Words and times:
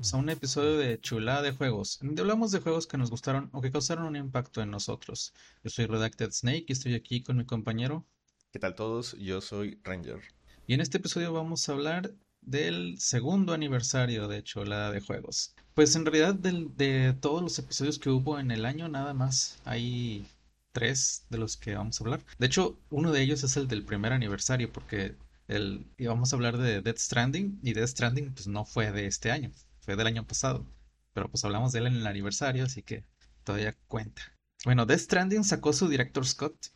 bienvenidos 0.00 0.14
a 0.14 0.22
un 0.22 0.30
episodio 0.30 0.78
de 0.78 1.00
Chulada 1.00 1.42
de 1.42 1.50
Juegos, 1.50 1.98
donde 2.00 2.22
hablamos 2.22 2.52
de 2.52 2.60
juegos 2.60 2.86
que 2.86 2.96
nos 2.96 3.10
gustaron 3.10 3.50
o 3.52 3.60
que 3.60 3.72
causaron 3.72 4.04
un 4.04 4.14
impacto 4.14 4.62
en 4.62 4.70
nosotros. 4.70 5.34
Yo 5.64 5.70
soy 5.70 5.86
Redacted 5.86 6.30
Snake 6.30 6.66
y 6.68 6.72
estoy 6.72 6.94
aquí 6.94 7.20
con 7.20 7.36
mi 7.36 7.44
compañero. 7.44 8.06
¿Qué 8.52 8.60
tal 8.60 8.76
todos? 8.76 9.16
Yo 9.18 9.40
soy 9.40 9.80
Ranger. 9.82 10.20
Y 10.68 10.74
en 10.74 10.82
este 10.82 10.98
episodio 10.98 11.32
vamos 11.32 11.68
a 11.68 11.72
hablar 11.72 12.12
del 12.42 13.00
segundo 13.00 13.52
aniversario 13.52 14.28
de 14.28 14.44
Chulada 14.44 14.92
de 14.92 15.00
Juegos. 15.00 15.56
Pues 15.74 15.96
en 15.96 16.06
realidad 16.06 16.34
de 16.36 17.16
todos 17.20 17.42
los 17.42 17.58
episodios 17.58 17.98
que 17.98 18.10
hubo 18.10 18.38
en 18.38 18.52
el 18.52 18.66
año, 18.66 18.88
nada 18.88 19.14
más 19.14 19.58
hay 19.64 20.24
tres 20.70 21.24
de 21.28 21.38
los 21.38 21.56
que 21.56 21.74
vamos 21.74 22.00
a 22.00 22.04
hablar. 22.04 22.20
De 22.38 22.46
hecho, 22.46 22.78
uno 22.90 23.10
de 23.10 23.20
ellos 23.22 23.42
es 23.42 23.56
el 23.56 23.66
del 23.66 23.84
primer 23.84 24.12
aniversario, 24.12 24.72
porque 24.72 25.16
el, 25.48 25.86
vamos 25.98 26.32
a 26.32 26.36
hablar 26.36 26.56
de 26.56 26.82
Death 26.82 26.98
Stranding, 26.98 27.58
y 27.64 27.72
Death 27.72 27.88
Stranding 27.88 28.32
pues 28.32 28.46
no 28.46 28.64
fue 28.64 28.92
de 28.92 29.06
este 29.06 29.32
año, 29.32 29.50
fue 29.88 29.96
del 29.96 30.06
año 30.06 30.26
pasado. 30.26 30.66
Pero 31.14 31.30
pues 31.30 31.46
hablamos 31.46 31.72
de 31.72 31.78
él 31.78 31.86
en 31.86 31.96
el 31.96 32.06
aniversario, 32.06 32.64
así 32.64 32.82
que 32.82 33.06
todavía 33.42 33.74
cuenta. 33.86 34.20
Bueno, 34.66 34.84
Death 34.84 35.00
Stranding 35.00 35.44
sacó 35.44 35.72
su 35.72 35.88
Director 35.88 36.26
Scott 36.26 36.66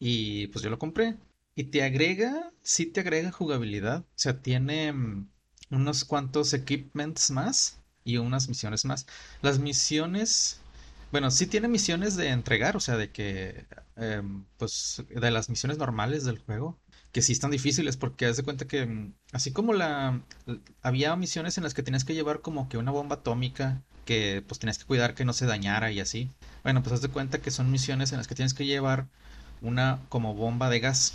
y 0.00 0.48
pues 0.48 0.64
yo 0.64 0.70
lo 0.70 0.78
compré. 0.80 1.16
Y 1.54 1.64
te 1.64 1.84
agrega, 1.84 2.52
sí 2.62 2.86
te 2.86 3.00
agrega 3.00 3.30
jugabilidad. 3.30 4.00
O 4.00 4.16
sea, 4.16 4.42
tiene 4.42 4.92
mm, 4.92 5.28
unos 5.70 6.04
cuantos 6.04 6.52
equipments 6.54 7.30
más 7.30 7.80
y 8.02 8.16
unas 8.16 8.48
misiones 8.48 8.84
más. 8.84 9.06
Las 9.42 9.60
misiones, 9.60 10.60
bueno, 11.12 11.30
sí 11.30 11.46
tiene 11.46 11.68
misiones 11.68 12.16
de 12.16 12.30
entregar, 12.30 12.76
o 12.76 12.80
sea, 12.80 12.96
de 12.96 13.12
que, 13.12 13.64
em, 13.94 14.44
pues, 14.58 15.04
de 15.08 15.30
las 15.30 15.48
misiones 15.50 15.78
normales 15.78 16.24
del 16.24 16.38
juego 16.38 16.80
que 17.12 17.22
sí 17.22 17.32
están 17.32 17.50
difíciles 17.50 17.96
porque 17.96 18.26
haz 18.26 18.36
de 18.36 18.42
cuenta 18.42 18.66
que 18.66 18.86
mm, 18.86 19.14
así 19.32 19.52
como 19.52 19.72
la 19.72 20.20
había 20.82 21.16
misiones 21.16 21.56
en 21.58 21.64
las 21.64 21.74
que 21.74 21.82
tenías 21.82 22.04
que 22.04 22.14
llevar 22.14 22.40
como 22.40 22.68
que 22.68 22.78
una 22.78 22.90
bomba 22.90 23.16
atómica 23.16 23.82
que 24.04 24.42
pues 24.46 24.58
tenías 24.58 24.78
que 24.78 24.84
cuidar 24.84 25.14
que 25.14 25.24
no 25.24 25.32
se 25.32 25.46
dañara 25.46 25.90
y 25.92 26.00
así. 26.00 26.30
Bueno, 26.62 26.82
pues 26.82 26.94
haz 26.94 27.02
de 27.02 27.08
cuenta 27.08 27.40
que 27.40 27.50
son 27.50 27.70
misiones 27.70 28.12
en 28.12 28.18
las 28.18 28.28
que 28.28 28.34
tienes 28.34 28.54
que 28.54 28.66
llevar 28.66 29.08
una 29.60 30.00
como 30.08 30.34
bomba 30.34 30.70
de 30.70 30.80
gas. 30.80 31.14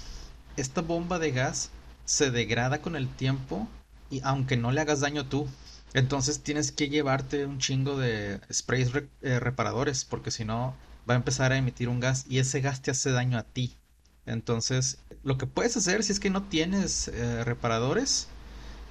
Esta 0.58 0.82
bomba 0.82 1.18
de 1.18 1.32
gas 1.32 1.72
se 2.06 2.32
degrada 2.32 2.82
con 2.82 2.96
el 2.96 3.08
tiempo 3.08 3.68
y 4.10 4.22
aunque 4.24 4.58
no 4.58 4.72
le 4.72 4.82
hagas 4.82 5.00
daño 5.00 5.26
tú. 5.26 5.48
Entonces 5.94 6.42
tienes 6.44 6.72
que 6.72 6.90
llevarte 6.90 7.46
un 7.46 7.60
chingo 7.60 7.98
de 7.98 8.40
sprays 8.52 8.92
eh, 9.22 9.40
reparadores 9.40 10.06
porque 10.06 10.32
si 10.32 10.46
no 10.46 10.76
va 11.10 11.16
a 11.16 11.18
empezar 11.18 11.52
a 11.52 11.58
emitir 11.58 11.90
un 11.90 12.00
gas 12.00 12.26
y 12.30 12.40
ese 12.40 12.62
gas 12.62 12.82
te 12.82 12.92
hace 12.92 13.12
daño 13.12 13.38
a 13.38 13.44
ti. 13.44 13.78
Entonces, 14.26 15.00
lo 15.24 15.38
que 15.38 15.46
puedes 15.46 15.76
hacer 15.78 16.04
si 16.04 16.12
es 16.12 16.20
que 16.20 16.30
no 16.30 16.44
tienes 16.44 17.08
eh, 17.08 17.44
reparadores 17.44 18.28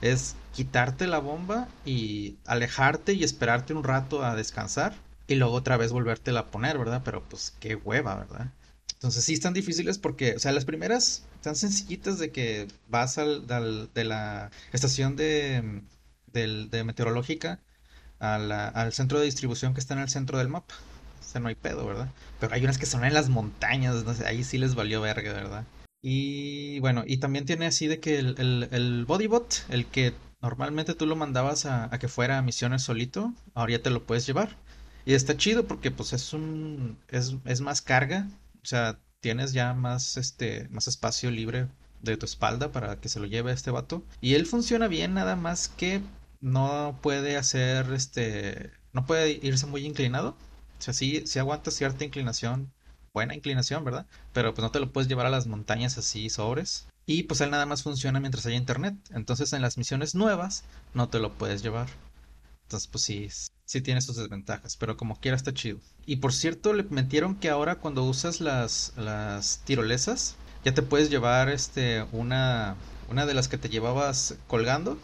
es 0.00 0.37
quitarte 0.55 1.06
la 1.06 1.19
bomba 1.19 1.69
y 1.84 2.37
alejarte 2.47 3.12
y 3.12 3.25
esperarte 3.25 3.75
un 3.75 3.84
rato 3.84 4.25
a 4.25 4.34
descansar 4.34 4.95
y 5.27 5.34
luego 5.37 5.55
otra 5.55 5.77
vez 5.77 5.92
volvértela 5.92 6.41
a 6.41 6.47
poner, 6.47 6.78
¿verdad? 6.78 7.03
Pero 7.05 7.22
pues 7.22 7.55
qué 7.61 7.75
hueva, 7.77 8.17
¿verdad? 8.17 8.53
Entonces 8.95 9.25
sí 9.25 9.34
están 9.34 9.55
difíciles 9.55 9.98
porque, 9.98 10.34
o 10.34 10.39
sea, 10.39 10.53
las 10.53 10.64
primeras 10.64 11.25
están 11.37 11.56
sencillitas 11.56 12.19
de 12.19 12.33
que 12.33 12.69
vas 12.89 13.19
al, 13.19 13.47
de 13.47 14.05
la 14.05 14.50
estación 14.72 15.17
de, 15.17 15.83
de 16.33 16.84
meteorológica 16.84 17.61
al 18.19 18.92
centro 18.92 19.19
de 19.19 19.25
distribución 19.25 19.72
que 19.72 19.81
está 19.81 19.94
en 19.94 20.00
el 20.00 20.11
centro 20.11 20.39
del 20.39 20.48
mapa 20.48 20.75
sea, 21.31 21.41
no 21.41 21.48
hay 21.48 21.55
pedo, 21.55 21.87
¿verdad? 21.87 22.09
Pero 22.39 22.55
hay 22.55 22.65
unas 22.65 22.78
que 22.78 22.87
son 22.87 23.05
en 23.05 23.15
las 23.15 23.28
montañas, 23.28 24.05
no 24.05 24.15
sé, 24.15 24.27
ahí 24.27 24.44
sí 24.44 24.59
les 24.59 24.75
valió 24.75 25.00
verga, 25.00 25.33
¿verdad? 25.33 25.65
Y 26.03 26.81
bueno, 26.81 27.05
y 27.06 27.19
también 27.19 27.45
tiene 27.45 27.67
así 27.67 27.87
de 27.87 28.01
que 28.01 28.19
el, 28.19 28.34
el, 28.39 28.69
el 28.73 29.05
bodybot, 29.06 29.65
el 29.69 29.87
que 29.87 30.15
normalmente 30.43 30.94
tú 30.94 31.06
lo 31.06 31.16
mandabas 31.16 31.66
a, 31.66 31.91
que 31.99 32.09
fuera 32.09 32.38
a 32.38 32.43
misiones 32.43 32.83
solito, 32.83 33.34
ahora 33.55 33.72
ya 33.72 33.83
te 33.83 33.91
lo 33.91 34.05
puedes 34.05 34.27
llevar. 34.27 34.56
Y 35.05 35.15
está 35.15 35.37
chido 35.37 35.66
porque 35.66 35.91
pues 35.91 36.12
es 36.12 36.33
un 36.33 36.99
es, 37.09 37.37
es 37.44 37.61
más 37.61 37.83
carga, 37.83 38.28
o 38.62 38.66
sea, 38.66 38.99
tienes 39.21 39.53
ya 39.53 39.75
más 39.75 40.16
este 40.16 40.69
más 40.71 40.88
espacio 40.88 41.31
libre 41.31 41.69
de 42.03 42.17
tu 42.17 42.27
espalda 42.27 42.72
para 42.72 43.00
que 43.00 43.09
se 43.09 43.21
lo 43.21 43.27
lleve 43.27 43.53
este 43.53 43.71
vato. 43.71 44.03
Y 44.21 44.34
él 44.34 44.47
funciona 44.47 44.88
bien, 44.88 45.15
nada 45.15 45.37
más 45.37 45.69
que 45.69 46.00
no 46.41 46.99
puede 47.03 47.37
hacer 47.37 47.93
este 47.93 48.72
no 48.93 49.06
puede 49.06 49.38
irse 49.43 49.67
muy 49.67 49.84
inclinado. 49.87 50.37
O 50.78 50.82
sea, 50.82 50.94
sí, 50.94 51.25
aguanta 51.38 51.71
cierta 51.71 52.05
inclinación, 52.05 52.72
buena 53.12 53.34
inclinación, 53.34 53.84
¿verdad? 53.84 54.06
Pero 54.32 54.54
pues 54.54 54.62
no 54.62 54.71
te 54.71 54.81
lo 54.81 54.93
puedes 54.93 55.09
llevar 55.09 55.26
a 55.26 55.31
las 55.31 55.47
montañas 55.47 55.98
así 55.98 56.31
sobres. 56.31 56.87
Y 57.06 57.25
pues 57.25 57.41
él 57.41 57.50
nada 57.50 57.66
más 57.66 57.82
funciona 57.82 58.21
mientras 58.21 58.47
haya 58.47 58.56
internet. 58.56 58.94
Entonces 59.10 59.53
en 59.53 59.62
las 59.62 59.78
misiones 59.78 60.15
nuevas 60.15 60.65
no 60.94 61.09
te 61.09 61.19
lo 61.19 61.32
puedes 61.32 61.62
llevar. 61.62 61.88
Entonces 62.65 62.88
pues 62.88 63.03
sí, 63.04 63.28
sí 63.65 63.81
tiene 63.81 64.00
sus 64.00 64.16
desventajas, 64.16 64.76
pero 64.76 64.97
como 64.97 65.19
quiera 65.19 65.37
está 65.37 65.53
chido. 65.53 65.78
Y 66.06 66.16
por 66.16 66.32
cierto, 66.32 66.72
le 66.72 66.84
metieron 66.84 67.34
que 67.34 67.50
ahora 67.50 67.76
cuando 67.76 68.04
usas 68.04 68.41
las, 68.41 68.93
las 68.97 69.60
tirolesas, 69.65 70.37
ya 70.65 70.72
te 70.72 70.82
puedes 70.82 71.10
llevar 71.10 71.49
este 71.49 72.04
una, 72.12 72.76
una 73.09 73.26
de 73.26 73.34
las 73.34 73.49
que 73.49 73.59
te 73.59 73.70
llevabas 73.70 74.37
colgando, 74.47 74.99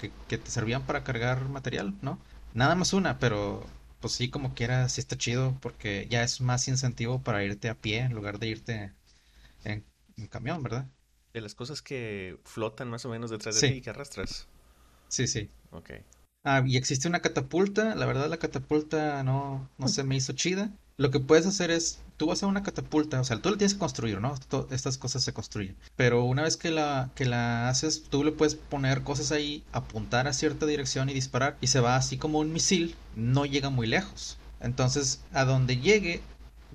que, 0.00 0.10
que 0.28 0.38
te 0.38 0.50
servían 0.50 0.82
para 0.82 1.04
cargar 1.04 1.46
material, 1.48 1.94
¿no? 2.00 2.18
Nada 2.54 2.74
más 2.74 2.94
una, 2.94 3.18
pero 3.18 3.66
pues 4.00 4.14
sí, 4.14 4.30
como 4.30 4.54
quiera, 4.54 4.88
sí 4.88 5.00
está 5.00 5.16
chido 5.16 5.56
porque 5.60 6.06
ya 6.10 6.22
es 6.22 6.40
más 6.40 6.68
incentivo 6.68 7.22
para 7.22 7.44
irte 7.44 7.68
a 7.68 7.74
pie 7.74 8.00
en 8.00 8.14
lugar 8.14 8.38
de 8.38 8.48
irte 8.48 8.92
en, 9.64 9.84
camión, 10.28 10.62
¿verdad? 10.62 10.86
De 11.32 11.40
las 11.40 11.54
cosas 11.54 11.82
que 11.82 12.38
flotan 12.44 12.90
más 12.90 13.04
o 13.04 13.08
menos 13.08 13.30
detrás 13.30 13.60
de 13.60 13.68
ti 13.68 13.74
y 13.76 13.80
que 13.80 13.90
arrastras. 13.90 14.48
Sí, 15.08 15.26
sí. 15.26 15.48
Ok. 15.70 15.90
Ah, 16.42 16.62
y 16.66 16.76
existe 16.76 17.08
una 17.08 17.20
catapulta. 17.20 17.94
La 17.94 18.06
verdad, 18.06 18.28
la 18.28 18.38
catapulta 18.38 19.22
no, 19.22 19.68
no 19.78 19.88
se 19.88 20.04
me 20.04 20.16
hizo 20.16 20.32
chida. 20.32 20.70
Lo 21.00 21.10
que 21.10 21.18
puedes 21.18 21.46
hacer 21.46 21.70
es, 21.70 21.98
tú 22.18 22.26
vas 22.26 22.42
a 22.42 22.46
una 22.46 22.62
catapulta, 22.62 23.18
o 23.22 23.24
sea, 23.24 23.40
tú 23.40 23.48
la 23.48 23.56
tienes 23.56 23.72
que 23.72 23.80
construir, 23.80 24.20
¿no? 24.20 24.34
estas 24.70 24.98
cosas 24.98 25.24
se 25.24 25.32
construyen. 25.32 25.74
Pero 25.96 26.24
una 26.24 26.42
vez 26.42 26.58
que 26.58 26.70
la, 26.70 27.08
que 27.14 27.24
la 27.24 27.70
haces, 27.70 28.02
tú 28.10 28.22
le 28.22 28.32
puedes 28.32 28.54
poner 28.54 29.02
cosas 29.02 29.32
ahí, 29.32 29.64
apuntar 29.72 30.28
a 30.28 30.34
cierta 30.34 30.66
dirección 30.66 31.08
y 31.08 31.14
disparar. 31.14 31.56
Y 31.62 31.68
se 31.68 31.80
va 31.80 31.96
así 31.96 32.18
como 32.18 32.38
un 32.38 32.52
misil, 32.52 32.96
no 33.16 33.46
llega 33.46 33.70
muy 33.70 33.86
lejos. 33.86 34.36
Entonces, 34.60 35.22
a 35.32 35.46
donde 35.46 35.78
llegue, 35.78 36.20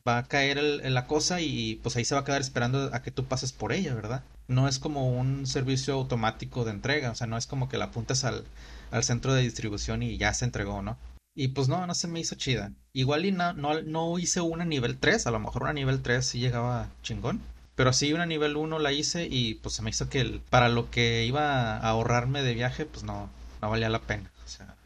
va 0.07 0.17
a 0.17 0.23
caer 0.23 0.57
la 0.59 1.05
cosa 1.05 1.39
y 1.39 1.79
pues 1.83 1.95
ahí 1.95 2.03
se 2.03 2.15
va 2.15 2.21
a 2.21 2.25
quedar 2.25 2.41
esperando 2.41 2.89
a 2.95 3.03
que 3.03 3.11
tú 3.11 3.25
pases 3.25 3.53
por 3.53 3.73
ella, 3.73 3.93
¿verdad? 3.93 4.23
No 4.47 4.67
es 4.67 4.79
como 4.79 5.07
un 5.07 5.45
servicio 5.45 5.93
automático 5.93 6.65
de 6.65 6.71
entrega, 6.71 7.11
o 7.11 7.15
sea, 7.15 7.27
no 7.27 7.37
es 7.37 7.45
como 7.45 7.69
que 7.69 7.77
la 7.77 7.85
apuntas 7.85 8.23
al, 8.23 8.43
al 8.89 9.03
centro 9.03 9.35
de 9.35 9.43
distribución 9.43 10.01
y 10.01 10.17
ya 10.17 10.33
se 10.33 10.45
entregó, 10.45 10.81
¿no? 10.81 10.97
Y 11.35 11.49
pues 11.49 11.67
no, 11.67 11.85
no 11.85 11.93
se 11.93 12.07
me 12.07 12.21
hizo 12.21 12.35
chida. 12.35 12.71
Igual 12.93 13.25
y 13.25 13.31
no, 13.33 13.53
no, 13.53 13.81
no 13.81 14.17
hice 14.17 14.39
una 14.39 14.63
nivel 14.63 14.97
3, 14.97 15.27
a 15.27 15.31
lo 15.31 15.39
mejor 15.39 15.63
una 15.63 15.73
nivel 15.73 16.01
3 16.01 16.25
sí 16.25 16.39
llegaba 16.39 16.89
chingón. 17.03 17.41
Pero 17.75 17.91
sí, 17.91 18.13
una 18.13 18.25
nivel 18.25 18.55
1 18.55 18.79
la 18.79 18.93
hice 18.93 19.27
y 19.29 19.55
pues 19.55 19.75
se 19.75 19.81
me 19.81 19.89
hizo 19.89 20.09
que 20.09 20.39
para 20.49 20.69
lo 20.69 20.89
que 20.89 21.25
iba 21.25 21.75
a 21.75 21.89
ahorrarme 21.89 22.41
de 22.41 22.53
viaje, 22.53 22.85
pues 22.85 23.03
no, 23.03 23.29
no 23.61 23.69
valía 23.69 23.89
la 23.89 24.01
pena. 24.01 24.31
O 24.45 24.47
sea, 24.47 24.77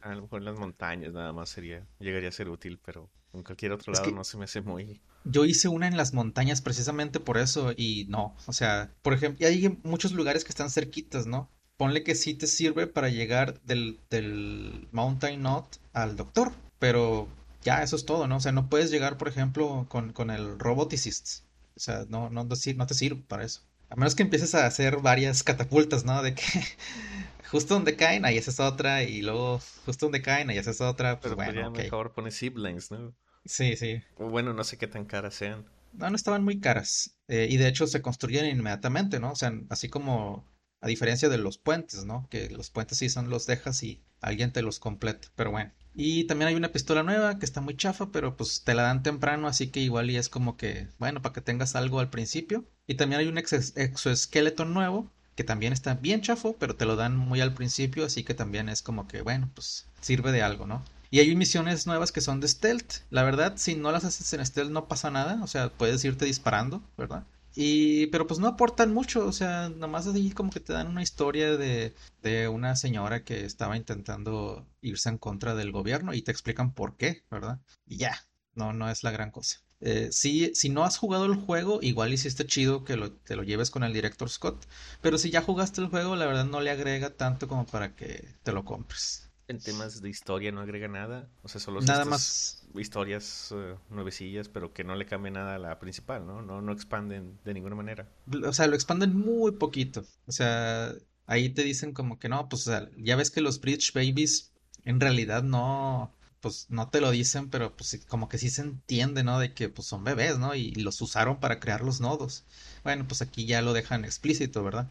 a 0.00 0.14
lo 0.14 0.22
mejor 0.22 0.40
en 0.40 0.46
las 0.46 0.58
montañas 0.58 1.12
nada 1.12 1.32
más 1.32 1.50
sería, 1.50 1.86
llegaría 2.00 2.30
a 2.30 2.32
ser 2.32 2.48
útil, 2.48 2.80
pero 2.84 3.08
en 3.32 3.44
cualquier 3.44 3.70
otro 3.70 3.92
lado 3.92 4.10
no 4.10 4.24
se 4.24 4.36
me 4.36 4.44
hace 4.44 4.60
muy... 4.60 5.00
Yo 5.24 5.44
hice 5.44 5.68
una 5.68 5.86
en 5.86 5.96
las 5.96 6.14
montañas 6.14 6.62
precisamente 6.62 7.20
por 7.20 7.38
eso 7.38 7.72
y 7.76 8.06
no, 8.08 8.34
o 8.46 8.52
sea, 8.52 8.90
por 9.02 9.14
ejemplo, 9.14 9.46
hay 9.46 9.78
muchos 9.84 10.10
lugares 10.10 10.42
que 10.42 10.50
están 10.50 10.68
cerquitas, 10.68 11.28
¿no? 11.28 11.48
Ponle 11.76 12.02
que 12.02 12.14
sí 12.14 12.34
te 12.34 12.46
sirve 12.46 12.86
para 12.86 13.08
llegar 13.08 13.60
del, 13.62 13.98
del 14.10 14.88
Mountain 14.92 15.40
Knot 15.40 15.80
al 15.92 16.16
doctor, 16.16 16.52
pero 16.78 17.28
ya 17.62 17.82
eso 17.82 17.96
es 17.96 18.04
todo, 18.04 18.26
¿no? 18.26 18.36
O 18.36 18.40
sea, 18.40 18.52
no 18.52 18.68
puedes 18.68 18.90
llegar, 18.90 19.18
por 19.18 19.28
ejemplo, 19.28 19.86
con, 19.88 20.12
con 20.12 20.30
el 20.30 20.58
Roboticist. 20.58 21.44
O 21.76 21.80
sea, 21.80 22.04
no, 22.08 22.28
no, 22.30 22.44
no 22.44 22.86
te 22.86 22.94
sirve 22.94 23.22
para 23.26 23.44
eso. 23.44 23.62
A 23.88 23.96
menos 23.96 24.14
que 24.14 24.22
empieces 24.22 24.54
a 24.54 24.66
hacer 24.66 24.98
varias 24.98 25.42
catapultas, 25.42 26.04
¿no? 26.04 26.22
De 26.22 26.34
que 26.34 26.42
justo 27.50 27.74
donde 27.74 27.96
caen, 27.96 28.24
ahí 28.24 28.38
haces 28.38 28.58
otra, 28.58 29.02
y 29.02 29.22
luego 29.22 29.60
justo 29.84 30.06
donde 30.06 30.22
caen, 30.22 30.50
ahí 30.50 30.58
haces 30.58 30.80
otra. 30.80 31.20
Pues 31.20 31.34
Pero 31.34 31.36
bueno, 31.36 31.68
okay. 31.68 31.84
mejor 31.84 32.12
pones 32.12 32.34
siblings, 32.34 32.90
¿no? 32.90 33.14
Sí, 33.44 33.76
sí. 33.76 34.02
Bueno, 34.18 34.54
no 34.54 34.64
sé 34.64 34.78
qué 34.78 34.86
tan 34.86 35.04
caras 35.04 35.34
sean. 35.34 35.66
No, 35.92 36.08
no 36.08 36.16
estaban 36.16 36.42
muy 36.42 36.58
caras. 36.58 37.18
Eh, 37.28 37.48
y 37.50 37.58
de 37.58 37.68
hecho 37.68 37.86
se 37.86 38.00
construyen 38.00 38.46
inmediatamente, 38.46 39.20
¿no? 39.20 39.32
O 39.32 39.36
sea, 39.36 39.52
así 39.68 39.88
como 39.88 40.46
a 40.82 40.88
diferencia 40.88 41.28
de 41.28 41.38
los 41.38 41.56
puentes, 41.56 42.04
¿no? 42.04 42.26
Que 42.28 42.50
los 42.50 42.68
puentes 42.70 42.98
sí 42.98 43.08
son 43.08 43.30
los 43.30 43.46
dejas 43.46 43.82
y 43.82 44.02
alguien 44.20 44.52
te 44.52 44.62
los 44.62 44.78
completa. 44.80 45.28
Pero 45.36 45.52
bueno. 45.52 45.70
Y 45.94 46.24
también 46.24 46.48
hay 46.48 46.54
una 46.54 46.72
pistola 46.72 47.02
nueva 47.02 47.38
que 47.38 47.46
está 47.46 47.60
muy 47.60 47.76
chafa, 47.76 48.10
pero 48.10 48.36
pues 48.36 48.62
te 48.64 48.74
la 48.74 48.82
dan 48.82 49.02
temprano, 49.02 49.46
así 49.46 49.68
que 49.68 49.80
igual 49.80 50.10
y 50.10 50.16
es 50.16 50.28
como 50.28 50.56
que, 50.56 50.88
bueno, 50.98 51.22
para 51.22 51.32
que 51.34 51.40
tengas 51.40 51.76
algo 51.76 52.00
al 52.00 52.10
principio. 52.10 52.64
Y 52.86 52.94
también 52.94 53.20
hay 53.20 53.28
un 53.28 53.38
exoesqueleto 53.38 54.64
nuevo 54.64 55.10
que 55.36 55.44
también 55.44 55.72
está 55.72 55.94
bien 55.94 56.20
chafo, 56.20 56.56
pero 56.58 56.76
te 56.76 56.84
lo 56.84 56.96
dan 56.96 57.16
muy 57.16 57.40
al 57.40 57.54
principio, 57.54 58.04
así 58.04 58.24
que 58.24 58.34
también 58.34 58.68
es 58.68 58.82
como 58.82 59.06
que, 59.06 59.22
bueno, 59.22 59.50
pues 59.54 59.86
sirve 60.00 60.32
de 60.32 60.42
algo, 60.42 60.66
¿no? 60.66 60.84
Y 61.10 61.20
hay 61.20 61.36
misiones 61.36 61.86
nuevas 61.86 62.10
que 62.10 62.22
son 62.22 62.40
de 62.40 62.48
stealth. 62.48 63.02
La 63.10 63.22
verdad, 63.22 63.54
si 63.56 63.76
no 63.76 63.92
las 63.92 64.04
haces 64.04 64.32
en 64.32 64.44
stealth 64.44 64.70
no 64.70 64.88
pasa 64.88 65.10
nada, 65.10 65.40
o 65.42 65.46
sea, 65.46 65.68
puedes 65.70 66.04
irte 66.04 66.24
disparando, 66.24 66.82
¿verdad? 66.96 67.24
Y, 67.54 68.06
pero 68.08 68.26
pues 68.26 68.40
no 68.40 68.48
aportan 68.48 68.94
mucho, 68.94 69.26
o 69.26 69.32
sea, 69.32 69.68
nomás 69.68 70.06
así 70.06 70.30
como 70.32 70.50
que 70.50 70.60
te 70.60 70.72
dan 70.72 70.88
una 70.88 71.02
historia 71.02 71.56
de, 71.56 71.94
de 72.22 72.48
una 72.48 72.76
señora 72.76 73.24
que 73.24 73.44
estaba 73.44 73.76
intentando 73.76 74.66
irse 74.80 75.08
en 75.10 75.18
contra 75.18 75.54
del 75.54 75.72
gobierno 75.72 76.14
y 76.14 76.22
te 76.22 76.30
explican 76.32 76.72
por 76.74 76.96
qué, 76.96 77.24
¿verdad? 77.30 77.60
Y 77.86 77.98
ya, 77.98 78.16
no, 78.54 78.72
no 78.72 78.90
es 78.90 79.02
la 79.02 79.10
gran 79.10 79.30
cosa. 79.30 79.58
Eh, 79.80 80.08
si, 80.12 80.54
si 80.54 80.68
no 80.68 80.84
has 80.84 80.96
jugado 80.96 81.26
el 81.26 81.34
juego, 81.34 81.80
igual 81.82 82.12
hiciste 82.12 82.46
chido 82.46 82.84
que 82.84 82.96
te 83.24 83.36
lo 83.36 83.42
lleves 83.42 83.70
con 83.70 83.82
el 83.82 83.92
director 83.92 84.30
Scott, 84.30 84.66
pero 85.00 85.18
si 85.18 85.30
ya 85.30 85.42
jugaste 85.42 85.80
el 85.80 85.88
juego, 85.88 86.16
la 86.16 86.26
verdad 86.26 86.44
no 86.44 86.60
le 86.60 86.70
agrega 86.70 87.10
tanto 87.16 87.48
como 87.48 87.66
para 87.66 87.94
que 87.96 88.36
te 88.44 88.52
lo 88.52 88.64
compres. 88.64 89.31
En 89.48 89.58
temas 89.58 90.00
de 90.00 90.08
historia 90.08 90.52
no 90.52 90.60
agrega 90.60 90.88
nada, 90.88 91.28
o 91.42 91.48
sea, 91.48 91.60
solo 91.60 91.80
nada 91.80 92.04
más 92.04 92.66
historias 92.74 93.52
uh, 93.52 93.76
nuevecillas, 93.92 94.48
pero 94.48 94.72
que 94.72 94.84
no 94.84 94.94
le 94.94 95.04
cambie 95.04 95.30
nada 95.30 95.56
a 95.56 95.58
la 95.58 95.78
principal, 95.78 96.26
¿no? 96.26 96.42
¿no? 96.42 96.62
No 96.62 96.72
expanden 96.72 97.38
de 97.44 97.54
ninguna 97.54 97.74
manera. 97.74 98.08
O 98.44 98.52
sea, 98.52 98.66
lo 98.66 98.74
expanden 98.74 99.16
muy 99.16 99.52
poquito. 99.52 100.04
O 100.26 100.32
sea, 100.32 100.94
ahí 101.26 101.50
te 101.50 101.64
dicen 101.64 101.92
como 101.92 102.18
que 102.18 102.28
no, 102.28 102.48
pues 102.48 102.66
o 102.68 102.70
sea, 102.70 102.88
ya 102.96 103.16
ves 103.16 103.30
que 103.30 103.40
los 103.40 103.60
Bridge 103.60 103.92
Babies 103.92 104.52
en 104.84 105.00
realidad 105.00 105.42
no, 105.42 106.12
pues 106.40 106.66
no 106.70 106.88
te 106.88 107.00
lo 107.00 107.10
dicen, 107.10 107.50
pero 107.50 107.76
pues 107.76 108.04
como 108.08 108.28
que 108.28 108.38
sí 108.38 108.50
se 108.50 108.62
entiende, 108.62 109.22
¿no? 109.22 109.38
De 109.38 109.54
que 109.54 109.68
pues 109.68 109.86
son 109.86 110.04
bebés, 110.04 110.38
¿no? 110.38 110.54
Y, 110.54 110.72
los 110.74 111.00
usaron 111.00 111.40
para 111.40 111.60
crear 111.60 111.82
los 111.82 112.00
nodos. 112.00 112.44
Bueno, 112.84 113.06
pues 113.06 113.22
aquí 113.22 113.46
ya 113.46 113.62
lo 113.62 113.72
dejan 113.72 114.04
explícito, 114.04 114.62
¿verdad? 114.64 114.90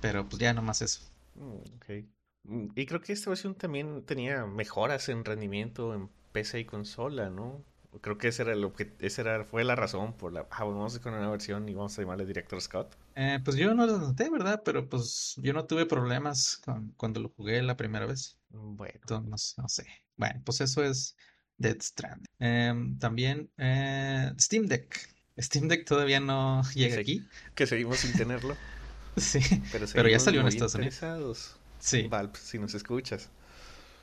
Pero 0.00 0.28
pues 0.28 0.40
ya 0.40 0.54
nomás 0.54 0.80
eso. 0.82 1.00
Mm, 1.34 1.56
ok. 1.76 2.06
Mm, 2.44 2.68
y 2.74 2.86
creo 2.86 3.00
que 3.00 3.12
esta 3.12 3.30
versión 3.30 3.54
también 3.54 4.04
tenía 4.04 4.46
mejoras 4.46 5.08
en 5.08 5.24
rendimiento 5.24 5.94
en 5.94 6.08
PC 6.32 6.60
y 6.60 6.64
consola, 6.64 7.30
¿no? 7.30 7.64
Creo 8.00 8.16
que 8.16 8.28
ese 8.28 8.42
era 8.42 8.52
el 8.54 8.72
esa 9.00 9.20
era, 9.20 9.44
fue 9.44 9.64
la 9.64 9.76
razón 9.76 10.16
por 10.16 10.32
la, 10.32 10.46
ah, 10.50 10.64
vamos 10.64 10.94
a 10.94 10.96
ir 10.96 11.02
con 11.02 11.12
una 11.12 11.28
versión 11.28 11.68
y 11.68 11.74
vamos 11.74 11.98
a 11.98 12.02
llamarle 12.02 12.24
Director 12.24 12.58
Scott. 12.60 12.96
Eh, 13.16 13.38
pues 13.44 13.56
yo 13.58 13.74
no 13.74 13.86
lo 13.86 13.98
noté, 13.98 14.30
¿verdad? 14.30 14.62
Pero 14.64 14.88
pues 14.88 15.34
yo 15.36 15.52
no 15.52 15.66
tuve 15.66 15.84
problemas 15.84 16.56
con, 16.64 16.94
cuando 16.96 17.20
lo 17.20 17.28
jugué 17.28 17.60
la 17.62 17.76
primera 17.76 18.06
vez. 18.06 18.38
Mm, 18.48 18.76
bueno. 18.76 18.94
Entonces, 18.94 19.54
no, 19.58 19.68
sé. 19.68 19.86
Bueno, 20.16 20.40
pues 20.42 20.62
eso 20.62 20.82
es 20.82 21.16
Dead 21.58 21.76
Stranding. 21.80 22.26
Em, 22.38 22.98
también 22.98 23.50
eh, 23.58 24.32
Steam 24.38 24.66
Deck. 24.66 25.10
Steam 25.38 25.68
Deck 25.68 25.84
todavía 25.84 26.20
no 26.20 26.62
llega 26.74 26.98
aquí. 26.98 27.26
Que 27.54 27.66
seguimos 27.66 27.98
sin 27.98 28.14
tenerlo. 28.14 28.56
sí, 29.18 29.40
pero, 29.70 30.08
ya 30.08 30.18
salió 30.18 30.40
en 30.40 30.48
Estados 30.48 30.74
Unidos. 30.76 31.58
Sí. 31.82 32.06
Valve, 32.06 32.38
si 32.40 32.58
nos 32.60 32.74
escuchas. 32.74 33.28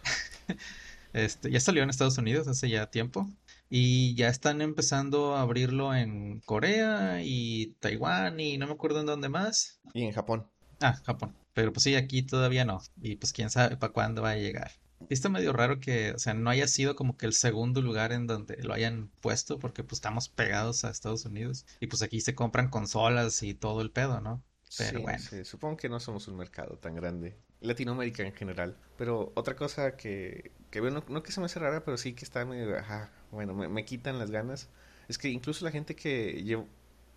este, 1.14 1.50
ya 1.50 1.60
salió 1.62 1.82
en 1.82 1.90
Estados 1.90 2.18
Unidos 2.18 2.48
hace 2.48 2.70
ya 2.70 2.92
tiempo. 2.92 3.28
Y 3.70 4.16
ya 4.16 4.28
están 4.28 4.62
empezando 4.62 5.36
a 5.36 5.42
abrirlo 5.42 5.96
en 5.96 6.42
Corea 6.42 7.22
y 7.24 7.78
Taiwán 7.80 8.40
y 8.40 8.58
no 8.58 8.68
me 8.68 8.74
acuerdo 8.74 9.00
en 9.00 9.06
dónde 9.06 9.30
más. 9.30 9.80
Y 9.94 10.04
en 10.04 10.12
Japón. 10.12 10.48
Ah, 10.82 11.00
Japón. 11.06 11.36
Pero 11.54 11.72
pues 11.72 11.84
sí, 11.84 11.96
aquí 11.96 12.22
todavía 12.24 12.66
no. 12.66 12.82
Y 13.02 13.16
pues 13.16 13.32
quién 13.32 13.50
sabe 13.50 13.78
para 13.78 13.94
cuándo 13.94 14.24
va 14.24 14.32
a 14.32 14.38
llegar. 14.38 14.72
Está 15.10 15.30
medio 15.30 15.54
raro 15.54 15.80
que, 15.80 16.12
o 16.12 16.20
sea, 16.20 16.34
no 16.34 16.50
haya 16.50 16.68
sido 16.68 16.96
como 16.96 17.16
que 17.16 17.28
el 17.28 17.34
segundo 17.34 17.82
lugar 17.82 18.12
en 18.12 18.28
donde 18.28 18.62
lo 18.64 18.74
hayan 18.74 19.10
puesto, 19.22 19.58
porque 19.58 19.84
pues 19.84 20.00
estamos 20.00 20.28
pegados 20.28 20.84
a 20.84 20.90
Estados 20.90 21.24
Unidos. 21.24 21.66
Y 21.80 21.88
pues 21.88 22.02
aquí 22.02 22.20
se 22.20 22.36
compran 22.36 22.70
consolas 22.70 23.42
y 23.44 23.54
todo 23.54 23.82
el 23.82 23.92
pedo, 23.92 24.20
¿no? 24.20 24.44
Pero 24.78 25.02
bueno. 25.02 25.24
supongo 25.46 25.78
que 25.78 25.90
no 25.90 26.00
somos 26.00 26.28
un 26.28 26.36
mercado 26.36 26.78
tan 26.78 26.96
grande. 26.96 27.38
Latinoamérica 27.62 28.24
en 28.24 28.34
general. 28.34 28.78
Pero 28.98 29.32
otra 29.36 29.56
cosa 29.56 29.98
que, 29.98 30.52
que 30.72 30.80
bueno, 30.80 31.04
no 31.08 31.24
que 31.24 31.32
se 31.32 31.40
me 31.40 31.48
hace 31.48 31.60
rara, 31.60 31.84
pero 31.84 31.98
sí 31.98 32.14
que 32.14 32.26
está 32.26 32.46
medio, 32.46 32.78
ajá, 32.78 33.12
bueno, 33.32 33.54
me, 33.54 33.86
quitan 33.86 34.20
las 34.20 34.32
ganas. 34.32 34.70
Es 35.08 35.18
que 35.18 35.30
incluso 35.30 35.66
la 35.66 35.72
gente 35.72 35.96
que 35.96 36.44
yo 36.44 36.66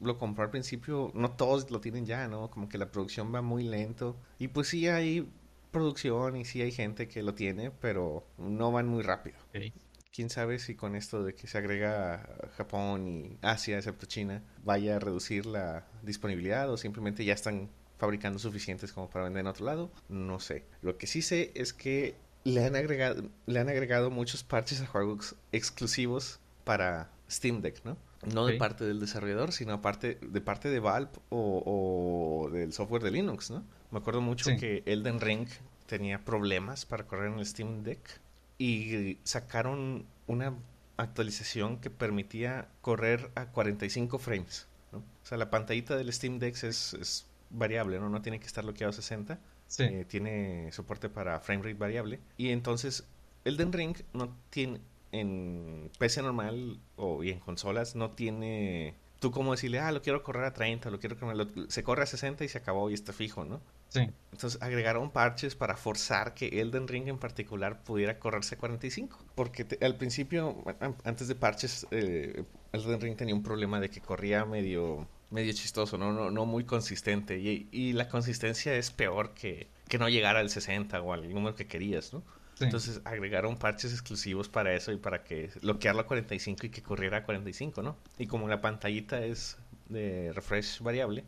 lo 0.00 0.18
compró 0.18 0.44
al 0.44 0.50
principio, 0.50 1.12
no 1.14 1.32
todos 1.32 1.70
lo 1.70 1.80
tienen 1.80 2.06
ya, 2.06 2.26
¿no? 2.28 2.50
Como 2.50 2.68
que 2.68 2.78
la 2.78 2.90
producción 2.90 3.34
va 3.34 3.42
muy 3.42 3.64
lento. 3.64 4.16
Y 4.38 4.48
pues 4.48 4.68
sí 4.68 4.88
hay 4.88 5.28
producción 5.70 6.36
y 6.36 6.44
sí 6.44 6.60
hay 6.62 6.72
gente 6.72 7.08
que 7.08 7.22
lo 7.22 7.34
tiene, 7.34 7.70
pero 7.70 8.26
no 8.38 8.72
van 8.72 8.88
muy 8.88 9.02
rápido. 9.02 9.36
Quién 10.12 10.28
sabe 10.28 10.58
si 10.58 10.74
con 10.74 10.94
esto 10.94 11.24
de 11.24 11.34
que 11.34 11.46
se 11.46 11.56
agrega 11.56 12.28
Japón 12.56 13.08
y 13.08 13.38
Asia, 13.40 13.78
excepto 13.78 14.06
China, 14.06 14.42
vaya 14.62 14.96
a 14.96 14.98
reducir 14.98 15.46
la 15.46 15.86
disponibilidad 16.02 16.70
o 16.70 16.76
simplemente 16.76 17.24
ya 17.24 17.32
están 17.32 17.70
fabricando 17.98 18.38
suficientes 18.38 18.92
como 18.92 19.08
para 19.08 19.24
vender 19.24 19.40
en 19.40 19.46
otro 19.46 19.66
lado. 19.66 19.90
No 20.08 20.40
sé. 20.40 20.64
Lo 20.82 20.96
que 20.96 21.06
sí 21.06 21.22
sé 21.22 21.52
es 21.54 21.72
que 21.72 22.16
le 22.44 22.64
han 22.64 22.76
agregado, 22.76 23.24
le 23.46 23.60
han 23.60 23.68
agregado 23.68 24.10
muchos 24.10 24.42
parches 24.42 24.80
a 24.80 24.86
juegos 24.86 25.36
exclusivos 25.52 26.40
para 26.64 27.10
Steam 27.30 27.60
Deck, 27.60 27.84
¿no? 27.84 27.96
No 28.32 28.46
de 28.46 28.56
parte 28.56 28.84
del 28.84 29.00
desarrollador, 29.00 29.52
sino 29.52 29.72
aparte, 29.72 30.18
de 30.20 30.40
parte 30.40 30.68
de 30.68 30.78
Valve 30.78 31.10
o, 31.30 32.48
del 32.52 32.72
software 32.72 33.02
de 33.02 33.10
Linux, 33.10 33.50
¿no? 33.50 33.64
Me 33.90 33.98
acuerdo 33.98 34.20
mucho 34.20 34.50
que 34.58 34.82
Elden 34.86 35.20
Ring 35.20 35.48
tenía 35.86 36.24
problemas 36.24 36.86
para 36.86 37.06
correr 37.06 37.32
en 37.32 37.38
el 37.40 37.46
Steam 37.46 37.82
Deck 37.82 38.20
y 38.58 39.18
sacaron 39.24 40.06
una 40.26 40.54
actualización 40.96 41.78
que 41.78 41.90
permitía 41.90 42.68
correr 42.80 43.30
a 43.34 43.46
45 43.46 44.18
frames. 44.18 44.68
¿no? 44.92 44.98
O 44.98 45.26
sea, 45.26 45.36
la 45.36 45.50
pantallita 45.50 45.96
del 45.96 46.12
Steam 46.12 46.38
Deck 46.38 46.62
es, 46.62 46.94
es 46.94 47.26
variable, 47.52 47.98
¿no? 47.98 48.08
No 48.08 48.22
tiene 48.22 48.40
que 48.40 48.46
estar 48.46 48.64
bloqueado 48.64 48.90
a 48.90 48.94
60. 48.94 49.38
Eh, 49.78 50.04
tiene 50.06 50.70
soporte 50.72 51.08
para 51.08 51.40
framerate 51.40 51.74
variable. 51.74 52.20
Y 52.36 52.50
entonces, 52.50 53.04
Elden 53.44 53.72
Ring 53.72 53.96
no 54.12 54.36
tiene, 54.50 54.80
en 55.12 55.90
PC 55.98 56.22
normal 56.22 56.78
o 56.96 57.22
y 57.22 57.30
en 57.30 57.40
consolas, 57.40 57.94
no 57.94 58.10
tiene 58.10 58.94
tú 59.22 59.30
como 59.30 59.52
decirle, 59.52 59.78
ah, 59.78 59.92
lo 59.92 60.02
quiero 60.02 60.24
correr 60.24 60.44
a 60.44 60.52
30, 60.52 60.90
lo 60.90 60.98
quiero 60.98 61.16
correr, 61.16 61.46
se 61.68 61.84
corre 61.84 62.02
a 62.02 62.06
60 62.06 62.44
y 62.44 62.48
se 62.48 62.58
acabó 62.58 62.90
y 62.90 62.94
está 62.94 63.12
fijo, 63.12 63.44
¿no? 63.44 63.60
Sí. 63.88 64.10
Entonces 64.32 64.60
agregaron 64.60 65.12
parches 65.12 65.54
para 65.54 65.76
forzar 65.76 66.34
que 66.34 66.60
Elden 66.60 66.88
Ring 66.88 67.06
en 67.06 67.18
particular 67.18 67.84
pudiera 67.84 68.18
correrse 68.18 68.56
a 68.56 68.58
45. 68.58 69.16
Porque 69.36 69.64
al 69.80 69.96
principio, 69.96 70.64
antes 71.04 71.28
de 71.28 71.36
parches, 71.36 71.86
eh, 71.92 72.44
Elden 72.72 73.00
Ring 73.00 73.16
tenía 73.16 73.34
un 73.34 73.44
problema 73.44 73.78
de 73.78 73.90
que 73.90 74.00
corría 74.00 74.44
medio 74.44 75.06
medio 75.32 75.52
chistoso, 75.52 75.98
no, 75.98 76.12
no, 76.12 76.30
no 76.30 76.46
muy 76.46 76.64
consistente. 76.64 77.38
Y, 77.38 77.68
y, 77.72 77.92
la 77.92 78.08
consistencia 78.08 78.74
es 78.74 78.90
peor 78.90 79.34
que, 79.34 79.68
que 79.88 79.98
no 79.98 80.08
llegar 80.08 80.36
al 80.36 80.50
60 80.50 81.00
o 81.02 81.12
al 81.12 81.32
número 81.32 81.56
que 81.56 81.66
querías, 81.66 82.12
¿no? 82.12 82.22
Entonces 82.60 83.00
agregaron 83.04 83.56
parches 83.56 83.92
exclusivos 83.92 84.48
para 84.48 84.72
eso 84.74 84.92
y 84.92 84.96
para 84.96 85.24
que 85.24 85.50
bloquearlo 85.62 86.02
a 86.02 86.06
45 86.06 86.66
y 86.66 86.70
que 86.70 86.82
corriera 86.82 87.18
a 87.18 87.24
45, 87.24 87.82
¿no? 87.82 87.96
Y 88.18 88.26
como 88.26 88.46
la 88.46 88.60
pantallita 88.60 89.24
es 89.24 89.58
de 89.88 90.32
refresh 90.32 90.80
variable, 90.80 91.24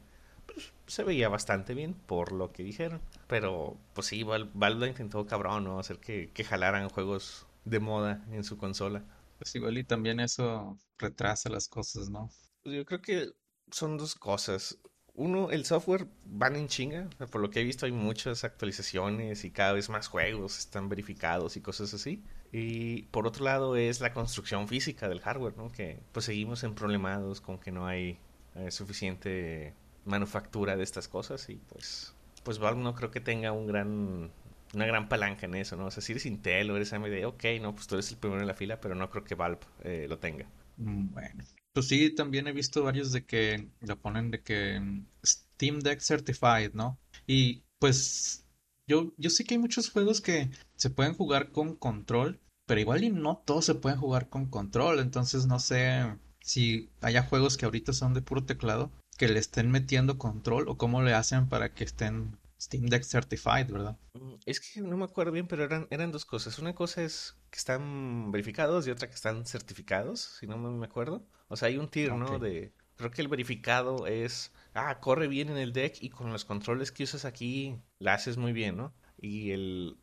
pues 0.46 0.72
se 0.86 1.02
veía 1.02 1.28
bastante 1.28 1.74
bien 1.74 1.94
por 1.94 2.30
lo 2.30 2.52
que 2.52 2.62
dijeron. 2.62 3.00
Pero 3.26 3.76
pues 3.94 4.06
sí, 4.06 4.22
Valve 4.22 4.88
intentó 4.88 5.26
cabrón, 5.26 5.64
¿no? 5.64 5.80
Hacer 5.80 5.98
que, 5.98 6.30
que 6.32 6.44
jalaran 6.44 6.88
juegos 6.88 7.46
de 7.64 7.80
moda 7.80 8.24
en 8.30 8.44
su 8.44 8.56
consola. 8.56 9.02
Pues 9.38 9.54
igual 9.56 9.76
y 9.78 9.84
también 9.84 10.20
eso 10.20 10.78
retrasa 10.98 11.48
las 11.48 11.68
cosas, 11.68 12.10
¿no? 12.10 12.30
Pues 12.62 12.76
yo 12.76 12.84
creo 12.84 13.00
que 13.00 13.32
son 13.74 13.98
dos 13.98 14.14
cosas. 14.14 14.78
Uno, 15.14 15.50
el 15.50 15.64
software 15.64 16.06
van 16.24 16.56
en 16.56 16.68
chinga. 16.68 17.08
Por 17.30 17.40
lo 17.40 17.50
que 17.50 17.60
he 17.60 17.64
visto 17.64 17.86
hay 17.86 17.92
muchas 17.92 18.44
actualizaciones 18.44 19.44
y 19.44 19.50
cada 19.50 19.72
vez 19.72 19.88
más 19.88 20.08
juegos 20.08 20.58
están 20.58 20.88
verificados 20.88 21.56
y 21.56 21.60
cosas 21.60 21.92
así. 21.94 22.22
Y 22.52 23.02
por 23.04 23.26
otro 23.26 23.44
lado 23.44 23.76
es 23.76 24.00
la 24.00 24.12
construcción 24.12 24.68
física 24.68 25.08
del 25.08 25.20
hardware, 25.20 25.56
¿no? 25.56 25.72
Que 25.72 26.00
pues 26.12 26.26
seguimos 26.26 26.62
en 26.64 26.74
problemados 26.74 27.40
con 27.40 27.58
que 27.58 27.72
no 27.72 27.86
hay 27.86 28.18
eh, 28.54 28.70
suficiente 28.70 29.74
manufactura 30.04 30.76
de 30.76 30.84
estas 30.84 31.08
cosas 31.08 31.48
y 31.48 31.56
pues 31.56 32.14
pues 32.44 32.58
Valve 32.58 32.82
no 32.82 32.94
creo 32.94 33.10
que 33.10 33.20
tenga 33.20 33.52
un 33.52 33.66
gran 33.66 34.30
una 34.74 34.86
gran 34.86 35.08
palanca 35.08 35.46
en 35.46 35.54
eso, 35.54 35.76
¿no? 35.76 35.86
O 35.86 35.90
sea, 35.90 36.02
si 36.02 36.12
eres 36.12 36.26
Intel 36.26 36.70
o 36.70 36.76
eres 36.76 36.92
AMD, 36.92 37.24
ok, 37.24 37.44
no, 37.60 37.74
pues 37.74 37.86
tú 37.86 37.94
eres 37.94 38.10
el 38.10 38.18
primero 38.18 38.40
en 38.40 38.46
la 38.46 38.54
fila, 38.54 38.80
pero 38.80 38.94
no 38.94 39.08
creo 39.08 39.24
que 39.24 39.34
Valve 39.34 39.60
eh, 39.82 40.06
lo 40.08 40.18
tenga. 40.18 40.46
Mm, 40.76 41.12
bueno, 41.12 41.44
pues 41.74 41.88
sí, 41.88 42.14
también 42.14 42.46
he 42.46 42.52
visto 42.52 42.84
varios 42.84 43.12
de 43.12 43.26
que 43.26 43.68
lo 43.80 44.00
ponen 44.00 44.30
de 44.30 44.42
que 44.42 44.80
Steam 45.26 45.80
Deck 45.80 46.00
Certified, 46.00 46.72
¿no? 46.72 46.98
Y 47.26 47.64
pues 47.80 48.46
yo, 48.86 49.12
yo 49.18 49.28
sé 49.28 49.44
que 49.44 49.54
hay 49.54 49.58
muchos 49.58 49.90
juegos 49.90 50.20
que 50.20 50.50
se 50.76 50.90
pueden 50.90 51.14
jugar 51.14 51.50
con 51.50 51.74
control, 51.74 52.40
pero 52.64 52.80
igual 52.80 53.02
y 53.02 53.10
no 53.10 53.42
todos 53.44 53.64
se 53.64 53.74
pueden 53.74 53.98
jugar 53.98 54.28
con 54.28 54.46
control, 54.46 55.00
entonces 55.00 55.46
no 55.46 55.58
sé 55.58 56.16
si 56.40 56.90
haya 57.00 57.24
juegos 57.24 57.56
que 57.56 57.64
ahorita 57.64 57.92
son 57.92 58.14
de 58.14 58.22
puro 58.22 58.44
teclado 58.44 58.92
que 59.18 59.28
le 59.28 59.40
estén 59.40 59.70
metiendo 59.70 60.16
control 60.16 60.68
o 60.68 60.78
cómo 60.78 61.02
le 61.02 61.12
hacen 61.12 61.48
para 61.48 61.74
que 61.74 61.82
estén 61.82 62.38
Steam 62.60 62.86
Deck 62.86 63.02
Certified, 63.02 63.70
¿verdad? 63.70 63.98
Mm, 64.14 64.34
es 64.46 64.60
que 64.60 64.80
no 64.80 64.96
me 64.96 65.04
acuerdo 65.04 65.32
bien, 65.32 65.48
pero 65.48 65.64
eran, 65.64 65.86
eran 65.90 66.12
dos 66.12 66.24
cosas. 66.24 66.58
Una 66.58 66.74
cosa 66.74 67.02
es 67.02 67.36
que 67.54 67.58
están 67.58 68.32
verificados 68.32 68.84
y 68.84 68.90
otra 68.90 69.06
que 69.06 69.14
están 69.14 69.46
certificados, 69.46 70.38
si 70.40 70.48
no 70.48 70.58
me 70.58 70.84
acuerdo. 70.84 71.24
O 71.46 71.54
sea, 71.54 71.68
hay 71.68 71.78
un 71.78 71.86
tier, 71.86 72.12
¿no? 72.12 72.40
De, 72.40 72.72
creo 72.96 73.12
que 73.12 73.22
el 73.22 73.28
verificado 73.28 74.08
es, 74.08 74.50
ah, 74.74 74.98
corre 74.98 75.28
bien 75.28 75.50
en 75.50 75.56
el 75.56 75.72
deck 75.72 75.98
y 76.00 76.10
con 76.10 76.32
los 76.32 76.44
controles 76.44 76.90
que 76.90 77.04
usas 77.04 77.24
aquí 77.24 77.78
la 78.00 78.14
haces 78.14 78.38
muy 78.38 78.52
bien, 78.52 78.76
¿no? 78.76 78.92
Y 79.16 79.52
el, 79.52 79.96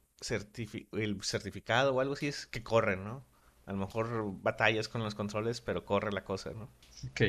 el 0.93 1.21
certificado 1.23 1.93
o 1.93 1.99
algo 1.99 2.13
así 2.13 2.27
es 2.27 2.47
que 2.47 2.63
corre, 2.63 2.95
¿no? 2.95 3.25
A 3.65 3.73
lo 3.73 3.79
mejor 3.79 4.41
batallas 4.41 4.87
con 4.87 5.03
los 5.03 5.13
controles, 5.13 5.59
pero 5.59 5.83
corre 5.83 6.13
la 6.13 6.23
cosa, 6.23 6.51
¿no? 6.51 6.71
Ok. 7.09 7.21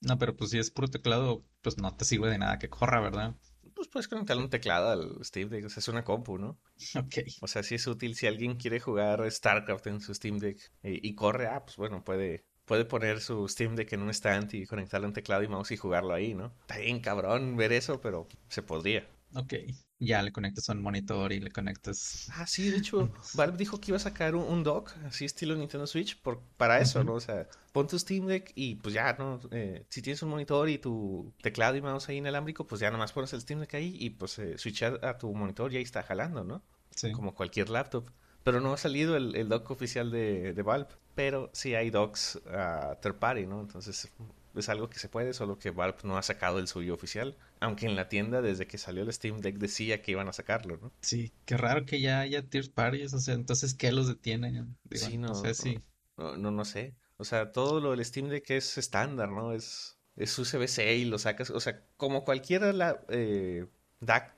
No, 0.00 0.18
pero 0.18 0.34
pues 0.34 0.48
si 0.48 0.58
es 0.58 0.70
puro 0.70 0.88
teclado, 0.88 1.44
pues 1.60 1.76
no 1.76 1.94
te 1.94 2.06
sirve 2.06 2.30
de 2.30 2.38
nada 2.38 2.58
que 2.58 2.70
corra, 2.70 3.00
¿verdad? 3.00 3.34
Pues 3.78 3.86
puedes 3.86 4.08
conectarle 4.08 4.42
un 4.42 4.50
teclado 4.50 4.90
al 4.90 5.24
Steam 5.24 5.50
Deck, 5.50 5.66
o 5.66 5.68
sea, 5.68 5.80
es 5.80 5.86
una 5.86 6.02
compu, 6.02 6.36
¿no? 6.36 6.58
Ok. 6.96 7.18
O 7.40 7.46
sea, 7.46 7.62
sí 7.62 7.76
es 7.76 7.86
útil 7.86 8.16
si 8.16 8.26
alguien 8.26 8.56
quiere 8.56 8.80
jugar 8.80 9.30
StarCraft 9.30 9.86
en 9.86 10.00
su 10.00 10.12
Steam 10.12 10.38
Deck 10.38 10.58
y, 10.82 11.08
y 11.08 11.14
corre, 11.14 11.46
ah, 11.46 11.64
pues 11.64 11.76
bueno, 11.76 12.02
puede, 12.02 12.44
puede 12.64 12.84
poner 12.84 13.20
su 13.20 13.46
Steam 13.48 13.76
Deck 13.76 13.92
en 13.92 14.02
un 14.02 14.10
stand 14.10 14.52
y 14.54 14.66
conectarle 14.66 15.06
un 15.06 15.12
teclado 15.12 15.44
y 15.44 15.48
mouse 15.48 15.70
y 15.70 15.76
jugarlo 15.76 16.12
ahí, 16.12 16.34
¿no? 16.34 16.56
Está 16.62 16.78
bien 16.78 16.98
cabrón 16.98 17.56
ver 17.56 17.72
eso, 17.72 18.00
pero 18.00 18.26
se 18.48 18.62
podría. 18.62 19.08
Ok. 19.34 19.54
Ya 20.00 20.22
le 20.22 20.30
conectas 20.30 20.70
a 20.70 20.72
un 20.72 20.82
monitor 20.82 21.32
y 21.32 21.40
le 21.40 21.50
conectas. 21.50 22.28
Ah, 22.32 22.46
sí, 22.46 22.70
de 22.70 22.76
hecho, 22.78 23.12
Valve 23.34 23.56
dijo 23.56 23.80
que 23.80 23.90
iba 23.90 23.96
a 23.96 24.00
sacar 24.00 24.36
un, 24.36 24.44
un 24.44 24.62
dock, 24.62 24.92
así 25.04 25.24
estilo 25.24 25.56
Nintendo 25.56 25.86
Switch, 25.86 26.20
por, 26.20 26.40
para 26.56 26.80
eso, 26.80 27.02
¿no? 27.02 27.14
O 27.14 27.20
sea, 27.20 27.48
pon 27.72 27.88
tu 27.88 27.98
Steam 27.98 28.26
Deck 28.26 28.52
y 28.54 28.76
pues 28.76 28.94
ya, 28.94 29.14
¿no? 29.18 29.40
Eh, 29.50 29.84
si 29.88 30.00
tienes 30.00 30.22
un 30.22 30.30
monitor 30.30 30.68
y 30.68 30.78
tu 30.78 31.34
teclado 31.42 31.76
y 31.76 31.82
mouse 31.82 32.08
ahí 32.08 32.18
inalámbrico, 32.18 32.64
pues 32.66 32.80
ya 32.80 32.90
nomás 32.90 33.12
pones 33.12 33.32
el 33.32 33.40
Steam 33.40 33.60
Deck 33.60 33.74
ahí 33.74 33.96
y 33.98 34.10
pues 34.10 34.38
eh, 34.38 34.56
switchar 34.56 35.04
a 35.04 35.18
tu 35.18 35.34
monitor 35.34 35.72
y 35.72 35.78
ahí 35.78 35.82
está 35.82 36.02
jalando, 36.04 36.44
¿no? 36.44 36.62
Sí. 36.94 37.10
Como 37.10 37.34
cualquier 37.34 37.68
laptop. 37.68 38.08
Pero 38.44 38.60
no 38.60 38.72
ha 38.72 38.78
salido 38.78 39.16
el, 39.16 39.34
el 39.34 39.48
dock 39.48 39.70
oficial 39.72 40.12
de, 40.12 40.54
de 40.54 40.62
Valve. 40.62 40.88
Pero 41.16 41.50
sí 41.52 41.74
hay 41.74 41.90
docks 41.90 42.36
uh, 42.46 42.94
third 43.02 43.16
party, 43.16 43.46
¿no? 43.46 43.60
Entonces 43.60 44.08
es 44.54 44.68
algo 44.68 44.88
que 44.88 45.00
se 45.00 45.08
puede, 45.08 45.34
solo 45.34 45.58
que 45.58 45.70
Valve 45.70 45.98
no 46.04 46.16
ha 46.16 46.22
sacado 46.22 46.60
el 46.60 46.68
suyo 46.68 46.94
oficial. 46.94 47.36
Aunque 47.60 47.86
en 47.86 47.96
la 47.96 48.08
tienda, 48.08 48.42
desde 48.42 48.66
que 48.66 48.78
salió 48.78 49.02
el 49.02 49.12
Steam 49.12 49.38
Deck, 49.40 49.58
decía 49.58 50.02
que 50.02 50.12
iban 50.12 50.28
a 50.28 50.32
sacarlo, 50.32 50.76
¿no? 50.78 50.92
Sí, 51.00 51.32
qué 51.44 51.56
raro 51.56 51.84
que 51.86 52.00
ya 52.00 52.20
haya 52.20 52.48
third 52.48 52.72
parties, 52.72 53.12
o 53.14 53.18
sea, 53.20 53.34
entonces, 53.34 53.74
¿qué 53.74 53.90
los 53.92 54.06
detienen? 54.08 54.76
Digo, 54.84 55.06
Sí, 55.06 55.18
no 55.18 55.34
no, 55.34 55.34
sé 55.34 55.54
si... 55.54 55.82
no, 56.16 56.36
no, 56.36 56.50
no 56.50 56.64
sé. 56.64 56.94
O 57.16 57.24
sea, 57.24 57.52
todo 57.52 57.80
lo 57.80 57.90
del 57.92 58.04
Steam 58.04 58.28
Deck 58.28 58.50
es 58.50 58.78
estándar, 58.78 59.30
¿no? 59.30 59.52
Es, 59.52 59.98
es 60.16 60.38
USB-C 60.38 60.96
y 60.96 61.04
lo 61.04 61.18
sacas. 61.18 61.50
O 61.50 61.60
sea, 61.60 61.84
como 61.96 62.24
cualquier 62.24 62.74
la- 62.74 63.00
eh, 63.08 63.66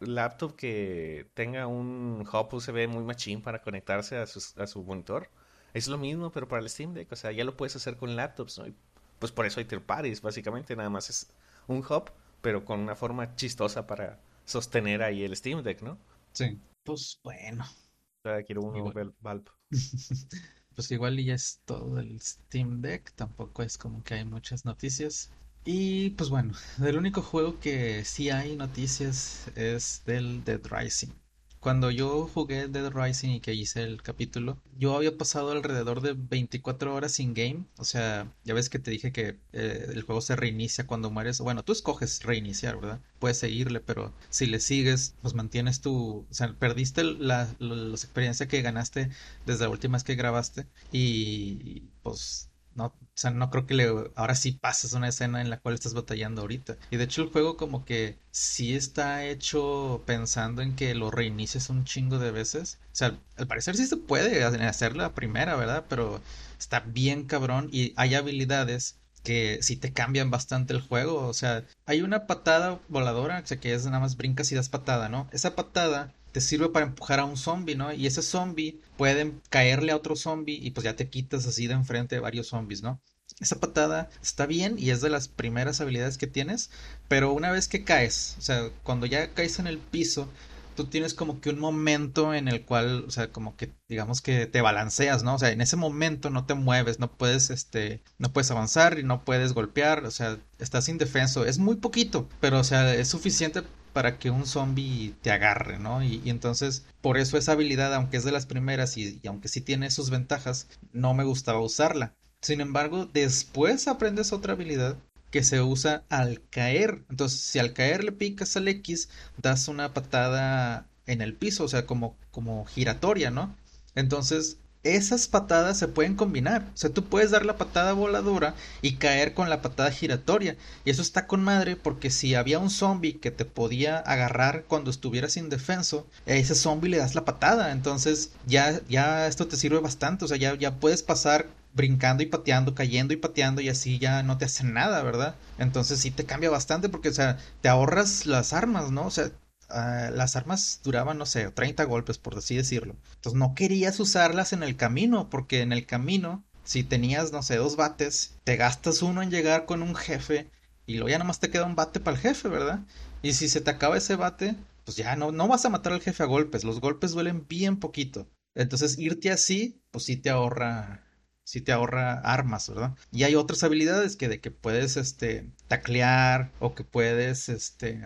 laptop 0.00 0.56
que 0.56 1.30
tenga 1.34 1.66
un 1.66 2.26
hub 2.32 2.54
USB 2.54 2.88
muy 2.88 3.04
machín 3.04 3.42
para 3.42 3.62
conectarse 3.62 4.16
a 4.16 4.26
su, 4.26 4.40
a 4.60 4.66
su 4.66 4.82
monitor. 4.82 5.30
Es 5.74 5.88
lo 5.88 5.98
mismo, 5.98 6.32
pero 6.32 6.48
para 6.48 6.62
el 6.62 6.68
Steam 6.70 6.94
Deck. 6.94 7.12
O 7.12 7.16
sea, 7.16 7.32
ya 7.32 7.44
lo 7.44 7.56
puedes 7.56 7.76
hacer 7.76 7.96
con 7.96 8.16
laptops, 8.16 8.58
¿no? 8.58 8.66
Y, 8.66 8.74
pues 9.18 9.32
por 9.32 9.46
eso 9.46 9.60
hay 9.60 9.66
third 9.66 9.82
parties, 9.82 10.20
básicamente. 10.22 10.74
Nada 10.76 10.90
más 10.90 11.10
es 11.10 11.32
un 11.68 11.78
hub, 11.78 12.10
pero 12.40 12.64
con 12.64 12.80
una 12.80 12.96
forma 12.96 13.34
chistosa 13.36 13.86
para 13.86 14.20
sostener 14.44 15.02
ahí 15.02 15.22
el 15.24 15.36
Steam 15.36 15.62
Deck, 15.62 15.82
¿no? 15.82 15.98
Sí. 16.32 16.58
Pues 16.84 17.20
bueno, 17.22 17.64
O 17.64 18.28
sea, 18.28 18.42
quiero 18.42 18.62
uno 18.62 18.92
Valve. 19.20 19.50
Pues 20.74 20.90
igual 20.92 21.18
y 21.20 21.26
ya 21.26 21.34
es 21.34 21.60
todo 21.66 21.98
el 22.00 22.20
Steam 22.20 22.80
Deck, 22.80 23.12
tampoco 23.14 23.62
es 23.62 23.76
como 23.76 24.02
que 24.02 24.14
hay 24.14 24.24
muchas 24.24 24.64
noticias. 24.64 25.30
Y 25.64 26.10
pues 26.10 26.30
bueno, 26.30 26.54
del 26.78 26.96
único 26.98 27.22
juego 27.22 27.60
que 27.60 28.04
sí 28.04 28.30
hay 28.30 28.56
noticias 28.56 29.48
es 29.56 30.02
del 30.06 30.42
Dead 30.44 30.60
Rising. 30.64 31.12
Cuando 31.60 31.90
yo 31.90 32.26
jugué 32.32 32.68
Dead 32.68 32.90
Rising 32.90 33.30
y 33.30 33.40
que 33.40 33.54
hice 33.54 33.82
el 33.82 34.02
capítulo, 34.02 34.58
yo 34.78 34.96
había 34.96 35.16
pasado 35.16 35.52
alrededor 35.52 36.00
de 36.00 36.14
24 36.14 36.94
horas 36.94 37.12
sin 37.12 37.34
game. 37.34 37.66
O 37.76 37.84
sea, 37.84 38.32
ya 38.44 38.54
ves 38.54 38.70
que 38.70 38.78
te 38.78 38.90
dije 38.90 39.12
que 39.12 39.36
eh, 39.52 39.86
el 39.92 40.02
juego 40.02 40.22
se 40.22 40.36
reinicia 40.36 40.86
cuando 40.86 41.10
mueres. 41.10 41.40
Bueno, 41.40 41.62
tú 41.62 41.72
escoges 41.72 42.22
reiniciar, 42.24 42.76
¿verdad? 42.80 43.00
Puedes 43.18 43.38
seguirle, 43.38 43.80
pero 43.80 44.12
si 44.30 44.46
le 44.46 44.58
sigues, 44.60 45.14
pues 45.22 45.34
mantienes 45.34 45.80
tu... 45.82 46.26
O 46.30 46.34
sea, 46.34 46.54
perdiste 46.54 47.04
la, 47.04 47.46
la, 47.58 47.74
la 47.74 47.90
experiencia 47.90 48.48
que 48.48 48.62
ganaste 48.62 49.10
desde 49.46 49.64
la 49.64 49.70
última 49.70 49.96
vez 49.96 50.04
que 50.04 50.14
grabaste 50.14 50.66
y 50.92 51.82
pues 52.02 52.49
no, 52.80 52.86
o 52.86 52.94
sea, 53.14 53.30
no 53.30 53.50
creo 53.50 53.66
que 53.66 53.74
le, 53.74 54.10
ahora 54.14 54.34
sí 54.34 54.52
pases 54.52 54.94
una 54.94 55.08
escena 55.08 55.42
en 55.42 55.50
la 55.50 55.60
cual 55.60 55.74
estás 55.74 55.92
batallando 55.92 56.40
ahorita. 56.40 56.76
Y 56.90 56.96
de 56.96 57.04
hecho 57.04 57.22
el 57.22 57.28
juego 57.28 57.56
como 57.58 57.84
que 57.84 58.18
sí 58.30 58.74
está 58.74 59.26
hecho 59.26 60.02
pensando 60.06 60.62
en 60.62 60.74
que 60.74 60.94
lo 60.94 61.10
reinicies 61.10 61.68
un 61.68 61.84
chingo 61.84 62.18
de 62.18 62.30
veces. 62.30 62.78
O 62.86 62.96
sea, 62.96 63.18
al 63.36 63.46
parecer 63.46 63.76
sí 63.76 63.86
se 63.86 63.98
puede 63.98 64.42
hacer 64.44 64.96
la 64.96 65.14
primera, 65.14 65.56
¿verdad? 65.56 65.84
Pero 65.88 66.22
está 66.58 66.80
bien 66.80 67.24
cabrón 67.24 67.68
y 67.70 67.92
hay 67.96 68.14
habilidades 68.14 68.96
que 69.22 69.58
sí 69.60 69.76
te 69.76 69.92
cambian 69.92 70.30
bastante 70.30 70.72
el 70.72 70.80
juego. 70.80 71.26
O 71.28 71.34
sea, 71.34 71.64
hay 71.84 72.00
una 72.00 72.26
patada 72.26 72.80
voladora, 72.88 73.40
o 73.44 73.46
sea, 73.46 73.60
que 73.60 73.74
es 73.74 73.84
nada 73.84 74.00
más 74.00 74.16
brincas 74.16 74.50
y 74.52 74.54
das 74.54 74.70
patada, 74.70 75.10
¿no? 75.10 75.28
Esa 75.32 75.54
patada 75.54 76.14
te 76.32 76.40
sirve 76.40 76.68
para 76.68 76.86
empujar 76.86 77.20
a 77.20 77.24
un 77.24 77.36
zombie, 77.36 77.74
¿no? 77.76 77.92
Y 77.92 78.06
ese 78.06 78.22
zombie 78.22 78.80
puede 78.96 79.32
caerle 79.48 79.92
a 79.92 79.96
otro 79.96 80.16
zombie 80.16 80.58
y 80.60 80.70
pues 80.70 80.84
ya 80.84 80.96
te 80.96 81.08
quitas 81.08 81.46
así 81.46 81.66
de 81.66 81.74
enfrente 81.74 82.16
de 82.16 82.20
varios 82.20 82.48
zombies, 82.48 82.82
¿no? 82.82 83.00
Esa 83.40 83.60
patada 83.60 84.10
está 84.22 84.46
bien 84.46 84.76
y 84.78 84.90
es 84.90 85.00
de 85.00 85.10
las 85.10 85.28
primeras 85.28 85.80
habilidades 85.80 86.18
que 86.18 86.26
tienes, 86.26 86.70
pero 87.08 87.32
una 87.32 87.50
vez 87.50 87.68
que 87.68 87.84
caes, 87.84 88.36
o 88.38 88.42
sea, 88.42 88.68
cuando 88.82 89.06
ya 89.06 89.32
caes 89.32 89.58
en 89.58 89.66
el 89.66 89.78
piso, 89.78 90.28
tú 90.74 90.86
tienes 90.86 91.14
como 91.14 91.40
que 91.40 91.50
un 91.50 91.58
momento 91.58 92.34
en 92.34 92.48
el 92.48 92.64
cual, 92.64 93.04
o 93.06 93.10
sea, 93.10 93.30
como 93.32 93.56
que 93.56 93.72
digamos 93.88 94.20
que 94.22 94.46
te 94.46 94.60
balanceas, 94.62 95.22
¿no? 95.22 95.34
O 95.34 95.38
sea, 95.38 95.50
en 95.50 95.60
ese 95.60 95.76
momento 95.76 96.30
no 96.30 96.46
te 96.46 96.54
mueves, 96.54 96.98
no 96.98 97.10
puedes, 97.12 97.50
este, 97.50 98.02
no 98.18 98.32
puedes 98.32 98.50
avanzar 98.50 98.98
y 98.98 99.02
no 99.04 99.24
puedes 99.24 99.52
golpear, 99.52 100.04
o 100.04 100.10
sea, 100.10 100.38
estás 100.58 100.88
indefenso. 100.88 101.44
Es 101.44 101.58
muy 101.58 101.76
poquito, 101.76 102.28
pero, 102.40 102.58
o 102.60 102.64
sea, 102.64 102.94
es 102.94 103.08
suficiente 103.08 103.62
para 103.92 104.18
que 104.18 104.30
un 104.30 104.46
zombie 104.46 105.14
te 105.22 105.30
agarre, 105.30 105.78
¿no? 105.78 106.02
Y, 106.02 106.22
entonces, 106.30 106.84
por 107.00 107.18
eso 107.18 107.36
esa 107.36 107.52
habilidad, 107.52 107.94
aunque 107.94 108.16
es 108.16 108.24
de 108.24 108.32
las 108.32 108.46
primeras 108.46 108.96
y, 108.96 109.20
y 109.22 109.28
aunque 109.28 109.48
sí 109.48 109.60
tiene 109.60 109.90
sus 109.90 110.10
ventajas, 110.10 110.68
no 110.92 111.14
me 111.14 111.24
gustaba 111.24 111.60
usarla. 111.60 112.14
Sin 112.42 112.60
embargo, 112.60 113.06
después 113.06 113.86
aprendes 113.88 114.32
otra 114.32 114.54
habilidad 114.54 114.96
que 115.30 115.42
se 115.44 115.60
usa 115.60 116.04
al 116.08 116.42
caer. 116.50 117.04
Entonces, 117.10 117.40
si 117.40 117.58
al 117.58 117.72
caer 117.72 118.04
le 118.04 118.12
picas 118.12 118.56
al 118.56 118.68
X, 118.68 119.08
das 119.36 119.68
una 119.68 119.94
patada 119.94 120.86
en 121.06 121.22
el 121.22 121.34
piso, 121.34 121.64
o 121.64 121.68
sea, 121.68 121.86
como, 121.86 122.16
como 122.30 122.64
giratoria, 122.66 123.30
¿no? 123.30 123.56
Entonces, 123.94 124.58
esas 124.82 125.28
patadas 125.28 125.78
se 125.78 125.88
pueden 125.88 126.16
combinar. 126.16 126.68
O 126.74 126.76
sea, 126.76 126.90
tú 126.90 127.04
puedes 127.04 127.30
dar 127.30 127.44
la 127.44 127.58
patada 127.58 127.92
voladora 127.92 128.54
y 128.82 128.96
caer 128.96 129.34
con 129.34 129.50
la 129.50 129.62
patada 129.62 129.90
giratoria. 129.90 130.56
Y 130.84 130.90
eso 130.90 131.02
está 131.02 131.26
con 131.26 131.42
madre 131.42 131.76
porque 131.76 132.10
si 132.10 132.34
había 132.34 132.58
un 132.58 132.70
zombie 132.70 133.18
que 133.18 133.30
te 133.30 133.44
podía 133.44 133.98
agarrar 133.98 134.64
cuando 134.68 134.90
estuvieras 134.90 135.36
indefenso, 135.36 136.06
a 136.26 136.32
ese 136.32 136.54
zombie 136.54 136.90
le 136.90 136.98
das 136.98 137.14
la 137.14 137.24
patada. 137.24 137.72
Entonces, 137.72 138.30
ya, 138.46 138.80
ya 138.88 139.26
esto 139.26 139.46
te 139.48 139.56
sirve 139.56 139.80
bastante. 139.80 140.24
O 140.24 140.28
sea, 140.28 140.36
ya, 140.36 140.56
ya 140.56 140.76
puedes 140.76 141.02
pasar 141.02 141.46
brincando 141.72 142.22
y 142.22 142.26
pateando, 142.26 142.74
cayendo 142.74 143.14
y 143.14 143.16
pateando 143.16 143.60
y 143.60 143.68
así 143.68 143.98
ya 143.98 144.22
no 144.22 144.38
te 144.38 144.44
hacen 144.46 144.72
nada, 144.74 145.02
¿verdad? 145.02 145.36
Entonces 145.58 146.00
sí 146.00 146.10
te 146.10 146.24
cambia 146.24 146.50
bastante 146.50 146.88
porque, 146.88 147.10
o 147.10 147.12
sea, 147.12 147.38
te 147.60 147.68
ahorras 147.68 148.26
las 148.26 148.52
armas, 148.52 148.90
¿no? 148.90 149.06
O 149.06 149.10
sea, 149.10 149.30
uh, 149.70 150.14
las 150.14 150.36
armas 150.36 150.80
duraban, 150.82 151.18
no 151.18 151.26
sé, 151.26 151.50
30 151.50 151.84
golpes, 151.84 152.18
por 152.18 152.36
así 152.36 152.56
decirlo. 152.56 152.96
Entonces 153.16 153.38
no 153.38 153.54
querías 153.54 153.98
usarlas 154.00 154.52
en 154.52 154.62
el 154.62 154.76
camino 154.76 155.30
porque 155.30 155.62
en 155.62 155.72
el 155.72 155.86
camino, 155.86 156.44
si 156.64 156.82
tenías, 156.84 157.32
no 157.32 157.42
sé, 157.42 157.56
dos 157.56 157.76
bates, 157.76 158.34
te 158.44 158.56
gastas 158.56 159.02
uno 159.02 159.22
en 159.22 159.30
llegar 159.30 159.66
con 159.66 159.82
un 159.82 159.94
jefe 159.94 160.50
y 160.86 160.94
luego 160.94 161.08
ya 161.08 161.18
nomás 161.18 161.40
te 161.40 161.50
queda 161.50 161.66
un 161.66 161.76
bate 161.76 162.00
para 162.00 162.16
el 162.16 162.22
jefe, 162.22 162.48
¿verdad? 162.48 162.80
Y 163.22 163.34
si 163.34 163.48
se 163.48 163.60
te 163.60 163.70
acaba 163.70 163.96
ese 163.96 164.16
bate, 164.16 164.56
pues 164.84 164.96
ya 164.96 165.16
no, 165.16 165.32
no 165.32 165.48
vas 165.48 165.64
a 165.64 165.70
matar 165.70 165.92
al 165.92 166.00
jefe 166.00 166.22
a 166.22 166.26
golpes, 166.26 166.64
los 166.64 166.80
golpes 166.80 167.12
duelen 167.12 167.46
bien 167.48 167.76
poquito. 167.76 168.28
Entonces 168.54 168.98
irte 168.98 169.30
así, 169.30 169.80
pues 169.90 170.04
sí 170.04 170.16
te 170.16 170.30
ahorra 170.30 171.04
si 171.50 171.60
te 171.60 171.72
ahorra 171.72 172.20
armas, 172.20 172.68
¿verdad? 172.68 172.94
Y 173.10 173.24
hay 173.24 173.34
otras 173.34 173.64
habilidades 173.64 174.14
que 174.14 174.28
de 174.28 174.40
que 174.40 174.52
puedes 174.52 174.96
este 174.96 175.50
taclear 175.66 176.52
o 176.60 176.76
que 176.76 176.84
puedes 176.84 177.48
este 177.48 178.02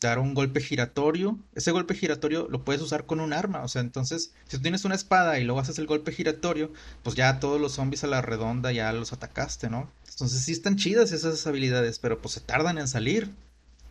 dar 0.00 0.18
un 0.18 0.34
golpe 0.34 0.60
giratorio. 0.60 1.38
Ese 1.54 1.70
golpe 1.70 1.94
giratorio 1.94 2.48
lo 2.48 2.64
puedes 2.64 2.82
usar 2.82 3.06
con 3.06 3.20
un 3.20 3.32
arma, 3.32 3.62
o 3.62 3.68
sea, 3.68 3.80
entonces 3.80 4.32
si 4.46 4.56
tú 4.56 4.62
tienes 4.62 4.84
una 4.84 4.94
espada 4.94 5.38
y 5.38 5.44
luego 5.44 5.60
haces 5.60 5.78
el 5.78 5.86
golpe 5.86 6.12
giratorio, 6.12 6.72
pues 7.02 7.16
ya 7.16 7.40
todos 7.40 7.60
los 7.60 7.72
zombies 7.72 8.04
a 8.04 8.08
la 8.08 8.22
redonda 8.22 8.72
ya 8.72 8.92
los 8.92 9.12
atacaste, 9.12 9.70
¿no? 9.70 9.90
Entonces 10.08 10.42
sí 10.42 10.52
están 10.52 10.76
chidas 10.76 11.12
esas 11.12 11.46
habilidades, 11.46 11.98
pero 11.98 12.20
pues 12.20 12.34
se 12.34 12.40
tardan 12.40 12.78
en 12.78 12.88
salir. 12.88 13.34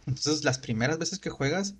Entonces 0.07 0.43
las 0.43 0.59
primeras 0.59 0.99
veces 0.99 1.19
que 1.19 1.29
juegas, 1.29 1.75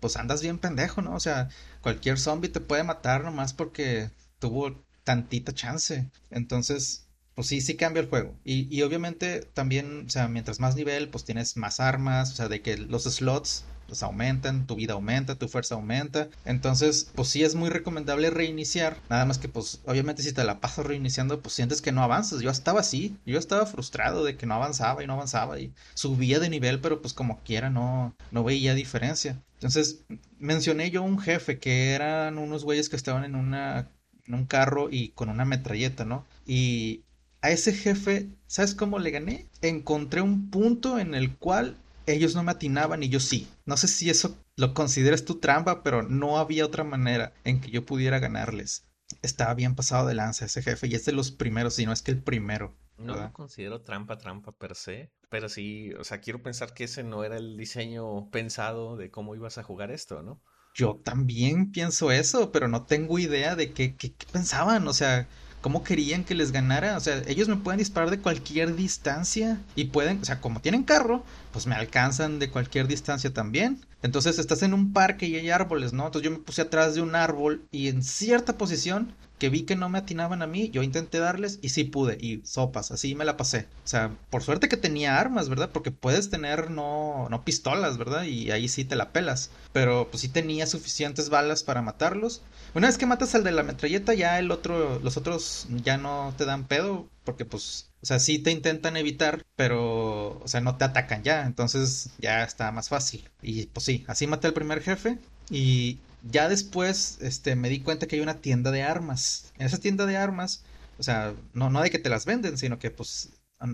pues 0.00 0.16
andas 0.16 0.42
bien 0.42 0.58
pendejo, 0.58 1.02
¿no? 1.02 1.14
O 1.14 1.20
sea, 1.20 1.48
cualquier 1.82 2.18
zombie 2.18 2.50
te 2.50 2.60
puede 2.60 2.82
matar 2.84 3.24
nomás 3.24 3.52
porque 3.52 4.10
tuvo 4.38 4.82
tantita 5.04 5.52
chance. 5.54 6.10
Entonces, 6.30 7.06
pues 7.40 7.48
sí, 7.48 7.62
sí 7.62 7.74
cambia 7.74 8.02
el 8.02 8.08
juego. 8.10 8.34
Y, 8.44 8.68
y, 8.68 8.82
obviamente 8.82 9.40
también, 9.54 10.04
o 10.06 10.10
sea, 10.10 10.28
mientras 10.28 10.60
más 10.60 10.76
nivel, 10.76 11.08
pues 11.08 11.24
tienes 11.24 11.56
más 11.56 11.80
armas, 11.80 12.32
o 12.32 12.36
sea, 12.36 12.48
de 12.48 12.60
que 12.60 12.76
los 12.76 13.04
slots 13.04 13.64
pues 13.86 14.02
aumentan, 14.02 14.66
tu 14.66 14.76
vida 14.76 14.92
aumenta, 14.92 15.36
tu 15.36 15.48
fuerza 15.48 15.74
aumenta. 15.74 16.28
Entonces, 16.44 17.10
pues 17.14 17.28
sí 17.28 17.42
es 17.42 17.54
muy 17.54 17.70
recomendable 17.70 18.28
reiniciar. 18.28 18.98
Nada 19.08 19.24
más 19.24 19.38
que, 19.38 19.48
pues, 19.48 19.80
obviamente 19.86 20.22
si 20.22 20.34
te 20.34 20.44
la 20.44 20.60
pasas 20.60 20.84
reiniciando, 20.84 21.40
pues 21.40 21.54
sientes 21.54 21.80
que 21.80 21.92
no 21.92 22.02
avanzas. 22.02 22.42
Yo 22.42 22.50
estaba 22.50 22.80
así, 22.80 23.16
yo 23.24 23.38
estaba 23.38 23.64
frustrado 23.64 24.22
de 24.22 24.36
que 24.36 24.44
no 24.44 24.56
avanzaba 24.56 25.02
y 25.02 25.06
no 25.06 25.14
avanzaba 25.14 25.58
y 25.58 25.72
subía 25.94 26.40
de 26.40 26.50
nivel, 26.50 26.80
pero 26.82 27.00
pues 27.00 27.14
como 27.14 27.40
quiera 27.40 27.70
no, 27.70 28.14
no 28.30 28.44
veía 28.44 28.74
diferencia. 28.74 29.40
Entonces, 29.54 30.04
mencioné 30.38 30.90
yo 30.90 31.02
un 31.02 31.18
jefe 31.18 31.58
que 31.58 31.94
eran 31.94 32.36
unos 32.36 32.64
güeyes 32.64 32.90
que 32.90 32.96
estaban 32.96 33.24
en 33.24 33.34
una 33.34 33.88
en 34.30 34.34
un 34.34 34.46
carro 34.46 34.88
y 34.90 35.08
con 35.10 35.28
una 35.28 35.44
metralleta, 35.44 36.04
¿no? 36.04 36.24
Y 36.46 37.02
a 37.42 37.50
ese 37.50 37.72
jefe, 37.72 38.28
¿sabes 38.46 38.74
cómo 38.74 38.98
le 38.98 39.10
gané? 39.10 39.48
Encontré 39.62 40.20
un 40.20 40.50
punto 40.50 40.98
en 40.98 41.14
el 41.14 41.36
cual 41.36 41.76
ellos 42.06 42.34
no 42.34 42.42
me 42.42 42.52
atinaban 42.52 43.02
y 43.02 43.08
yo 43.08 43.20
sí. 43.20 43.48
No 43.66 43.76
sé 43.76 43.88
si 43.88 44.10
eso 44.10 44.36
lo 44.56 44.74
consideras 44.74 45.24
tu 45.24 45.36
trampa, 45.36 45.82
pero 45.82 46.02
no 46.02 46.38
había 46.38 46.66
otra 46.66 46.84
manera 46.84 47.32
en 47.44 47.60
que 47.60 47.70
yo 47.70 47.86
pudiera 47.86 48.18
ganarles. 48.18 48.84
Estaba 49.22 49.54
bien 49.54 49.74
pasado 49.74 50.06
de 50.06 50.14
lanza 50.14 50.44
ese 50.44 50.62
jefe 50.62 50.86
y 50.86 50.94
es 50.94 51.04
de 51.04 51.12
los 51.12 51.30
primeros, 51.30 51.74
si 51.74 51.86
no 51.86 51.92
es 51.92 52.02
que 52.02 52.12
el 52.12 52.22
primero. 52.22 52.74
No 52.98 53.16
lo 53.16 53.32
considero 53.32 53.80
trampa, 53.80 54.18
trampa 54.18 54.52
per 54.52 54.74
se, 54.76 55.10
pero 55.30 55.48
sí, 55.48 55.90
o 55.98 56.04
sea, 56.04 56.20
quiero 56.20 56.42
pensar 56.42 56.74
que 56.74 56.84
ese 56.84 57.02
no 57.02 57.24
era 57.24 57.38
el 57.38 57.56
diseño 57.56 58.30
pensado 58.30 58.98
de 58.98 59.10
cómo 59.10 59.34
ibas 59.34 59.56
a 59.56 59.62
jugar 59.62 59.90
esto, 59.90 60.22
¿no? 60.22 60.42
Yo 60.74 61.00
también 61.02 61.72
pienso 61.72 62.12
eso, 62.12 62.52
pero 62.52 62.68
no 62.68 62.84
tengo 62.84 63.18
idea 63.18 63.56
de 63.56 63.72
qué, 63.72 63.96
qué, 63.96 64.12
qué 64.12 64.26
pensaban, 64.30 64.86
o 64.86 64.92
sea, 64.92 65.26
cómo 65.60 65.84
querían 65.84 66.24
que 66.24 66.34
les 66.34 66.52
ganara. 66.52 66.96
O 66.96 67.00
sea, 67.00 67.22
ellos 67.26 67.48
me 67.48 67.56
pueden 67.56 67.78
disparar 67.78 68.10
de 68.10 68.20
cualquier 68.20 68.74
distancia 68.74 69.60
y 69.74 69.86
pueden, 69.86 70.20
o 70.20 70.24
sea, 70.24 70.40
como 70.40 70.60
tienen 70.60 70.82
carro, 70.82 71.24
pues 71.52 71.66
me 71.66 71.74
alcanzan 71.74 72.38
de 72.38 72.50
cualquier 72.50 72.86
distancia 72.86 73.32
también. 73.32 73.80
Entonces 74.02 74.38
estás 74.38 74.62
en 74.62 74.74
un 74.74 74.92
parque 74.92 75.26
y 75.26 75.36
hay 75.36 75.50
árboles, 75.50 75.92
¿no? 75.92 76.06
Entonces 76.06 76.30
yo 76.30 76.36
me 76.36 76.42
puse 76.42 76.62
atrás 76.62 76.94
de 76.94 77.02
un 77.02 77.14
árbol 77.14 77.62
y 77.70 77.88
en 77.88 78.02
cierta 78.02 78.56
posición 78.56 79.12
que 79.40 79.48
vi 79.48 79.62
que 79.62 79.74
no 79.74 79.88
me 79.88 79.98
atinaban 79.98 80.42
a 80.42 80.46
mí, 80.46 80.70
yo 80.70 80.84
intenté 80.84 81.18
darles 81.18 81.58
y 81.62 81.70
sí 81.70 81.82
pude, 81.84 82.16
y 82.20 82.42
sopas, 82.44 82.92
así 82.92 83.16
me 83.16 83.24
la 83.24 83.36
pasé. 83.36 83.66
O 83.84 83.88
sea, 83.88 84.12
por 84.30 84.44
suerte 84.44 84.68
que 84.68 84.76
tenía 84.76 85.18
armas, 85.18 85.48
¿verdad? 85.48 85.70
Porque 85.72 85.90
puedes 85.90 86.30
tener 86.30 86.70
no, 86.70 87.26
no 87.30 87.44
pistolas, 87.44 87.98
¿verdad? 87.98 88.24
Y 88.24 88.52
ahí 88.52 88.68
sí 88.68 88.84
te 88.84 88.94
la 88.94 89.10
pelas. 89.10 89.50
Pero 89.72 90.08
pues 90.10 90.20
sí 90.20 90.28
tenía 90.28 90.66
suficientes 90.66 91.30
balas 91.30 91.64
para 91.64 91.82
matarlos. 91.82 92.42
Una 92.74 92.86
vez 92.86 92.98
que 92.98 93.06
matas 93.06 93.34
al 93.34 93.42
de 93.42 93.52
la 93.52 93.64
metralleta, 93.64 94.14
ya 94.14 94.38
el 94.38 94.50
otro, 94.52 95.00
los 95.00 95.16
otros 95.16 95.66
ya 95.82 95.96
no 95.96 96.34
te 96.36 96.44
dan 96.44 96.68
pedo, 96.68 97.08
porque 97.24 97.44
pues 97.44 97.90
o 98.02 98.06
sea, 98.06 98.18
sí 98.18 98.38
te 98.38 98.50
intentan 98.50 98.96
evitar, 98.96 99.44
pero, 99.56 100.40
o 100.40 100.48
sea, 100.48 100.60
no 100.60 100.76
te 100.76 100.84
atacan 100.84 101.22
ya. 101.22 101.46
Entonces 101.46 102.10
ya 102.18 102.44
está 102.44 102.72
más 102.72 102.88
fácil. 102.88 103.28
Y 103.42 103.66
pues 103.66 103.84
sí, 103.84 104.04
así 104.08 104.26
maté 104.26 104.46
al 104.46 104.54
primer 104.54 104.82
jefe. 104.82 105.18
Y 105.50 105.98
ya 106.22 106.48
después 106.48 107.18
este, 107.20 107.56
me 107.56 107.68
di 107.68 107.80
cuenta 107.80 108.06
que 108.06 108.16
hay 108.16 108.22
una 108.22 108.40
tienda 108.40 108.70
de 108.70 108.82
armas. 108.82 109.52
En 109.58 109.66
esa 109.66 109.78
tienda 109.78 110.06
de 110.06 110.16
armas, 110.16 110.62
o 110.98 111.02
sea, 111.02 111.34
no, 111.54 111.70
no 111.70 111.82
de 111.82 111.90
que 111.90 111.98
te 111.98 112.10
las 112.10 112.26
venden, 112.26 112.58
sino 112.58 112.78
que 112.78 112.90
pues 112.90 113.30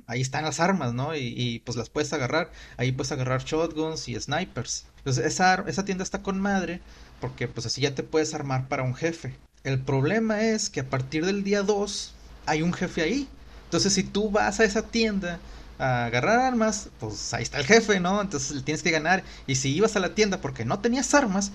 ahí 0.06 0.20
están 0.20 0.44
las 0.44 0.60
armas, 0.60 0.94
¿no? 0.94 1.14
Y, 1.14 1.62
pues 1.64 1.76
las 1.76 1.90
puedes 1.90 2.12
agarrar. 2.12 2.50
Ahí 2.76 2.92
puedes 2.92 3.12
agarrar 3.12 3.44
shotguns 3.44 4.08
y 4.08 4.18
snipers. 4.20 4.84
Entonces 4.98 5.24
esa, 5.24 5.64
esa 5.66 5.84
tienda 5.84 6.04
está 6.04 6.22
con 6.22 6.40
madre 6.40 6.80
porque 7.20 7.48
pues 7.48 7.66
así 7.66 7.80
ya 7.80 7.94
te 7.94 8.02
puedes 8.02 8.34
armar 8.34 8.68
para 8.68 8.82
un 8.82 8.94
jefe. 8.94 9.36
El 9.64 9.80
problema 9.80 10.42
es 10.42 10.70
que 10.70 10.80
a 10.80 10.88
partir 10.88 11.24
del 11.24 11.44
día 11.44 11.62
2 11.62 12.14
hay 12.46 12.62
un 12.62 12.72
jefe 12.72 13.02
ahí. 13.02 13.28
Entonces 13.64 13.92
si 13.92 14.02
tú 14.02 14.30
vas 14.30 14.60
a 14.60 14.64
esa 14.64 14.82
tienda 14.82 15.38
a 15.78 16.06
agarrar 16.06 16.40
armas, 16.40 16.88
pues 17.00 17.34
ahí 17.34 17.42
está 17.42 17.58
el 17.58 17.66
jefe, 17.66 18.00
¿no? 18.00 18.20
Entonces 18.20 18.56
le 18.56 18.62
tienes 18.62 18.82
que 18.82 18.90
ganar. 18.90 19.22
Y 19.46 19.56
si 19.56 19.74
ibas 19.74 19.96
a 19.96 20.00
la 20.00 20.14
tienda 20.14 20.40
porque 20.40 20.64
no 20.64 20.78
tenías 20.80 21.14
armas, 21.14 21.52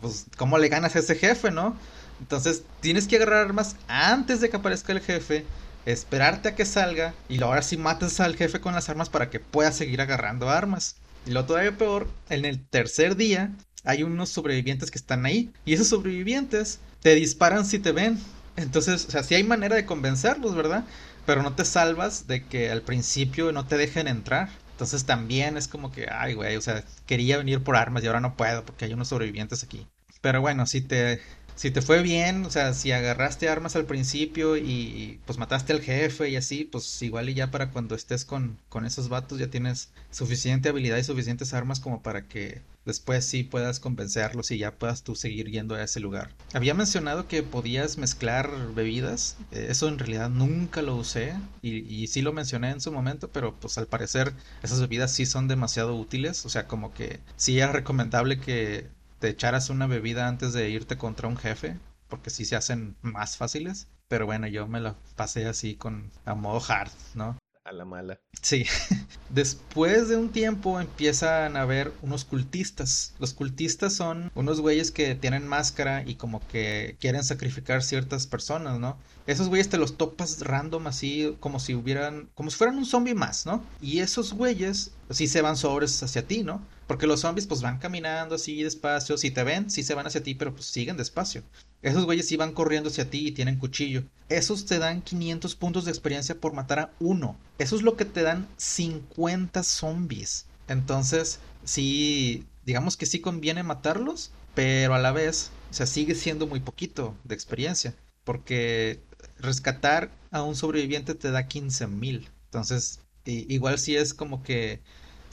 pues 0.00 0.26
¿cómo 0.36 0.58
le 0.58 0.68
ganas 0.68 0.96
a 0.96 1.00
ese 1.00 1.16
jefe, 1.16 1.50
no? 1.50 1.80
Entonces 2.18 2.66
tienes 2.80 3.08
que 3.08 3.16
agarrar 3.16 3.46
armas 3.46 3.76
antes 3.86 4.40
de 4.40 4.50
que 4.50 4.56
aparezca 4.56 4.92
el 4.92 5.00
jefe, 5.00 5.52
esperarte 5.84 6.50
a 6.50 6.54
que 6.54 6.64
salga 6.64 7.22
y 7.28 7.42
ahora 7.42 7.62
sí 7.62 7.76
matas 7.76 8.20
al 8.20 8.36
jefe 8.36 8.60
con 8.60 8.74
las 8.74 8.88
armas 8.88 9.10
para 9.10 9.30
que 9.30 9.40
pueda 9.40 9.72
seguir 9.72 10.00
agarrando 10.00 10.48
armas. 10.50 11.02
Y 11.24 11.30
lo 11.30 11.46
todavía 11.46 11.76
peor, 11.76 12.18
en 12.28 12.44
el 12.44 12.68
tercer 12.68 13.16
día 13.16 13.56
hay 13.84 14.02
unos 14.02 14.30
sobrevivientes 14.30 14.90
que 14.90 14.98
están 14.98 15.26
ahí 15.26 15.52
y 15.64 15.74
esos 15.74 15.88
sobrevivientes 15.88 16.84
te 17.00 17.14
disparan 17.14 17.64
si 17.66 17.78
te 17.78 17.92
ven. 17.92 18.34
Entonces, 18.56 19.06
o 19.06 19.10
sea, 19.10 19.22
sí 19.24 19.34
hay 19.34 19.44
manera 19.44 19.76
de 19.76 19.86
convencerlos, 19.86 20.54
¿verdad? 20.54 20.88
Pero 21.24 21.42
no 21.42 21.54
te 21.54 21.64
salvas 21.64 22.26
de 22.26 22.48
que 22.48 22.70
al 22.70 22.84
principio 22.84 23.52
no 23.52 23.66
te 23.66 23.76
dejen 23.76 24.08
entrar. 24.08 24.63
Entonces 24.74 25.06
también 25.06 25.56
es 25.56 25.68
como 25.68 25.92
que, 25.92 26.08
ay, 26.10 26.34
güey, 26.34 26.56
o 26.56 26.60
sea, 26.60 26.84
quería 27.06 27.38
venir 27.38 27.62
por 27.62 27.76
armas 27.76 28.02
y 28.02 28.06
ahora 28.08 28.20
no 28.20 28.36
puedo 28.36 28.64
porque 28.64 28.84
hay 28.86 28.92
unos 28.94 29.08
sobrevivientes 29.08 29.62
aquí. 29.64 29.88
Pero 30.20 30.40
bueno, 30.40 30.66
si 30.66 30.80
te, 30.82 31.20
si 31.56 31.70
te 31.70 31.82
fue 31.82 32.02
bien, 32.02 32.44
o 32.44 32.50
sea, 32.50 32.74
si 32.74 32.92
agarraste 32.92 33.48
armas 33.48 33.76
al 33.76 33.86
principio 33.86 34.56
y 34.56 35.20
pues 35.24 35.38
mataste 35.38 35.72
al 35.72 35.80
jefe 35.80 36.28
y 36.28 36.36
así, 36.36 36.64
pues 36.64 37.00
igual 37.02 37.28
y 37.28 37.34
ya 37.34 37.50
para 37.50 37.70
cuando 37.70 37.94
estés 37.94 38.24
con, 38.24 38.58
con 38.68 38.84
esos 38.84 39.08
vatos 39.08 39.38
ya 39.38 39.48
tienes 39.48 39.90
suficiente 40.10 40.68
habilidad 40.68 40.96
y 40.96 41.04
suficientes 41.04 41.54
armas 41.54 41.80
como 41.80 42.02
para 42.02 42.26
que 42.26 42.62
después 42.84 43.24
sí 43.24 43.44
puedas 43.44 43.80
convencerlos 43.80 44.50
y 44.50 44.58
ya 44.58 44.72
puedas 44.72 45.02
tú 45.02 45.14
seguir 45.14 45.50
yendo 45.50 45.74
a 45.74 45.82
ese 45.82 46.00
lugar. 46.00 46.30
Había 46.52 46.74
mencionado 46.74 47.28
que 47.28 47.42
podías 47.42 47.98
mezclar 47.98 48.50
bebidas, 48.74 49.36
eh, 49.52 49.68
eso 49.70 49.88
en 49.88 49.98
realidad 49.98 50.30
nunca 50.30 50.82
lo 50.82 50.96
usé 50.96 51.34
y, 51.62 51.78
y, 51.78 52.06
sí 52.08 52.22
lo 52.22 52.32
mencioné 52.32 52.70
en 52.70 52.80
su 52.80 52.92
momento, 52.92 53.28
pero 53.28 53.54
pues 53.58 53.78
al 53.78 53.86
parecer 53.86 54.32
esas 54.62 54.80
bebidas 54.80 55.12
sí 55.12 55.26
son 55.26 55.48
demasiado 55.48 55.96
útiles, 55.96 56.44
o 56.44 56.48
sea 56.48 56.66
como 56.66 56.92
que 56.92 57.20
sí 57.36 57.58
es 57.60 57.70
recomendable 57.70 58.38
que 58.38 58.88
te 59.18 59.28
echaras 59.28 59.70
una 59.70 59.86
bebida 59.86 60.28
antes 60.28 60.52
de 60.52 60.70
irte 60.70 60.96
contra 60.96 61.28
un 61.28 61.36
jefe, 61.36 61.78
porque 62.08 62.30
sí 62.30 62.44
se 62.44 62.56
hacen 62.56 62.96
más 63.02 63.36
fáciles. 63.36 63.88
Pero 64.08 64.26
bueno, 64.26 64.46
yo 64.46 64.66
me 64.66 64.80
la 64.80 64.96
pasé 65.16 65.46
así 65.46 65.76
con 65.76 66.10
a 66.24 66.34
modo 66.34 66.62
hard, 66.66 66.92
¿no? 67.14 67.36
a 67.64 67.72
la 67.72 67.86
mala. 67.86 68.20
Sí. 68.42 68.66
Después 69.30 70.08
de 70.08 70.18
un 70.18 70.28
tiempo 70.28 70.78
empiezan 70.78 71.56
a 71.56 71.62
haber 71.62 71.92
unos 72.02 72.26
cultistas. 72.26 73.14
Los 73.18 73.32
cultistas 73.32 73.94
son 73.94 74.30
unos 74.34 74.60
güeyes 74.60 74.90
que 74.90 75.14
tienen 75.14 75.48
máscara 75.48 76.02
y 76.06 76.16
como 76.16 76.46
que 76.48 76.96
quieren 77.00 77.24
sacrificar 77.24 77.82
ciertas 77.82 78.26
personas, 78.26 78.78
¿no? 78.78 78.98
Esos 79.26 79.48
güeyes 79.48 79.70
te 79.70 79.78
los 79.78 79.96
topas 79.96 80.42
random 80.42 80.86
así 80.86 81.34
como 81.40 81.58
si 81.58 81.74
hubieran, 81.74 82.28
como 82.34 82.50
si 82.50 82.58
fueran 82.58 82.76
un 82.76 82.84
zombie 82.84 83.14
más, 83.14 83.46
¿no? 83.46 83.64
Y 83.80 84.00
esos 84.00 84.34
güeyes 84.34 84.90
sí 85.08 85.26
se 85.26 85.40
van 85.40 85.56
sobres 85.56 86.02
hacia 86.02 86.26
ti, 86.26 86.42
¿no? 86.42 86.60
Porque 86.86 87.06
los 87.06 87.20
zombies 87.20 87.46
pues 87.46 87.62
van 87.62 87.78
caminando 87.78 88.34
así 88.34 88.62
despacio, 88.62 89.16
si 89.16 89.30
te 89.30 89.42
ven, 89.42 89.70
sí 89.70 89.82
se 89.82 89.94
van 89.94 90.06
hacia 90.06 90.22
ti, 90.22 90.34
pero 90.34 90.54
pues 90.54 90.66
siguen 90.66 90.96
despacio. 90.96 91.42
Esos 91.82 92.04
güeyes 92.04 92.28
sí 92.28 92.36
van 92.36 92.52
corriendo 92.52 92.90
hacia 92.90 93.10
ti 93.10 93.28
y 93.28 93.32
tienen 93.32 93.58
cuchillo. 93.58 94.04
Esos 94.28 94.66
te 94.66 94.78
dan 94.78 95.02
500 95.02 95.54
puntos 95.54 95.84
de 95.84 95.90
experiencia 95.90 96.34
por 96.34 96.52
matar 96.52 96.78
a 96.78 96.90
uno. 97.00 97.36
Eso 97.58 97.76
es 97.76 97.82
lo 97.82 97.96
que 97.96 98.04
te 98.04 98.22
dan 98.22 98.48
50 98.56 99.62
zombies. 99.62 100.46
Entonces, 100.68 101.40
sí, 101.64 102.46
digamos 102.64 102.96
que 102.96 103.06
sí 103.06 103.20
conviene 103.20 103.62
matarlos, 103.62 104.30
pero 104.54 104.94
a 104.94 104.98
la 104.98 105.12
vez, 105.12 105.50
o 105.70 105.74
sea, 105.74 105.86
sigue 105.86 106.14
siendo 106.14 106.46
muy 106.46 106.60
poquito 106.60 107.16
de 107.24 107.34
experiencia. 107.34 107.94
Porque 108.24 109.00
rescatar 109.38 110.10
a 110.30 110.42
un 110.42 110.56
sobreviviente 110.56 111.14
te 111.14 111.30
da 111.30 111.46
15 111.46 111.86
mil. 111.86 112.30
Entonces, 112.46 113.00
igual 113.26 113.78
sí 113.78 113.96
es 113.96 114.14
como 114.14 114.42
que 114.42 114.80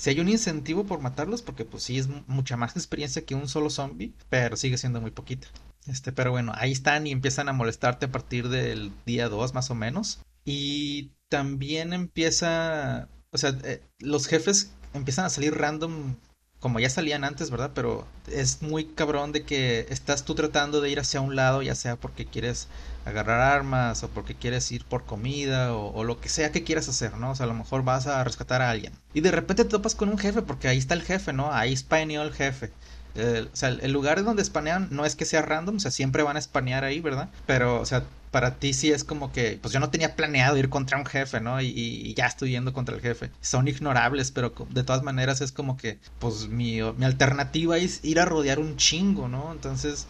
si 0.01 0.09
hay 0.09 0.19
un 0.19 0.29
incentivo 0.29 0.83
por 0.83 0.99
matarlos, 0.99 1.43
porque 1.43 1.63
pues 1.63 1.83
sí 1.83 1.99
es 1.99 2.07
mucha 2.25 2.57
más 2.57 2.75
experiencia 2.75 3.23
que 3.23 3.35
un 3.35 3.47
solo 3.47 3.69
zombie, 3.69 4.15
pero 4.29 4.57
sigue 4.57 4.79
siendo 4.79 4.99
muy 4.99 5.11
poquita. 5.11 5.47
Este, 5.85 6.11
pero 6.11 6.31
bueno, 6.31 6.53
ahí 6.55 6.71
están 6.71 7.05
y 7.05 7.11
empiezan 7.11 7.49
a 7.49 7.53
molestarte 7.53 8.07
a 8.07 8.11
partir 8.11 8.49
del 8.49 8.91
día 9.05 9.29
2 9.29 9.53
más 9.53 9.69
o 9.69 9.75
menos. 9.75 10.19
Y 10.43 11.11
también 11.29 11.93
empieza, 11.93 13.09
o 13.29 13.37
sea, 13.37 13.55
eh, 13.63 13.83
los 13.99 14.25
jefes 14.25 14.71
empiezan 14.95 15.25
a 15.25 15.29
salir 15.29 15.53
random 15.53 16.15
como 16.61 16.79
ya 16.79 16.89
salían 16.89 17.23
antes, 17.23 17.49
¿verdad? 17.49 17.71
Pero 17.73 18.07
es 18.27 18.61
muy 18.61 18.85
cabrón 18.85 19.31
de 19.31 19.43
que 19.43 19.87
estás 19.89 20.23
tú 20.23 20.35
tratando 20.35 20.79
de 20.79 20.91
ir 20.91 20.99
hacia 20.99 21.19
un 21.19 21.35
lado, 21.35 21.63
ya 21.63 21.73
sea 21.73 21.95
porque 21.95 22.27
quieres 22.27 22.67
agarrar 23.03 23.41
armas 23.41 24.03
o 24.03 24.09
porque 24.09 24.35
quieres 24.35 24.71
ir 24.71 24.85
por 24.85 25.03
comida 25.03 25.75
o, 25.75 26.03
lo 26.03 26.21
que 26.21 26.29
sea 26.29 26.51
que 26.51 26.63
quieras 26.63 26.87
hacer, 26.87 27.17
¿no? 27.17 27.31
O 27.31 27.35
sea, 27.35 27.45
a 27.45 27.47
lo 27.47 27.55
mejor 27.55 27.83
vas 27.83 28.05
a 28.05 28.23
rescatar 28.23 28.61
a 28.61 28.69
alguien. 28.69 28.93
Y 29.15 29.21
de 29.21 29.31
repente 29.31 29.63
te 29.63 29.71
topas 29.71 29.95
con 29.95 30.09
un 30.09 30.19
jefe 30.19 30.43
porque 30.43 30.67
ahí 30.67 30.77
está 30.77 30.93
el 30.93 31.01
jefe, 31.01 31.33
¿no? 31.33 31.51
Ahí 31.51 31.75
spaneó 31.75 32.21
el 32.21 32.31
jefe. 32.31 32.71
o 33.15 33.55
sea, 33.55 33.69
el 33.69 33.91
lugar 33.91 34.23
donde 34.23 34.43
espanean 34.43 34.87
no 34.91 35.03
es 35.03 35.15
que 35.15 35.25
sea 35.25 35.41
random, 35.41 35.77
o 35.77 35.79
sea, 35.79 35.89
siempre 35.89 36.21
van 36.21 36.35
a 36.35 36.39
espanear 36.39 36.83
ahí, 36.83 37.01
¿verdad? 37.01 37.29
Pero, 37.47 37.81
o 37.81 37.85
sea, 37.87 38.03
para 38.31 38.57
ti 38.57 38.73
sí 38.73 38.91
es 38.91 39.03
como 39.03 39.31
que, 39.31 39.59
pues 39.61 39.73
yo 39.73 39.79
no 39.79 39.89
tenía 39.89 40.15
planeado 40.15 40.57
ir 40.57 40.69
contra 40.69 40.97
un 40.97 41.05
jefe, 41.05 41.41
¿no? 41.41 41.61
Y, 41.61 42.13
ya 42.15 42.25
estoy 42.25 42.51
yendo 42.51 42.73
contra 42.73 42.95
el 42.95 43.01
jefe. 43.01 43.31
Son 43.41 43.67
ignorables, 43.67 44.31
pero 44.31 44.53
de 44.69 44.83
todas 44.83 45.03
maneras 45.03 45.41
es 45.41 45.51
como 45.51 45.77
que, 45.77 45.99
pues 46.19 46.47
mi, 46.47 46.81
mi 46.81 47.05
alternativa 47.05 47.77
es 47.77 48.03
ir 48.03 48.19
a 48.19 48.25
rodear 48.25 48.59
un 48.59 48.77
chingo, 48.77 49.27
¿no? 49.27 49.51
Entonces, 49.51 50.07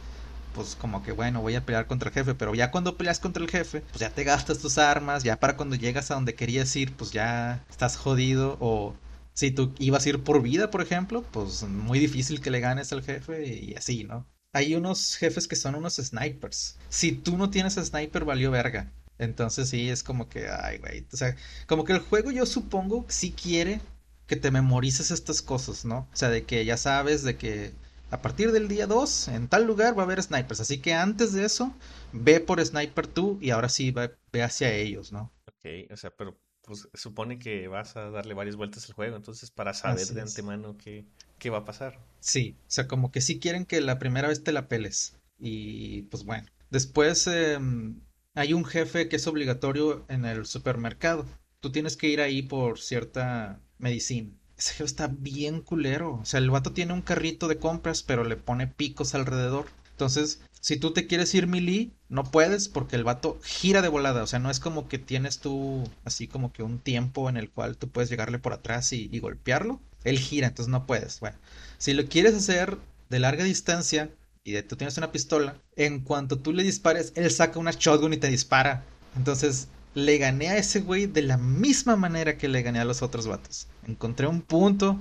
pues 0.53 0.75
como 0.75 1.03
que 1.03 1.11
bueno, 1.11 1.41
voy 1.41 1.55
a 1.55 1.65
pelear 1.65 1.87
contra 1.87 2.09
el 2.09 2.13
jefe, 2.13 2.35
pero 2.35 2.53
ya 2.53 2.71
cuando 2.71 2.97
peleas 2.97 3.19
contra 3.19 3.43
el 3.43 3.49
jefe, 3.49 3.81
pues 3.81 3.99
ya 3.99 4.09
te 4.09 4.23
gastas 4.23 4.59
tus 4.59 4.77
armas, 4.77 5.23
ya 5.23 5.39
para 5.39 5.57
cuando 5.57 5.75
llegas 5.75 6.11
a 6.11 6.15
donde 6.15 6.35
querías 6.35 6.75
ir, 6.75 6.93
pues 6.93 7.11
ya 7.11 7.63
estás 7.69 7.97
jodido 7.97 8.57
o 8.59 8.95
si 9.33 9.51
tú 9.51 9.73
ibas 9.79 10.05
a 10.05 10.09
ir 10.09 10.23
por 10.23 10.41
vida, 10.41 10.69
por 10.71 10.81
ejemplo, 10.81 11.23
pues 11.31 11.63
muy 11.63 11.99
difícil 11.99 12.41
que 12.41 12.51
le 12.51 12.59
ganes 12.59 12.91
al 12.91 13.03
jefe 13.03 13.47
y 13.47 13.75
así, 13.75 14.03
¿no? 14.03 14.27
Hay 14.53 14.75
unos 14.75 15.15
jefes 15.15 15.47
que 15.47 15.55
son 15.55 15.75
unos 15.75 15.95
snipers. 15.95 16.77
Si 16.89 17.11
tú 17.11 17.37
no 17.37 17.49
tienes 17.49 17.75
sniper, 17.75 18.25
valió 18.25 18.51
verga. 18.51 18.91
Entonces 19.17 19.69
sí, 19.69 19.89
es 19.89 20.03
como 20.03 20.29
que, 20.29 20.49
ay, 20.49 20.79
güey. 20.79 21.05
O 21.13 21.17
sea, 21.17 21.35
como 21.67 21.83
que 21.85 21.93
el 21.93 21.99
juego 21.99 22.31
yo 22.31 22.45
supongo 22.45 23.05
sí 23.07 23.31
quiere 23.31 23.81
que 24.27 24.35
te 24.35 24.51
memorices 24.51 25.11
estas 25.11 25.41
cosas, 25.41 25.85
¿no? 25.85 26.07
O 26.11 26.15
sea, 26.15 26.29
de 26.29 26.43
que 26.43 26.65
ya 26.65 26.77
sabes 26.77 27.23
de 27.23 27.37
que 27.37 27.71
a 28.09 28.21
partir 28.21 28.51
del 28.51 28.67
día 28.67 28.87
2 28.87 29.29
en 29.29 29.47
tal 29.47 29.65
lugar 29.65 29.97
va 29.97 30.03
a 30.03 30.05
haber 30.05 30.21
snipers. 30.23 30.59
Así 30.59 30.79
que 30.79 30.93
antes 30.93 31.33
de 31.33 31.45
eso, 31.45 31.73
ve 32.11 32.39
por 32.39 32.63
sniper 32.65 33.07
tú 33.07 33.37
y 33.41 33.51
ahora 33.51 33.69
sí 33.69 33.91
ve 33.91 34.43
hacia 34.43 34.73
ellos, 34.73 35.11
¿no? 35.11 35.31
Ok, 35.47 35.91
o 35.91 35.97
sea, 35.97 36.09
pero 36.11 36.37
pues 36.71 36.89
supone 36.93 37.37
que 37.39 37.67
vas 37.67 37.97
a 37.97 38.09
darle 38.11 38.33
varias 38.33 38.55
vueltas 38.55 38.87
al 38.87 38.95
juego, 38.95 39.15
entonces 39.17 39.51
para 39.51 39.73
saber 39.73 40.03
Así 40.03 40.13
de 40.13 40.21
es. 40.21 40.27
antemano 40.29 40.77
qué, 40.77 41.05
qué 41.37 41.49
va 41.49 41.59
a 41.59 41.65
pasar. 41.65 41.99
Sí, 42.19 42.57
o 42.61 42.71
sea, 42.71 42.87
como 42.87 43.11
que 43.11 43.21
sí 43.21 43.39
quieren 43.39 43.65
que 43.65 43.81
la 43.81 43.99
primera 43.99 44.27
vez 44.27 44.43
te 44.43 44.51
la 44.51 44.67
peles. 44.67 45.17
Y 45.39 46.03
pues 46.03 46.23
bueno. 46.23 46.47
Después 46.69 47.27
em, 47.27 48.01
hay 48.35 48.53
un 48.53 48.63
jefe 48.65 49.09
que 49.09 49.17
es 49.17 49.27
obligatorio 49.27 50.05
en 50.09 50.25
el 50.25 50.45
supermercado. 50.45 51.25
Tú 51.59 51.71
tienes 51.71 51.97
que 51.97 52.07
ir 52.07 52.21
ahí 52.21 52.41
por 52.43 52.79
cierta 52.79 53.61
medicina. 53.77 54.31
Ese 54.57 54.71
jefe 54.73 54.83
está 54.85 55.07
bien 55.07 55.61
culero. 55.61 56.15
O 56.21 56.25
sea, 56.25 56.39
el 56.39 56.49
vato 56.51 56.71
tiene 56.73 56.93
un 56.93 57.01
carrito 57.01 57.47
de 57.47 57.57
compras, 57.59 58.03
pero 58.03 58.23
le 58.23 58.37
pone 58.37 58.67
picos 58.67 59.15
alrededor. 59.15 59.65
Entonces, 59.91 60.41
si 60.61 60.77
tú 60.77 60.93
te 60.93 61.07
quieres 61.07 61.33
ir 61.35 61.47
melee, 61.47 61.91
no 62.07 62.23
puedes 62.23 62.69
porque 62.69 62.95
el 62.95 63.03
vato 63.03 63.39
gira 63.43 63.81
de 63.81 63.89
volada. 63.89 64.23
O 64.23 64.27
sea, 64.27 64.39
no 64.39 64.49
es 64.51 64.59
como 64.59 64.87
que 64.87 64.99
tienes 64.99 65.39
tú 65.39 65.83
así 66.05 66.27
como 66.27 66.53
que 66.53 66.63
un 66.63 66.79
tiempo 66.79 67.29
en 67.29 67.37
el 67.37 67.49
cual 67.49 67.77
tú 67.77 67.89
puedes 67.89 68.09
llegarle 68.09 68.39
por 68.39 68.53
atrás 68.53 68.93
y, 68.93 69.19
golpearlo. 69.19 69.81
Él 70.03 70.19
gira, 70.19 70.47
entonces 70.47 70.71
no 70.71 70.85
puedes. 70.85 71.19
Bueno, 71.19 71.37
si 71.77 71.93
lo 71.93 72.05
quieres 72.07 72.35
hacer 72.35 72.77
de 73.09 73.19
larga 73.19 73.43
distancia 73.43 74.09
y 74.43 74.51
de- 74.53 74.63
tú 74.63 74.75
tienes 74.75 74.97
una 74.97 75.11
pistola, 75.11 75.55
en 75.75 75.99
cuanto 76.01 76.37
tú 76.39 76.53
le 76.53 76.63
dispares, 76.63 77.11
él 77.15 77.29
saca 77.31 77.59
una 77.59 77.71
shotgun 77.71 78.13
y 78.13 78.17
te 78.17 78.27
dispara. 78.29 78.83
Entonces, 79.15 79.67
le 79.93 80.17
gané 80.17 80.49
a 80.49 80.57
ese 80.57 80.81
güey 80.81 81.05
de 81.07 81.21
la 81.23 81.37
misma 81.37 81.95
manera 81.95 82.37
que 82.37 82.47
le 82.47 82.61
gané 82.61 82.79
a 82.79 82.85
los 82.85 83.01
otros 83.01 83.27
vatos. 83.27 83.67
Encontré 83.87 84.27
un 84.27 84.41
punto 84.41 84.99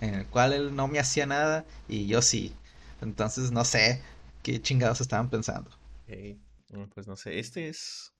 en 0.00 0.14
el 0.14 0.26
cual 0.26 0.52
él 0.52 0.74
no 0.74 0.88
me 0.88 0.98
hacía 0.98 1.26
nada 1.26 1.64
y 1.88 2.06
yo 2.06 2.22
sí. 2.22 2.52
Entonces, 3.00 3.50
no 3.52 3.64
sé 3.64 4.02
qué 4.42 4.60
chingados 4.60 5.00
estaban 5.00 5.30
pensando. 5.30 5.70
Pues 6.94 7.06
no 7.06 7.16
sé, 7.16 7.38
este 7.38 7.68
es... 7.68 8.12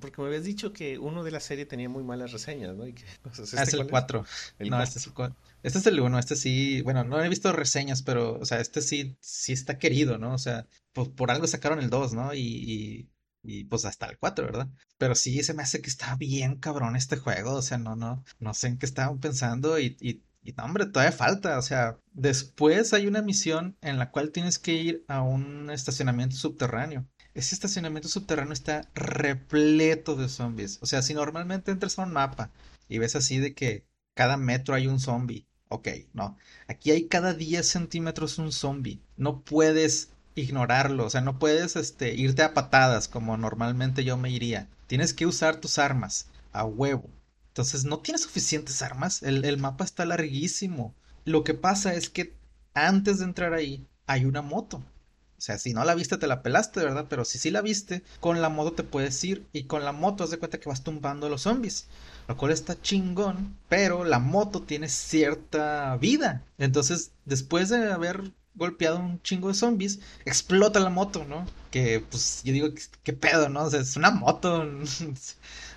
Porque 0.00 0.20
me 0.22 0.28
habías 0.28 0.44
dicho 0.44 0.72
que 0.72 0.98
uno 0.98 1.22
de 1.24 1.30
la 1.30 1.40
serie 1.40 1.66
tenía 1.66 1.88
muy 1.90 2.02
malas 2.02 2.32
reseñas, 2.32 2.74
¿no? 2.74 2.86
Y 2.86 2.94
que, 2.94 3.04
entonces, 3.24 3.52
Ah, 3.54 3.62
¿este 3.62 3.70
es 3.70 3.74
el 3.74 3.82
cuál 3.86 3.88
es? 3.88 3.90
4. 3.90 4.24
El 4.58 4.70
No, 4.70 4.82
este 4.82 4.98
4. 4.98 4.98
es 4.98 5.06
el 5.06 5.12
4. 5.14 5.36
Este 5.62 5.78
es 5.78 5.86
el 5.86 6.00
uno, 6.00 6.18
este 6.18 6.36
sí, 6.36 6.80
bueno, 6.82 7.04
no 7.04 7.22
he 7.22 7.28
visto 7.28 7.52
reseñas, 7.52 8.02
pero, 8.02 8.38
o 8.38 8.44
sea, 8.46 8.60
este 8.60 8.82
sí, 8.82 9.16
sí 9.20 9.52
está 9.52 9.78
querido, 9.78 10.18
¿no? 10.18 10.34
O 10.34 10.38
sea, 10.38 10.66
pues 10.92 11.08
por 11.10 11.30
algo 11.30 11.46
sacaron 11.46 11.80
el 11.80 11.90
2, 11.90 12.14
¿no? 12.14 12.34
Y, 12.34 12.40
y, 12.40 13.10
y, 13.42 13.64
pues 13.64 13.84
hasta 13.84 14.06
el 14.06 14.18
4, 14.18 14.46
¿verdad? 14.46 14.68
Pero 14.98 15.14
sí 15.14 15.42
se 15.42 15.54
me 15.54 15.62
hace 15.62 15.80
que 15.82 15.90
está 15.90 16.16
bien 16.16 16.56
cabrón 16.56 16.96
este 16.96 17.16
juego, 17.16 17.54
o 17.54 17.62
sea, 17.62 17.78
no, 17.78 17.96
no, 17.96 18.24
no 18.38 18.54
sé 18.54 18.68
en 18.68 18.78
qué 18.78 18.86
estaban 18.86 19.20
pensando 19.20 19.78
y, 19.78 19.96
y, 20.00 20.22
y 20.44 20.52
no, 20.52 20.64
hombre, 20.64 20.84
todavía 20.86 21.12
falta, 21.12 21.58
o 21.58 21.62
sea, 21.62 21.98
después 22.12 22.92
hay 22.92 23.06
una 23.06 23.22
misión 23.22 23.76
en 23.80 23.98
la 23.98 24.10
cual 24.10 24.30
tienes 24.30 24.58
que 24.58 24.74
ir 24.74 25.04
a 25.08 25.22
un 25.22 25.70
estacionamiento 25.70 26.36
subterráneo. 26.36 27.06
Ese 27.32 27.54
estacionamiento 27.54 28.08
subterráneo 28.08 28.52
está 28.52 28.88
repleto 28.94 30.14
de 30.16 30.28
zombies. 30.28 30.78
O 30.82 30.86
sea, 30.86 31.00
si 31.00 31.14
normalmente 31.14 31.72
entras 31.72 31.98
a 31.98 32.02
un 32.02 32.12
mapa 32.12 32.50
y 32.88 32.98
ves 32.98 33.16
así 33.16 33.38
de 33.38 33.54
que 33.54 33.86
cada 34.14 34.36
metro 34.36 34.74
hay 34.74 34.86
un 34.86 35.00
zombie. 35.00 35.46
Ok, 35.68 35.88
no. 36.12 36.36
Aquí 36.68 36.90
hay 36.90 37.08
cada 37.08 37.32
10 37.32 37.66
centímetros 37.66 38.38
un 38.38 38.52
zombie. 38.52 39.00
No 39.16 39.40
puedes 39.40 40.10
ignorarlo. 40.34 41.06
O 41.06 41.10
sea, 41.10 41.22
no 41.22 41.38
puedes 41.38 41.74
este, 41.76 42.14
irte 42.14 42.42
a 42.42 42.54
patadas 42.54 43.08
como 43.08 43.36
normalmente 43.36 44.04
yo 44.04 44.16
me 44.16 44.30
iría. 44.30 44.68
Tienes 44.86 45.14
que 45.14 45.26
usar 45.26 45.56
tus 45.56 45.78
armas 45.78 46.28
a 46.52 46.64
huevo. 46.64 47.08
Entonces, 47.54 47.84
no 47.84 48.00
tienes 48.00 48.22
suficientes 48.22 48.82
armas. 48.82 49.22
El, 49.22 49.44
el 49.44 49.58
mapa 49.58 49.84
está 49.84 50.04
larguísimo. 50.04 50.92
Lo 51.24 51.44
que 51.44 51.54
pasa 51.54 51.94
es 51.94 52.10
que 52.10 52.34
antes 52.74 53.20
de 53.20 53.26
entrar 53.26 53.54
ahí 53.54 53.86
hay 54.08 54.24
una 54.24 54.42
moto. 54.42 54.78
O 54.78 55.40
sea, 55.40 55.56
si 55.58 55.72
no 55.72 55.84
la 55.84 55.94
viste, 55.94 56.16
te 56.16 56.26
la 56.26 56.42
pelaste, 56.42 56.80
¿verdad? 56.80 57.06
Pero 57.08 57.24
si 57.24 57.38
sí 57.38 57.52
la 57.52 57.60
viste, 57.60 58.02
con 58.18 58.42
la 58.42 58.48
moto 58.48 58.72
te 58.72 58.82
puedes 58.82 59.22
ir 59.22 59.46
y 59.52 59.64
con 59.64 59.84
la 59.84 59.92
moto 59.92 60.24
haz 60.24 60.30
de 60.30 60.38
cuenta 60.40 60.58
que 60.58 60.68
vas 60.68 60.82
tumbando 60.82 61.28
a 61.28 61.30
los 61.30 61.42
zombies. 61.42 61.86
Lo 62.26 62.36
cual 62.36 62.50
está 62.50 62.80
chingón, 62.82 63.56
pero 63.68 64.02
la 64.02 64.18
moto 64.18 64.62
tiene 64.62 64.88
cierta 64.88 65.96
vida. 65.98 66.42
Entonces, 66.58 67.12
después 67.24 67.68
de 67.68 67.92
haber 67.92 68.32
golpeado 68.56 68.98
un 68.98 69.22
chingo 69.22 69.46
de 69.46 69.54
zombies, 69.54 70.00
explota 70.24 70.80
la 70.80 70.90
moto, 70.90 71.24
¿no? 71.24 71.46
Que 71.70 72.00
pues 72.10 72.42
yo 72.42 72.52
digo, 72.52 72.74
¿qué, 72.74 72.82
qué 73.04 73.12
pedo, 73.12 73.48
no? 73.48 73.62
O 73.62 73.70
sea, 73.70 73.80
es 73.80 73.96
una 73.96 74.10
moto. 74.10 74.64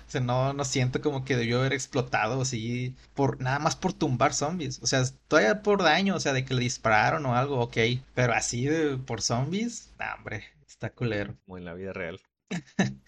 O 0.08 0.10
sea, 0.10 0.22
no, 0.22 0.54
no 0.54 0.64
siento 0.64 1.02
como 1.02 1.22
que 1.22 1.36
debió 1.36 1.58
haber 1.60 1.74
explotado 1.74 2.40
así 2.40 2.96
por 3.14 3.42
nada 3.42 3.58
más 3.58 3.76
por 3.76 3.92
tumbar 3.92 4.32
zombies. 4.32 4.80
O 4.82 4.86
sea, 4.86 5.04
todavía 5.28 5.62
por 5.62 5.82
daño, 5.82 6.16
o 6.16 6.20
sea, 6.20 6.32
de 6.32 6.46
que 6.46 6.54
le 6.54 6.62
dispararon 6.62 7.26
o 7.26 7.36
algo, 7.36 7.60
ok. 7.60 7.76
Pero 8.14 8.32
así 8.32 8.64
de 8.64 8.96
por 8.96 9.20
zombies, 9.20 9.92
nah, 9.98 10.14
hombre, 10.14 10.44
está 10.66 10.90
culero. 10.90 11.36
Como 11.44 11.58
en 11.58 11.66
la 11.66 11.74
vida 11.74 11.92
real. 11.92 12.20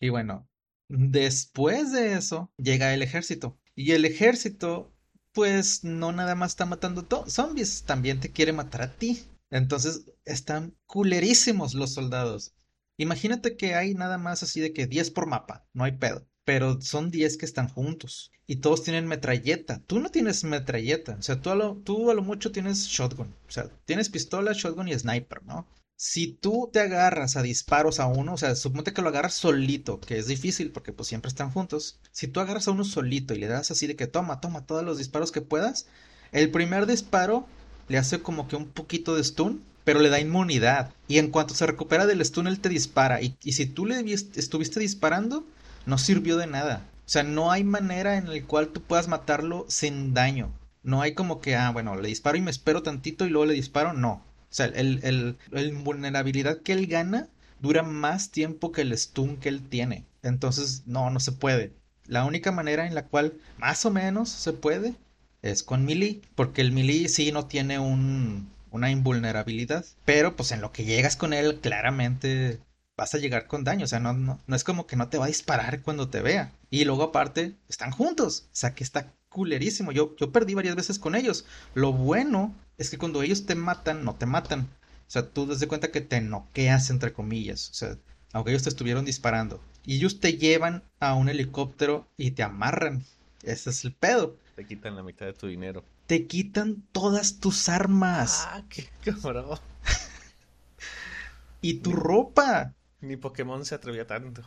Y 0.00 0.10
bueno, 0.10 0.46
después 0.88 1.92
de 1.92 2.12
eso 2.12 2.52
llega 2.58 2.92
el 2.92 3.02
ejército. 3.02 3.58
Y 3.74 3.92
el 3.92 4.04
ejército, 4.04 4.92
pues 5.32 5.82
no 5.82 6.12
nada 6.12 6.34
más 6.34 6.52
está 6.52 6.66
matando 6.66 7.06
zombies, 7.26 7.84
también 7.84 8.20
te 8.20 8.30
quiere 8.30 8.52
matar 8.52 8.82
a 8.82 8.92
ti. 8.92 9.24
Entonces 9.50 10.04
están 10.24 10.76
culerísimos 10.86 11.74
los 11.74 11.94
soldados. 11.94 12.54
Imagínate 12.96 13.56
que 13.56 13.74
hay 13.74 13.94
nada 13.94 14.18
más 14.18 14.42
así 14.42 14.60
de 14.60 14.72
que 14.72 14.86
10 14.86 15.10
por 15.10 15.26
mapa, 15.26 15.66
no 15.72 15.84
hay 15.84 15.92
pedo. 15.92 16.28
Pero 16.44 16.80
son 16.80 17.10
10 17.10 17.36
que 17.36 17.46
están 17.46 17.68
juntos. 17.68 18.30
Y 18.46 18.56
todos 18.56 18.82
tienen 18.82 19.06
metralleta. 19.06 19.80
Tú 19.86 20.00
no 20.00 20.10
tienes 20.10 20.44
metralleta. 20.44 21.16
O 21.18 21.22
sea, 21.22 21.40
tú 21.40 21.50
a 21.50 21.54
lo, 21.54 21.76
tú 21.76 22.10
a 22.10 22.14
lo 22.14 22.22
mucho 22.22 22.52
tienes 22.52 22.86
shotgun. 22.86 23.34
O 23.48 23.50
sea, 23.50 23.68
tienes 23.86 24.10
pistola, 24.10 24.52
shotgun 24.54 24.88
y 24.88 24.98
sniper, 24.98 25.42
¿no? 25.44 25.66
Si 25.96 26.28
tú 26.32 26.68
te 26.72 26.80
agarras 26.80 27.36
a 27.36 27.42
disparos 27.42 28.00
a 28.00 28.06
uno, 28.06 28.34
o 28.34 28.36
sea, 28.36 28.54
suponte 28.56 28.92
que 28.92 29.00
lo 29.02 29.08
agarras 29.08 29.34
solito, 29.34 30.00
que 30.00 30.18
es 30.18 30.26
difícil 30.26 30.70
porque 30.72 30.92
pues 30.92 31.08
siempre 31.08 31.28
están 31.28 31.50
juntos. 31.50 31.98
Si 32.12 32.26
tú 32.28 32.40
agarras 32.40 32.68
a 32.68 32.72
uno 32.72 32.84
solito 32.84 33.32
y 33.34 33.38
le 33.38 33.46
das 33.46 33.70
así 33.70 33.86
de 33.86 33.96
que 33.96 34.06
toma, 34.06 34.40
toma 34.40 34.66
todos 34.66 34.84
los 34.84 34.98
disparos 34.98 35.32
que 35.32 35.40
puedas, 35.40 35.86
el 36.32 36.50
primer 36.50 36.86
disparo 36.86 37.46
le 37.88 37.98
hace 37.98 38.20
como 38.22 38.48
que 38.48 38.56
un 38.56 38.66
poquito 38.68 39.14
de 39.14 39.24
stun, 39.24 39.62
pero 39.84 40.00
le 40.00 40.08
da 40.08 40.20
inmunidad. 40.20 40.92
Y 41.08 41.18
en 41.18 41.30
cuanto 41.30 41.54
se 41.54 41.66
recupera 41.66 42.06
del 42.06 42.24
stun, 42.24 42.46
él 42.46 42.60
te 42.60 42.68
dispara. 42.68 43.22
Y, 43.22 43.36
y 43.42 43.52
si 43.52 43.66
tú 43.66 43.86
le 43.86 44.02
vis- 44.02 44.30
estuviste 44.36 44.80
disparando, 44.80 45.46
no 45.86 45.98
sirvió 45.98 46.36
de 46.36 46.46
nada. 46.46 46.86
O 47.06 47.08
sea, 47.08 47.22
no 47.22 47.50
hay 47.52 47.64
manera 47.64 48.16
en 48.16 48.32
la 48.32 48.42
cual 48.46 48.68
tú 48.68 48.82
puedas 48.82 49.08
matarlo 49.08 49.66
sin 49.68 50.14
daño. 50.14 50.52
No 50.82 51.02
hay 51.02 51.14
como 51.14 51.40
que, 51.40 51.56
ah, 51.56 51.70
bueno, 51.70 51.96
le 51.96 52.08
disparo 52.08 52.36
y 52.36 52.42
me 52.42 52.50
espero 52.50 52.82
tantito 52.82 53.26
y 53.26 53.30
luego 53.30 53.46
le 53.46 53.54
disparo. 53.54 53.92
No. 53.92 54.12
O 54.12 54.56
sea, 54.56 54.66
el, 54.66 55.00
el, 55.02 55.36
la 55.50 55.62
invulnerabilidad 55.62 56.62
que 56.62 56.72
él 56.72 56.86
gana 56.86 57.28
dura 57.60 57.82
más 57.82 58.30
tiempo 58.30 58.72
que 58.72 58.82
el 58.82 58.96
stun 58.96 59.36
que 59.36 59.48
él 59.48 59.62
tiene. 59.68 60.04
Entonces, 60.22 60.82
no, 60.86 61.10
no 61.10 61.20
se 61.20 61.32
puede. 61.32 61.72
La 62.06 62.24
única 62.24 62.52
manera 62.52 62.86
en 62.86 62.94
la 62.94 63.06
cual 63.06 63.34
más 63.58 63.84
o 63.86 63.90
menos 63.90 64.28
se 64.28 64.52
puede 64.52 64.94
es 65.42 65.62
con 65.62 65.84
melee, 65.84 66.20
porque 66.34 66.60
el 66.60 66.72
melee 66.72 67.08
sí 67.08 67.32
no 67.32 67.46
tiene 67.46 67.78
un, 67.78 68.50
una 68.70 68.90
invulnerabilidad, 68.90 69.84
pero 70.04 70.36
pues 70.36 70.52
en 70.52 70.60
lo 70.60 70.72
que 70.72 70.84
llegas 70.84 71.16
con 71.16 71.32
él 71.32 71.60
claramente 71.60 72.58
vas 72.96 73.14
a 73.14 73.18
llegar 73.18 73.46
con 73.46 73.64
daño, 73.64 73.84
o 73.84 73.88
sea, 73.88 74.00
no, 74.00 74.12
no, 74.12 74.40
no 74.46 74.56
es 74.56 74.64
como 74.64 74.86
que 74.86 74.96
no 74.96 75.08
te 75.08 75.18
va 75.18 75.24
a 75.24 75.28
disparar 75.28 75.82
cuando 75.82 76.08
te 76.08 76.22
vea. 76.22 76.52
Y 76.70 76.84
luego 76.84 77.02
aparte, 77.04 77.56
están 77.68 77.90
juntos, 77.90 78.44
o 78.46 78.56
sea, 78.56 78.74
que 78.74 78.84
está 78.84 79.12
culerísimo. 79.28 79.92
Yo, 79.92 80.14
yo 80.16 80.32
perdí 80.32 80.54
varias 80.54 80.76
veces 80.76 80.98
con 80.98 81.14
ellos. 81.14 81.44
Lo 81.74 81.92
bueno 81.92 82.54
es 82.78 82.90
que 82.90 82.98
cuando 82.98 83.22
ellos 83.22 83.46
te 83.46 83.54
matan, 83.54 84.04
no 84.04 84.14
te 84.14 84.26
matan. 84.26 84.68
O 85.06 85.10
sea, 85.10 85.28
tú 85.28 85.46
das 85.46 85.60
de 85.60 85.68
cuenta 85.68 85.90
que 85.90 86.00
te 86.00 86.20
noqueas, 86.20 86.88
entre 86.88 87.12
comillas. 87.12 87.70
O 87.70 87.74
sea, 87.74 87.98
aunque 88.32 88.52
ellos 88.52 88.62
te 88.62 88.68
estuvieron 88.70 89.04
disparando. 89.04 89.60
Y 89.84 89.96
ellos 89.96 90.20
te 90.20 90.38
llevan 90.38 90.82
a 91.00 91.14
un 91.14 91.28
helicóptero 91.28 92.08
y 92.16 92.30
te 92.30 92.42
amarran. 92.42 93.04
Ese 93.42 93.70
es 93.70 93.84
el 93.84 93.92
pedo. 93.92 94.36
Te 94.56 94.66
quitan 94.66 94.96
la 94.96 95.02
mitad 95.02 95.26
de 95.26 95.34
tu 95.34 95.46
dinero. 95.46 95.84
Te 96.06 96.26
quitan 96.26 96.82
todas 96.92 97.40
tus 97.40 97.68
armas 97.68 98.46
Ah, 98.46 98.62
qué 98.68 98.88
cabrón. 99.04 99.58
y 101.60 101.74
tu 101.74 101.92
ropa. 101.92 102.72
Ni 103.04 103.16
Pokémon 103.16 103.64
se 103.64 103.74
atrevía 103.74 104.06
tanto. 104.06 104.42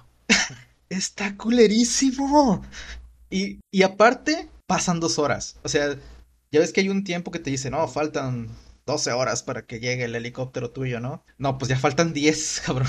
Está 0.89 1.35
culerísimo. 1.35 2.63
Y, 3.29 3.59
y 3.71 3.83
aparte, 3.83 4.49
pasan 4.65 4.99
dos 4.99 5.19
horas. 5.19 5.57
O 5.63 5.69
sea, 5.69 5.95
ya 6.51 6.59
ves 6.59 6.71
que 6.71 6.81
hay 6.81 6.89
un 6.89 7.03
tiempo 7.03 7.31
que 7.31 7.39
te 7.39 7.49
dice, 7.49 7.69
no, 7.69 7.87
faltan 7.87 8.49
12 8.85 9.11
horas 9.11 9.43
para 9.43 9.63
que 9.65 9.79
llegue 9.79 10.05
el 10.05 10.15
helicóptero 10.15 10.71
tuyo, 10.71 10.99
¿no? 11.01 11.23
No, 11.37 11.57
pues 11.57 11.69
ya 11.69 11.77
faltan 11.77 12.13
10, 12.13 12.61
cabrón. 12.65 12.87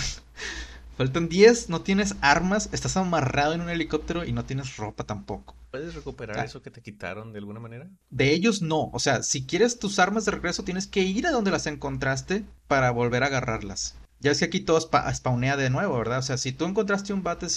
Faltan 0.97 1.29
10, 1.29 1.69
no 1.69 1.83
tienes 1.83 2.17
armas, 2.21 2.69
estás 2.73 2.97
amarrado 2.97 3.53
en 3.53 3.61
un 3.61 3.71
helicóptero 3.71 4.25
y 4.25 4.33
no 4.33 4.45
tienes 4.45 4.77
ropa 4.77 5.05
tampoco. 5.05 5.55
¿Puedes 5.71 5.95
recuperar 5.95 6.39
Ah, 6.39 6.45
eso 6.45 6.63
que 6.63 6.71
te 6.71 6.83
quitaron 6.83 7.33
de 7.33 7.39
alguna 7.39 7.61
manera? 7.61 7.89
De 8.11 8.33
ellos 8.33 8.63
no, 8.63 8.91
o 8.93 8.99
sea, 8.99 9.23
si 9.23 9.45
quieres 9.47 9.79
tus 9.79 9.99
armas 9.99 10.25
de 10.25 10.33
regreso 10.33 10.65
tienes 10.65 10.87
que 10.87 11.03
ir 11.03 11.27
a 11.27 11.31
donde 11.31 11.51
las 11.51 11.67
encontraste 11.67 12.45
para 12.69 12.91
volver 12.91 13.23
a 13.23 13.27
agarrarlas. 13.27 13.95
Ya 14.21 14.33
es 14.33 14.39
que 14.41 14.47
aquí 14.47 14.61
todo 14.61 14.79
spa- 14.79 15.13
spawnea 15.15 15.57
de 15.57 15.71
nuevo, 15.71 15.97
¿verdad? 15.97 16.19
O 16.19 16.23
sea, 16.23 16.39
si 16.39 16.53
tú 16.53 16.65
encontraste 16.65 17.13
un 17.13 17.23
bat 17.23 17.43
en 17.43 17.51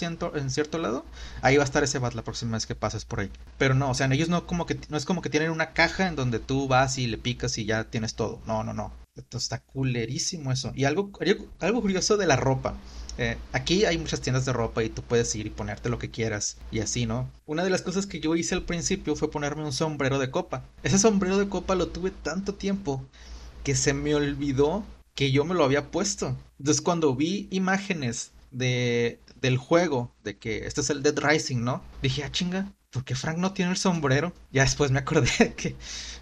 cierto, 0.52 0.78
lado, 0.78 1.06
ahí 1.42 1.58
va 1.58 1.64
a 1.64 1.66
estar 1.66 1.84
ese 1.84 1.98
bat 2.00 2.14
la 2.14 2.24
próxima 2.24 2.54
vez 2.58 2.66
que 2.68 2.76
pases 2.76 3.04
por 3.06 3.20
ahí. 3.22 3.32
Pero 3.58 3.74
no, 3.74 3.90
o 3.90 3.94
sea, 3.96 4.08
ellos 4.12 4.30
no 4.30 4.46
como 4.46 4.66
que 4.66 4.78
no 4.90 4.98
es 4.98 5.06
como 5.06 5.22
que 5.22 5.30
tienen 5.30 5.50
una 5.52 5.74
caja 5.74 6.08
en 6.08 6.16
donde 6.16 6.40
tú 6.40 6.68
vas 6.68 6.98
y 6.98 7.08
le 7.08 7.18
picas 7.18 7.58
y 7.58 7.66
ya 7.66 7.86
tienes 7.86 8.14
todo. 8.16 8.40
No, 8.46 8.64
no, 8.64 8.74
no. 8.74 8.92
Entonces 9.16 9.44
está 9.44 9.60
culerísimo 9.60 10.52
eso. 10.52 10.72
Y 10.76 10.86
algo, 10.86 11.12
algo 11.60 11.82
curioso 11.82 12.16
de 12.18 12.28
la 12.28 12.36
ropa. 12.36 12.76
Eh, 13.18 13.38
aquí 13.52 13.86
hay 13.86 13.98
muchas 13.98 14.22
tiendas 14.22 14.46
de 14.46 14.54
ropa 14.54 14.84
y 14.84 14.90
tú 14.90 15.02
puedes 15.02 15.34
ir 15.36 15.48
y 15.48 15.50
ponerte 15.50 15.90
lo 15.90 16.00
que 16.00 16.12
quieras 16.12 16.58
y 16.72 16.80
así, 16.80 17.06
¿no? 17.06 17.28
Una 17.46 17.64
de 17.64 17.70
las 17.70 17.82
cosas 17.82 18.06
que 18.06 18.20
yo 18.22 18.36
hice 18.36 18.56
al 18.56 18.64
principio 18.64 19.16
fue 19.16 19.30
ponerme 19.30 19.64
un 19.64 19.74
sombrero 19.74 20.18
de 20.18 20.32
copa. 20.32 20.64
Ese 20.84 20.98
sombrero 20.98 21.38
de 21.38 21.50
copa 21.50 21.76
lo 21.76 21.88
tuve 21.88 22.12
tanto 22.12 22.54
tiempo 22.54 23.04
que 23.64 23.76
se 23.76 23.94
me 23.94 24.16
olvidó 24.16 24.84
que 25.16 25.32
yo 25.32 25.46
me 25.46 25.56
lo 25.56 25.64
había 25.64 25.92
puesto. 25.92 26.38
Entonces 26.60 26.82
cuando 26.82 27.16
vi 27.16 27.48
imágenes 27.52 28.32
de, 28.52 29.20
del 29.42 29.58
juego, 29.58 30.14
de 30.24 30.38
que 30.38 30.66
este 30.66 30.82
es 30.82 30.90
el 30.90 31.04
Dead 31.04 31.18
Rising, 31.18 31.64
¿no? 31.64 31.84
Dije, 32.02 32.24
ah, 32.24 32.32
chinga, 32.32 32.72
¿por 32.92 33.04
qué 33.04 33.16
Frank 33.16 33.38
no 33.38 33.54
tiene 33.54 33.72
el 33.72 33.78
sombrero? 33.78 34.34
Ya 34.52 34.64
después 34.64 34.92
me 34.92 35.00
acordé 35.00 35.54
que 35.58 35.76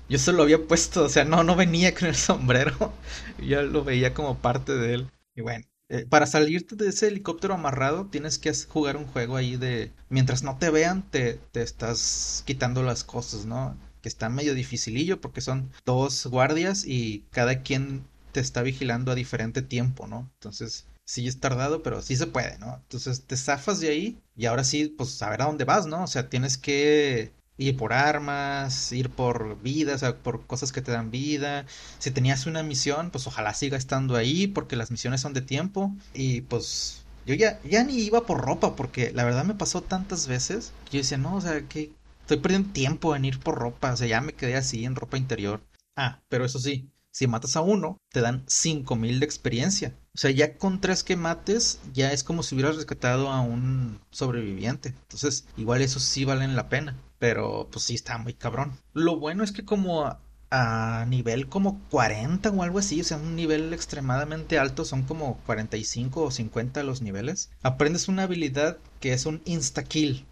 yo 0.10 0.18
se 0.18 0.34
lo 0.34 0.44
había 0.44 0.66
puesto, 0.68 1.04
o 1.04 1.10
sea, 1.10 1.24
no, 1.24 1.44
no 1.44 1.56
venía 1.56 1.94
con 1.94 2.08
el 2.08 2.16
sombrero. 2.16 2.94
Yo 3.40 3.62
lo 3.62 3.84
veía 3.84 4.14
como 4.14 4.40
parte 4.40 4.74
de 4.74 4.96
él. 4.96 5.12
Y 5.36 5.42
bueno, 5.42 5.66
eh, 5.90 6.06
para 6.10 6.26
salirte 6.26 6.76
de 6.76 6.90
ese 6.90 7.08
helicóptero 7.08 7.54
amarrado, 7.54 8.08
tienes 8.08 8.40
que 8.40 8.52
jugar 8.68 8.98
un 8.98 9.06
juego 9.06 9.36
ahí 9.38 9.56
de. 9.56 9.92
Mientras 10.10 10.42
no 10.44 10.58
te 10.58 10.72
vean, 10.72 11.04
te, 11.12 11.36
te 11.52 11.62
estás 11.62 12.44
quitando 12.46 12.82
las 12.82 13.04
cosas, 13.04 13.46
¿no? 13.46 13.78
Que 14.02 14.10
está 14.10 14.30
medio 14.30 14.56
dificilillo 14.56 15.22
porque 15.22 15.42
son 15.42 15.72
dos 15.86 16.26
guardias 16.26 16.86
y 16.86 17.26
cada 17.32 17.62
quien 17.62 18.04
te 18.32 18.40
está 18.40 18.62
vigilando 18.62 19.12
a 19.12 19.16
diferente 19.16 19.62
tiempo, 19.62 20.08
¿no? 20.08 20.30
Entonces, 20.36 20.86
sí 21.06 21.28
es 21.28 21.40
tardado, 21.40 21.82
pero 21.82 22.02
sí 22.02 22.16
se 22.16 22.28
puede, 22.28 22.58
¿no? 22.60 22.76
Entonces 22.76 23.26
te 23.26 23.36
zafas 23.36 23.80
de 23.80 23.90
ahí 23.90 24.20
y 24.38 24.46
ahora 24.46 24.64
sí, 24.64 24.94
pues 24.96 25.22
a 25.24 25.30
ver 25.30 25.42
a 25.42 25.46
dónde 25.46 25.66
vas, 25.66 25.88
¿no? 25.88 26.04
O 26.04 26.08
sea, 26.08 26.30
tienes 26.30 26.58
que 26.58 27.34
ir 27.58 27.76
por 27.78 27.94
armas, 27.94 28.92
ir 28.92 29.10
por 29.10 29.60
vidas, 29.62 29.98
o 29.98 30.00
sea, 30.00 30.18
por 30.18 30.46
cosas 30.46 30.72
que 30.72 30.82
te 30.82 30.92
dan 30.92 31.12
vida. 31.12 31.66
Si 31.98 32.12
tenías 32.12 32.46
una 32.46 32.64
misión, 32.64 33.12
pues 33.12 33.28
ojalá 33.28 33.54
siga 33.54 33.78
estando 33.78 34.16
ahí, 34.16 34.48
porque 34.48 34.76
las 34.76 34.92
misiones 34.92 35.22
son 35.22 35.34
de 35.34 35.42
tiempo. 35.42 35.96
Y 36.14 36.42
pues 36.42 37.04
yo 37.26 37.36
ya, 37.36 37.60
ya 37.64 37.84
ni 37.84 37.96
iba 38.02 38.26
por 38.26 38.42
ropa, 38.42 38.76
porque 38.76 39.12
la 39.12 39.24
verdad 39.24 39.46
me 39.46 39.56
pasó 39.56 39.82
tantas 39.82 40.28
veces 40.28 40.74
que 40.86 40.98
yo 40.98 41.02
decía, 41.02 41.18
no, 41.18 41.36
o 41.36 41.42
sea, 41.42 41.62
que 41.68 41.92
estoy 42.22 42.38
perdiendo 42.38 42.72
tiempo 42.72 43.16
en 43.16 43.26
ir 43.26 43.40
por 43.40 43.56
ropa, 43.56 43.94
o 43.94 43.98
sea, 43.98 44.08
ya 44.08 44.22
me 44.22 44.34
quedé 44.34 44.56
así 44.56 44.86
en 44.86 44.96
ropa 44.96 45.18
interior. 45.18 45.62
Ah, 45.96 46.22
pero 46.30 46.46
eso 46.46 46.60
sí, 46.60 46.90
si 47.12 47.28
matas 47.28 47.56
a 47.56 47.62
uno, 47.62 47.98
te 48.12 48.22
dan 48.22 48.44
5000 48.48 49.20
de 49.20 49.26
experiencia. 49.26 49.96
O 50.14 50.18
sea, 50.18 50.32
ya 50.32 50.58
con 50.58 50.82
tres 50.82 51.04
que 51.04 51.16
mates, 51.16 51.80
ya 51.94 52.12
es 52.12 52.24
como 52.24 52.44
si 52.44 52.56
hubieras 52.56 52.76
rescatado 52.76 53.30
a 53.30 53.42
un 53.42 54.00
sobreviviente. 54.12 54.90
Entonces, 54.90 55.46
igual 55.58 55.82
eso 55.82 56.00
sí 56.00 56.26
valen 56.26 56.56
la 56.56 56.70
pena. 56.70 56.96
Pero 57.20 57.68
pues 57.72 57.86
sí 57.86 57.96
está 57.96 58.18
muy 58.18 58.34
cabrón. 58.34 58.80
Lo 58.94 59.20
bueno 59.20 59.44
es 59.44 59.52
que 59.52 59.66
como 59.66 60.18
a, 60.52 61.06
nivel 61.08 61.48
como 61.48 61.82
40 61.90 62.50
o 62.50 62.64
algo 62.64 62.80
así, 62.80 63.02
o 63.02 63.04
sea, 63.04 63.18
un 63.18 63.36
nivel 63.36 63.74
extremadamente 63.74 64.58
alto, 64.58 64.86
son 64.86 65.04
como 65.04 65.38
45 65.46 66.24
o 66.24 66.32
50 66.32 66.84
los 66.84 67.02
niveles, 67.02 67.50
aprendes 67.62 68.08
una 68.08 68.24
habilidad 68.24 68.78
que 69.00 69.14
es 69.14 69.26
un 69.26 69.42
insta-kill 69.46 70.26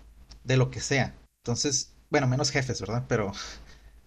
de 0.44 0.58
lo 0.58 0.72
que 0.72 0.80
sea. 0.80 1.14
Entonces, 1.44 1.92
bueno, 2.10 2.28
menos 2.28 2.52
jefes, 2.52 2.80
¿verdad? 2.80 3.06
Pero 3.08 3.34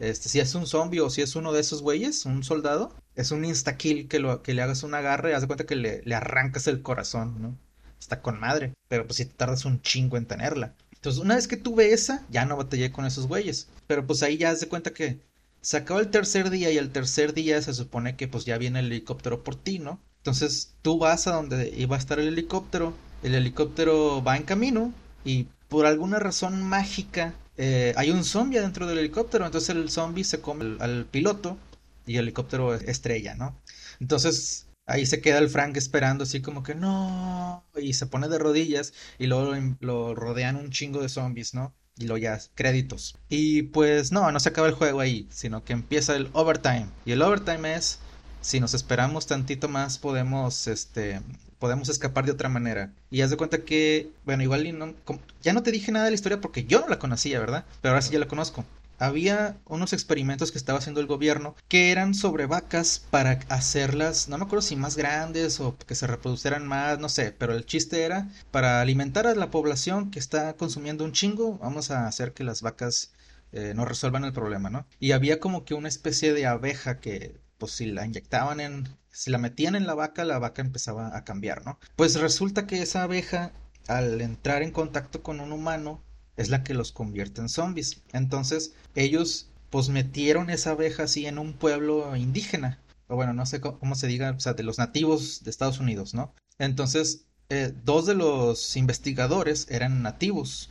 este, 0.00 0.28
si 0.28 0.40
es 0.40 0.54
un 0.54 0.66
zombie 0.66 1.00
o 1.00 1.10
si 1.10 1.22
es 1.22 1.36
uno 1.36 1.52
de 1.52 1.60
esos 1.60 1.82
güeyes, 1.82 2.24
un 2.24 2.42
soldado, 2.42 2.94
es 3.14 3.30
un 3.30 3.44
insta-kill 3.44 4.08
que, 4.08 4.38
que 4.42 4.54
le 4.54 4.62
hagas 4.62 4.82
un 4.82 4.94
agarre, 4.94 5.34
haz 5.34 5.42
de 5.42 5.46
cuenta 5.46 5.66
que 5.66 5.76
le, 5.76 6.02
le 6.04 6.14
arrancas 6.14 6.66
el 6.66 6.82
corazón, 6.82 7.40
¿no? 7.40 7.58
Está 8.00 8.22
con 8.22 8.40
madre, 8.40 8.72
pero 8.88 9.06
pues 9.06 9.18
si 9.18 9.26
te 9.26 9.34
tardas 9.34 9.64
un 9.64 9.82
chingo 9.82 10.16
en 10.16 10.26
tenerla. 10.26 10.74
Entonces, 10.94 11.22
una 11.22 11.36
vez 11.36 11.48
que 11.48 11.56
tuve 11.56 11.92
esa, 11.92 12.26
ya 12.30 12.44
no 12.44 12.56
batallé 12.56 12.92
con 12.92 13.06
esos 13.06 13.26
güeyes. 13.26 13.68
Pero 13.86 14.06
pues 14.06 14.22
ahí 14.22 14.36
ya 14.36 14.54
se 14.56 14.68
cuenta 14.68 14.92
que 14.92 15.20
se 15.60 15.76
acabó 15.76 16.00
el 16.00 16.10
tercer 16.10 16.50
día 16.50 16.70
y 16.70 16.78
el 16.78 16.92
tercer 16.92 17.34
día 17.34 17.60
se 17.62 17.74
supone 17.74 18.16
que 18.16 18.28
pues 18.28 18.44
ya 18.44 18.58
viene 18.58 18.80
el 18.80 18.86
helicóptero 18.86 19.44
por 19.44 19.56
ti, 19.56 19.78
¿no? 19.78 20.00
Entonces 20.18 20.74
tú 20.82 20.98
vas 20.98 21.26
a 21.26 21.32
donde 21.32 21.72
iba 21.76 21.96
a 21.96 21.98
estar 21.98 22.18
el 22.18 22.28
helicóptero, 22.28 22.94
el 23.22 23.34
helicóptero 23.34 24.22
va 24.22 24.36
en 24.36 24.42
camino 24.44 24.92
y 25.24 25.46
por 25.68 25.86
alguna 25.86 26.18
razón 26.18 26.62
mágica 26.62 27.34
eh, 27.62 27.92
hay 27.96 28.10
un 28.10 28.24
zombie 28.24 28.58
dentro 28.58 28.86
del 28.86 28.96
helicóptero, 28.96 29.44
entonces 29.44 29.68
el 29.76 29.90
zombie 29.90 30.24
se 30.24 30.40
come 30.40 30.78
al 30.80 31.04
piloto 31.04 31.58
y 32.06 32.16
el 32.16 32.22
helicóptero 32.22 32.74
estrella, 32.74 33.34
¿no? 33.34 33.54
Entonces 34.00 34.66
ahí 34.86 35.04
se 35.04 35.20
queda 35.20 35.40
el 35.40 35.50
Frank 35.50 35.76
esperando 35.76 36.24
así 36.24 36.40
como 36.40 36.62
que 36.62 36.74
no 36.74 37.62
y 37.76 37.92
se 37.92 38.06
pone 38.06 38.28
de 38.28 38.38
rodillas 38.38 38.94
y 39.18 39.26
luego 39.26 39.54
lo, 39.80 40.14
rodean 40.14 40.56
un 40.56 40.70
chingo 40.70 41.02
de 41.02 41.10
zombies, 41.10 41.52
¿no? 41.52 41.74
Y 41.98 42.06
luego 42.06 42.16
ya 42.16 42.40
créditos. 42.54 43.18
Y 43.28 43.64
pues 43.64 44.10
no, 44.10 44.32
no 44.32 44.40
se 44.40 44.48
acaba 44.48 44.68
el 44.68 44.74
juego 44.74 45.00
ahí, 45.00 45.28
sino 45.30 45.62
que 45.62 45.74
empieza 45.74 46.16
el 46.16 46.30
overtime. 46.32 46.88
Y 47.04 47.12
el 47.12 47.20
overtime 47.20 47.74
es 47.74 47.98
si 48.40 48.58
nos 48.58 48.72
esperamos 48.72 49.26
tantito 49.26 49.68
más 49.68 49.98
podemos 49.98 50.66
este 50.66 51.20
podemos 51.60 51.88
escapar 51.88 52.24
de 52.24 52.32
otra 52.32 52.48
manera. 52.48 52.92
Y 53.10 53.20
haz 53.20 53.30
de 53.30 53.36
cuenta 53.36 53.58
que, 53.58 54.10
bueno, 54.24 54.42
igual 54.42 54.76
no, 54.76 54.94
ya 55.42 55.52
no 55.52 55.62
te 55.62 55.70
dije 55.70 55.92
nada 55.92 56.06
de 56.06 56.10
la 56.10 56.16
historia 56.16 56.40
porque 56.40 56.64
yo 56.64 56.80
no 56.80 56.88
la 56.88 56.98
conocía, 56.98 57.38
¿verdad? 57.38 57.64
Pero 57.80 57.92
ahora 57.92 58.02
sí 58.02 58.12
ya 58.12 58.18
la 58.18 58.26
conozco 58.26 58.64
había 59.00 59.56
unos 59.66 59.94
experimentos 59.94 60.52
que 60.52 60.58
estaba 60.58 60.78
haciendo 60.78 61.00
el 61.00 61.06
gobierno 61.06 61.56
que 61.68 61.90
eran 61.90 62.14
sobre 62.14 62.44
vacas 62.44 63.06
para 63.10 63.40
hacerlas, 63.48 64.28
no 64.28 64.36
me 64.36 64.44
acuerdo 64.44 64.62
si 64.62 64.76
más 64.76 64.94
grandes 64.96 65.58
o 65.58 65.76
que 65.78 65.94
se 65.94 66.06
reproducieran 66.06 66.68
más, 66.68 66.98
no 66.98 67.08
sé, 67.08 67.32
pero 67.32 67.54
el 67.54 67.64
chiste 67.64 68.02
era 68.02 68.28
para 68.50 68.80
alimentar 68.82 69.26
a 69.26 69.34
la 69.34 69.50
población 69.50 70.10
que 70.10 70.18
está 70.18 70.52
consumiendo 70.54 71.04
un 71.04 71.12
chingo, 71.12 71.56
vamos 71.58 71.90
a 71.90 72.06
hacer 72.06 72.34
que 72.34 72.44
las 72.44 72.60
vacas 72.60 73.10
eh, 73.52 73.72
no 73.74 73.86
resuelvan 73.86 74.24
el 74.24 74.32
problema, 74.34 74.68
¿no? 74.70 74.86
Y 75.00 75.12
había 75.12 75.40
como 75.40 75.64
que 75.64 75.74
una 75.74 75.88
especie 75.88 76.34
de 76.34 76.46
abeja 76.46 77.00
que, 77.00 77.39
pues 77.60 77.72
si 77.72 77.86
la 77.86 78.04
inyectaban 78.04 78.58
en, 78.58 78.88
si 79.12 79.30
la 79.30 79.38
metían 79.38 79.76
en 79.76 79.86
la 79.86 79.94
vaca, 79.94 80.24
la 80.24 80.40
vaca 80.40 80.62
empezaba 80.62 81.16
a 81.16 81.24
cambiar, 81.24 81.64
¿no? 81.64 81.78
Pues 81.94 82.18
resulta 82.18 82.66
que 82.66 82.82
esa 82.82 83.04
abeja, 83.04 83.52
al 83.86 84.20
entrar 84.20 84.62
en 84.62 84.72
contacto 84.72 85.22
con 85.22 85.38
un 85.38 85.52
humano, 85.52 86.02
es 86.36 86.48
la 86.48 86.64
que 86.64 86.74
los 86.74 86.90
convierte 86.90 87.40
en 87.40 87.48
zombies. 87.48 88.02
Entonces, 88.12 88.72
ellos 88.96 89.50
pues 89.68 89.88
metieron 89.88 90.50
esa 90.50 90.70
abeja 90.70 91.04
así 91.04 91.26
en 91.26 91.38
un 91.38 91.52
pueblo 91.52 92.16
indígena, 92.16 92.80
o 93.06 93.14
bueno, 93.14 93.32
no 93.32 93.46
sé 93.46 93.60
cómo, 93.60 93.94
se 93.94 94.08
diga, 94.08 94.32
o 94.32 94.40
sea, 94.40 94.54
de 94.54 94.64
los 94.64 94.78
nativos 94.78 95.44
de 95.44 95.50
Estados 95.50 95.78
Unidos, 95.78 96.14
¿no? 96.14 96.34
Entonces, 96.58 97.26
eh, 97.50 97.72
dos 97.84 98.06
de 98.06 98.14
los 98.14 98.76
investigadores 98.76 99.66
eran 99.70 100.02
nativos, 100.02 100.70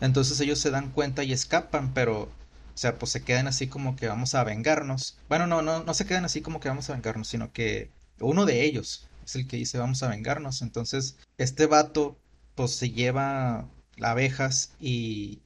entonces 0.00 0.38
ellos 0.40 0.58
se 0.58 0.70
dan 0.70 0.90
cuenta 0.90 1.24
y 1.24 1.32
escapan, 1.32 1.94
pero, 1.94 2.28
o 2.74 2.78
sea, 2.78 2.98
pues 2.98 3.12
se 3.12 3.22
quedan 3.22 3.46
así 3.46 3.68
como 3.68 3.96
que 3.96 4.08
vamos 4.08 4.34
a 4.34 4.44
vengarnos. 4.44 5.16
Bueno, 5.28 5.46
no, 5.46 5.62
no, 5.62 5.84
no 5.84 5.94
se 5.94 6.06
quedan 6.06 6.24
así 6.24 6.40
como 6.42 6.60
que 6.60 6.68
vamos 6.68 6.90
a 6.90 6.94
vengarnos, 6.94 7.28
sino 7.28 7.52
que 7.52 7.90
uno 8.20 8.46
de 8.46 8.64
ellos 8.64 9.08
es 9.24 9.36
el 9.36 9.46
que 9.46 9.56
dice 9.56 9.78
vamos 9.78 10.02
a 10.02 10.08
vengarnos. 10.08 10.62
Entonces, 10.62 11.16
este 11.38 11.66
vato, 11.66 12.18
pues 12.54 12.72
se 12.72 12.90
lleva 12.90 13.68
abejas 14.02 14.72
y 14.80 15.40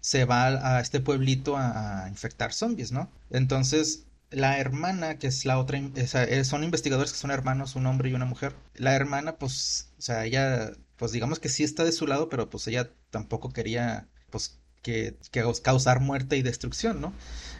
se 0.00 0.26
va 0.26 0.76
a 0.76 0.80
este 0.80 1.00
pueblito 1.00 1.56
a, 1.56 2.06
infectar 2.10 2.52
zombies, 2.52 2.92
¿no? 2.92 3.10
Entonces, 3.30 4.04
la 4.30 4.58
hermana, 4.58 5.18
que 5.18 5.28
es 5.28 5.46
la 5.46 5.58
otra, 5.58 5.78
eh, 5.78 6.44
son 6.44 6.64
investigadores 6.64 7.12
que 7.12 7.18
son 7.18 7.30
hermanos, 7.30 7.76
un 7.76 7.86
hombre 7.86 8.10
y 8.10 8.14
una 8.14 8.26
mujer. 8.26 8.54
La 8.74 8.94
hermana, 8.94 9.36
pues, 9.36 9.88
o 9.98 10.02
sea, 10.02 10.26
ella, 10.26 10.72
pues 10.96 11.12
digamos 11.12 11.38
que 11.40 11.48
sí 11.48 11.64
está 11.64 11.84
de 11.84 11.92
su 11.92 12.06
lado, 12.06 12.28
pero 12.28 12.50
pues 12.50 12.66
ella 12.68 12.90
tampoco 13.10 13.52
quería, 13.52 14.08
pues, 14.30 14.58
que, 14.84 15.16
causar 15.62 16.00
muerte 16.00 16.36
y 16.36 16.42
destrucción, 16.42 17.00
¿no? 17.00 17.12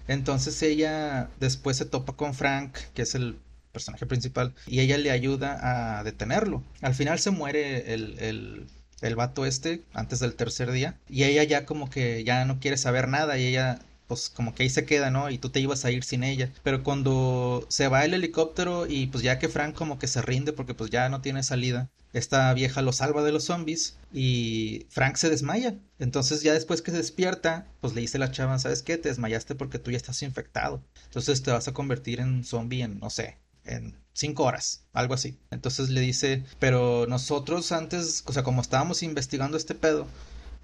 Entonces 0.06 0.62
ella 0.62 1.28
después 1.40 1.76
se 1.76 1.86
topa 1.86 2.12
con 2.14 2.34
Frank, 2.34 2.76
que 2.94 3.02
es 3.02 3.16
el 3.16 3.38
personaje 3.72 4.06
principal, 4.06 4.54
y 4.68 4.80
ella 4.80 4.98
le 4.98 5.10
ayuda 5.10 5.98
a 5.98 6.04
detenerlo. 6.04 6.62
Al 6.82 6.94
final 6.94 7.18
se 7.18 7.32
muere 7.32 7.92
el 7.94 8.68
el 9.04 9.16
vato 9.16 9.44
este 9.44 9.82
antes 9.92 10.18
del 10.20 10.34
tercer 10.34 10.70
día 10.70 10.98
y 11.08 11.24
ella 11.24 11.44
ya 11.44 11.66
como 11.66 11.90
que 11.90 12.24
ya 12.24 12.44
no 12.44 12.58
quiere 12.58 12.76
saber 12.76 13.08
nada 13.08 13.38
y 13.38 13.46
ella 13.46 13.78
pues 14.06 14.30
como 14.30 14.54
que 14.54 14.62
ahí 14.64 14.70
se 14.70 14.84
queda, 14.86 15.10
¿no? 15.10 15.30
Y 15.30 15.38
tú 15.38 15.50
te 15.50 15.60
ibas 15.60 15.84
a 15.84 15.90
ir 15.90 16.04
sin 16.04 16.24
ella. 16.24 16.52
Pero 16.62 16.82
cuando 16.82 17.66
se 17.68 17.88
va 17.88 18.04
el 18.04 18.14
helicóptero 18.14 18.86
y 18.86 19.06
pues 19.08 19.22
ya 19.24 19.38
que 19.38 19.48
Frank 19.48 19.74
como 19.74 19.98
que 19.98 20.06
se 20.08 20.22
rinde 20.22 20.52
porque 20.52 20.74
pues 20.74 20.90
ya 20.90 21.08
no 21.08 21.20
tiene 21.20 21.42
salida, 21.42 21.90
esta 22.12 22.52
vieja 22.54 22.80
lo 22.80 22.92
salva 22.92 23.22
de 23.24 23.32
los 23.32 23.44
zombies 23.44 23.96
y 24.12 24.86
Frank 24.90 25.16
se 25.16 25.30
desmaya. 25.30 25.74
Entonces 25.98 26.42
ya 26.42 26.52
después 26.52 26.80
que 26.80 26.92
se 26.92 26.98
despierta, 26.98 27.66
pues 27.80 27.94
le 27.94 28.00
dice 28.02 28.18
la 28.18 28.30
chava, 28.30 28.58
¿sabes 28.58 28.82
qué? 28.82 28.96
Te 28.98 29.08
desmayaste 29.08 29.54
porque 29.56 29.78
tú 29.78 29.90
ya 29.90 29.96
estás 29.96 30.22
infectado. 30.22 30.82
Entonces 31.06 31.42
te 31.42 31.50
vas 31.50 31.68
a 31.68 31.72
convertir 31.72 32.20
en 32.20 32.44
zombie 32.44 32.82
en, 32.82 33.00
no 33.00 33.10
sé, 33.10 33.38
en 33.64 33.96
cinco 34.12 34.44
horas, 34.44 34.86
algo 34.92 35.14
así. 35.14 35.38
Entonces 35.50 35.90
le 35.90 36.00
dice, 36.00 36.44
pero 36.58 37.06
nosotros 37.08 37.72
antes, 37.72 38.22
o 38.26 38.32
sea, 38.32 38.42
como 38.44 38.62
estábamos 38.62 39.02
investigando 39.02 39.56
este 39.56 39.74
pedo, 39.74 40.06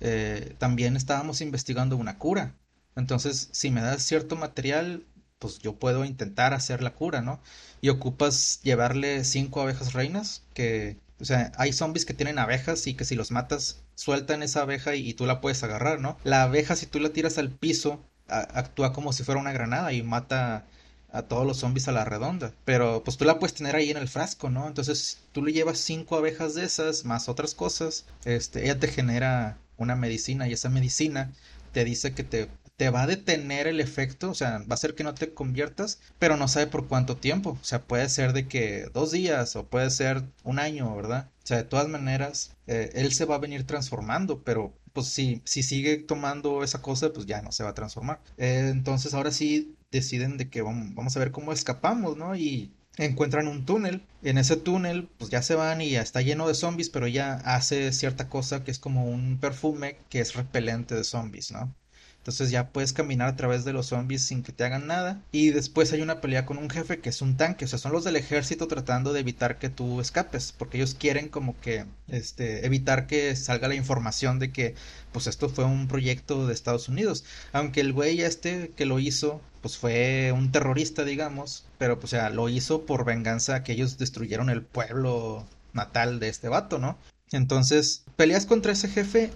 eh, 0.01 0.55
también 0.59 0.97
estábamos 0.97 1.41
investigando 1.41 1.97
una 1.97 2.19
cura. 2.19 2.55
Entonces, 2.97 3.49
si 3.53 3.71
me 3.71 3.81
das 3.81 4.03
cierto 4.03 4.37
material, 4.37 5.05
pues 5.39 5.59
yo 5.59 5.75
puedo 5.75 6.05
intentar 6.05 6.55
hacer 6.55 6.83
la 6.83 6.95
cura, 6.95 7.23
¿no? 7.23 7.41
Y 7.81 7.89
ocupas 7.89 8.61
llevarle 8.63 9.25
cinco 9.25 9.63
abejas 9.63 9.93
reinas, 9.95 10.43
que, 10.55 10.99
o 11.21 11.25
sea, 11.25 11.53
hay 11.57 11.73
zombies 11.73 12.05
que 12.05 12.15
tienen 12.15 12.39
abejas 12.39 12.87
y 12.87 12.95
que 12.95 13.05
si 13.05 13.17
los 13.17 13.31
matas, 13.31 13.83
sueltan 13.95 14.43
esa 14.43 14.63
abeja 14.63 14.95
y, 14.95 15.13
tú 15.15 15.27
la 15.27 15.41
puedes 15.41 15.63
agarrar, 15.63 16.01
¿no? 16.01 16.17
La 16.25 16.43
abeja, 16.45 16.77
si 16.77 16.87
tú 16.87 17.01
la 17.01 17.11
tiras 17.11 17.39
al 17.39 17.51
piso, 17.51 18.01
actúa 18.29 18.93
como 18.93 19.13
si 19.13 19.25
fuera 19.25 19.41
una 19.41 19.53
granada 19.53 19.93
y 19.93 20.03
mata 20.03 20.65
a 21.13 21.23
todos 21.23 21.47
los 21.47 21.59
zombies 21.59 21.89
a 21.89 21.93
la 21.93 22.05
redonda. 22.05 22.53
Pero 22.65 23.03
pues 23.05 23.17
tú 23.17 23.25
la 23.25 23.39
puedes 23.39 23.55
tener 23.55 23.77
ahí 23.77 23.91
en 23.91 23.97
el 23.97 24.09
frasco, 24.09 24.49
¿no? 24.51 24.67
Entonces 24.69 25.19
tú 25.33 25.45
le 25.45 25.53
llevas 25.53 25.79
cinco 25.79 26.17
abejas 26.17 26.55
de 26.55 26.65
esas, 26.65 27.05
más 27.05 27.29
otras 27.29 27.55
cosas, 27.55 28.07
este, 28.25 28.65
ella 28.65 28.79
te 28.79 28.89
genera 28.89 29.59
una 29.77 29.97
medicina 29.97 30.49
y 30.49 30.53
esa 30.53 30.69
medicina 30.71 31.33
te 31.73 31.85
dice 31.85 32.15
que 32.15 32.25
te, 32.25 32.49
te 32.81 32.89
va 32.89 33.03
a 33.03 33.07
detener 33.07 33.67
el 33.67 33.79
efecto, 33.79 34.31
o 34.31 34.35
sea, 34.35 34.61
va 34.61 34.71
a 34.71 34.73
hacer 34.75 34.95
que 34.95 35.05
no 35.05 35.13
te 35.13 35.35
conviertas, 35.35 36.01
pero 36.19 36.39
no 36.39 36.49
sabe 36.49 36.67
por 36.67 36.89
cuánto 36.89 37.19
tiempo. 37.19 37.59
O 37.61 37.63
sea, 37.63 37.83
puede 37.83 38.09
ser 38.09 38.33
de 38.33 38.49
que 38.49 38.87
dos 38.95 39.11
días 39.11 39.55
o 39.55 39.67
puede 39.67 39.91
ser 39.91 40.25
un 40.45 40.59
año, 40.59 40.97
¿verdad? 40.97 41.29
O 41.45 41.47
sea, 41.47 41.59
de 41.59 41.65
todas 41.65 41.89
maneras, 41.89 42.57
eh, 42.67 42.91
él 42.95 43.13
se 43.13 43.27
va 43.27 43.35
a 43.35 43.39
venir 43.39 43.67
transformando, 43.67 44.43
pero 44.45 44.73
pues 44.95 45.09
si, 45.09 45.43
si 45.45 45.63
sigue 45.63 45.99
tomando 45.99 46.65
esa 46.65 46.81
cosa, 46.81 47.13
pues 47.13 47.27
ya 47.27 47.43
no 47.43 47.53
se 47.53 47.65
va 47.65 47.69
a 47.71 47.75
transformar. 47.75 48.23
Eh, 48.39 48.71
entonces 48.71 49.13
ahora 49.13 49.31
sí 49.31 49.77
deciden 49.91 50.39
de 50.39 50.49
que 50.49 50.63
vamos, 50.63 50.95
vamos 50.95 51.15
a 51.15 51.21
ver 51.21 51.33
cómo 51.33 51.53
escapamos, 51.53 52.17
¿no? 52.17 52.35
Y 52.35 52.73
encuentran 52.97 53.47
un 53.47 53.67
túnel. 53.67 54.07
En 54.23 54.39
ese 54.39 54.57
túnel, 54.57 55.11
pues 55.19 55.31
ya 55.31 55.43
se 55.43 55.55
van 55.55 55.83
y 55.83 55.91
ya 55.91 56.01
está 56.01 56.23
lleno 56.23 56.49
de 56.49 56.55
zombies, 56.55 56.89
pero 56.89 57.05
ella 57.05 57.35
hace 57.45 57.93
cierta 57.93 58.31
cosa 58.31 58.65
que 58.65 58.71
es 58.71 58.79
como 58.79 59.05
un 59.05 59.39
perfume 59.39 59.99
que 60.09 60.21
es 60.21 60.35
repelente 60.35 60.95
de 60.95 61.05
zombies, 61.05 61.53
¿no? 61.53 61.75
Entonces 62.21 62.51
ya 62.51 62.69
puedes 62.69 62.93
caminar 62.93 63.29
a 63.29 63.37
través 63.37 63.65
de 63.65 63.73
los 63.73 63.87
zombies 63.87 64.27
sin 64.27 64.43
que 64.43 64.53
te 64.53 64.65
hagan 64.65 64.87
nada. 64.87 65.23
Y 65.33 65.51
después 65.51 65.93
hay 65.93 66.03
una 66.03 66.21
pelea 66.21 66.45
con 66.45 66.59
un 66.59 66.69
jefe 66.69 67.01
que 67.01 67.09
es 67.09 67.23
un 67.23 67.39
tanque. 67.39 67.65
O 67.65 67.69
sea, 67.69 67.79
son 67.79 67.93
los 67.93 68.05
del 68.05 68.17
ejército 68.17 68.69
tratando 68.69 69.15
de 69.15 69.21
evitar 69.21 69.59
que 69.59 69.71
tú 69.71 70.01
escapes. 70.03 70.53
Porque 70.57 70.77
ellos 70.77 70.95
quieren 70.95 71.29
como 71.31 71.59
que 71.61 71.87
este, 72.09 72.67
evitar 72.67 73.07
que 73.07 73.35
salga 73.37 73.69
la 73.69 73.75
información 73.75 74.39
de 74.39 74.53
que 74.53 74.75
pues 75.13 75.27
esto 75.27 75.49
fue 75.49 75.65
un 75.65 75.89
proyecto 75.89 76.47
de 76.47 76.53
Estados 76.53 76.91
Unidos. 76.91 77.25
Aunque 77.53 77.81
el 77.81 77.95
güey 77.95 78.21
este 78.21 78.71
que 78.77 78.85
lo 78.85 78.99
hizo 78.99 79.41
pues 79.63 79.79
fue 79.79 80.33
un 80.33 80.53
terrorista, 80.53 81.05
digamos. 81.05 81.65
Pero 81.79 81.99
pues 81.99 82.13
o 82.13 82.17
sea, 82.17 82.29
lo 82.29 82.51
hizo 82.51 82.85
por 82.85 83.07
venganza 83.07 83.63
que 83.63 83.73
ellos 83.73 83.97
destruyeron 83.97 84.51
el 84.51 84.63
pueblo 84.63 85.47
natal 85.73 86.21
de 86.21 86.29
este 86.29 86.51
vato, 86.51 86.79
¿no? 86.79 86.99
Entonces, 87.33 88.05
peleas 88.17 88.45
contra 88.45 88.73
ese 88.73 88.89
jefe 88.89 89.31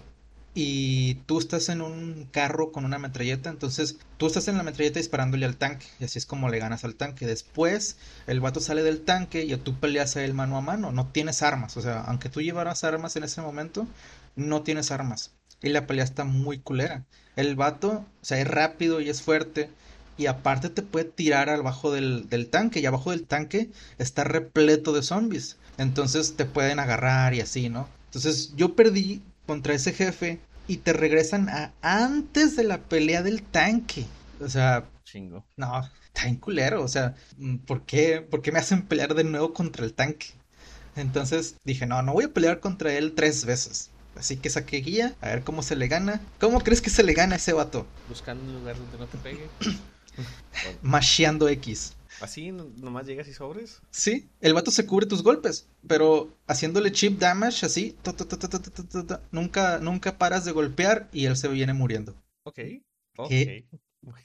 y 0.55 1.15
tú 1.27 1.39
estás 1.41 1.69
en 1.69 1.81
un 1.81 2.29
carro 2.31 2.71
con 2.71 2.85
una 2.85 2.99
metralleta, 2.99 3.51
entonces 3.51 3.99
tú 4.19 4.29
estás 4.29 4.47
en 4.47 4.57
la 4.57 4.63
metralleta 4.63 5.01
disparándole 5.01 5.47
al 5.47 5.57
tanque, 5.57 5.87
y 5.99 6.05
así 6.05 6.19
es 6.19 6.27
como 6.27 6.49
le 6.49 6.61
ganas 6.61 6.85
al 6.85 6.95
tanque. 6.95 7.27
Después 7.27 7.97
el 8.27 8.41
vato 8.41 8.61
sale 8.61 8.83
del 8.83 9.01
tanque 9.01 9.45
y 9.45 9.57
tú 9.57 9.79
peleas 9.81 10.17
a 10.17 10.25
él 10.25 10.33
mano 10.33 10.57
a 10.57 10.61
mano, 10.61 10.93
no 10.93 11.09
tienes 11.09 11.43
armas, 11.43 11.77
o 11.77 11.83
sea, 11.83 12.03
aunque 12.03 12.29
tú 12.29 12.41
llevaras 12.41 12.85
armas 12.85 13.17
en 13.17 13.25
ese 13.25 13.43
momento, 13.43 13.87
no 14.37 14.63
tienes 14.63 14.91
armas. 14.93 15.33
Y 15.63 15.71
la 15.71 15.87
pelea 15.87 16.05
está 16.05 16.25
muy 16.25 16.59
culera. 16.59 17.05
El 17.37 17.57
vato, 17.57 18.05
o 18.23 18.25
sea, 18.25 18.39
es 18.39 18.47
rápido 18.47 19.01
y 19.01 19.09
es 19.09 19.23
fuerte. 19.23 19.71
Y 20.17 20.27
aparte 20.27 20.69
te 20.69 20.83
puede 20.83 21.07
tirar 21.07 21.49
abajo 21.49 21.91
del, 21.91 22.29
del 22.29 22.49
tanque. 22.49 22.81
Y 22.81 22.87
abajo 22.87 23.11
del 23.13 23.25
tanque 23.25 23.71
está 23.99 24.25
repleto 24.25 24.93
de 24.93 25.03
zombies. 25.03 25.57
Entonces 25.79 26.37
te 26.37 26.45
pueden 26.45 26.81
agarrar 26.81 27.35
y 27.35 27.41
así, 27.41 27.71
¿no? 27.71 27.89
Entonces 28.07 28.53
yo 28.57 28.77
perdí 28.77 29.23
contra 29.47 29.75
ese 29.75 29.93
jefe 29.93 30.41
y 30.67 30.79
te 30.79 30.93
regresan 30.93 31.49
a 31.49 31.73
antes 31.83 32.57
de 32.57 32.65
la 32.65 32.79
pelea 32.79 33.23
del 33.23 33.43
tanque. 33.43 34.07
O 34.41 34.49
sea, 34.49 34.85
Chingo. 35.05 35.45
no, 35.57 35.83
está 36.07 36.29
en 36.29 36.37
culero. 36.37 36.83
O 36.83 36.89
sea, 36.89 37.15
mm, 37.39 37.59
¿por 37.59 37.83
qué, 37.83 38.21
¿por 38.21 38.43
qué 38.43 38.53
me 38.53 38.59
hacen 38.59 38.83
pelear 38.83 39.15
de 39.15 39.25
nuevo 39.25 39.53
contra 39.53 39.85
el 39.85 39.95
tanque? 39.95 40.29
Entonces 40.97 41.57
dije, 41.65 41.87
no, 41.87 42.03
no 42.03 42.13
voy 42.13 42.25
a 42.25 42.33
pelear 42.33 42.61
contra 42.61 42.93
él 42.93 43.15
tres 43.15 43.45
veces. 43.45 43.91
Así 44.17 44.37
que 44.37 44.49
saqué 44.49 44.77
guía, 44.79 45.17
a 45.21 45.29
ver 45.29 45.43
cómo 45.43 45.63
se 45.63 45.75
le 45.77 45.89
gana. 45.89 46.21
¿Cómo 46.39 46.61
crees 46.61 46.81
que 46.81 46.91
se 46.91 47.03
le 47.03 47.15
gana 47.15 47.35
a 47.35 47.39
ese 47.39 47.53
vato? 47.53 47.87
Buscando 48.09 48.45
un 48.45 48.55
lugar 48.55 48.77
donde 48.79 48.99
no 48.99 49.07
te 49.07 49.19
pegue. 49.19 49.51
Masheando 50.83 51.49
X. 51.49 51.97
¿Así 52.21 52.53
nomás 52.53 53.07
llegas 53.07 53.29
y 53.29 53.35
sobres? 53.35 53.83
Sí, 53.91 54.29
el 54.41 54.55
vato 54.55 54.71
se 54.71 54.87
cubre 54.87 55.07
tus 55.07 55.23
golpes, 55.23 55.69
pero 55.87 56.37
haciéndole 56.47 56.93
chip 56.93 57.19
damage 57.19 57.67
así, 57.67 57.97
nunca, 59.31 59.79
nunca 59.81 60.19
paras 60.19 60.45
de 60.45 60.53
golpear 60.53 61.09
y 61.13 61.27
él 61.27 61.37
se 61.37 61.49
viene 61.49 61.75
muriendo. 61.75 62.15
Ok. 62.45 62.61
okay. 63.17 63.47
Qué 63.47 63.67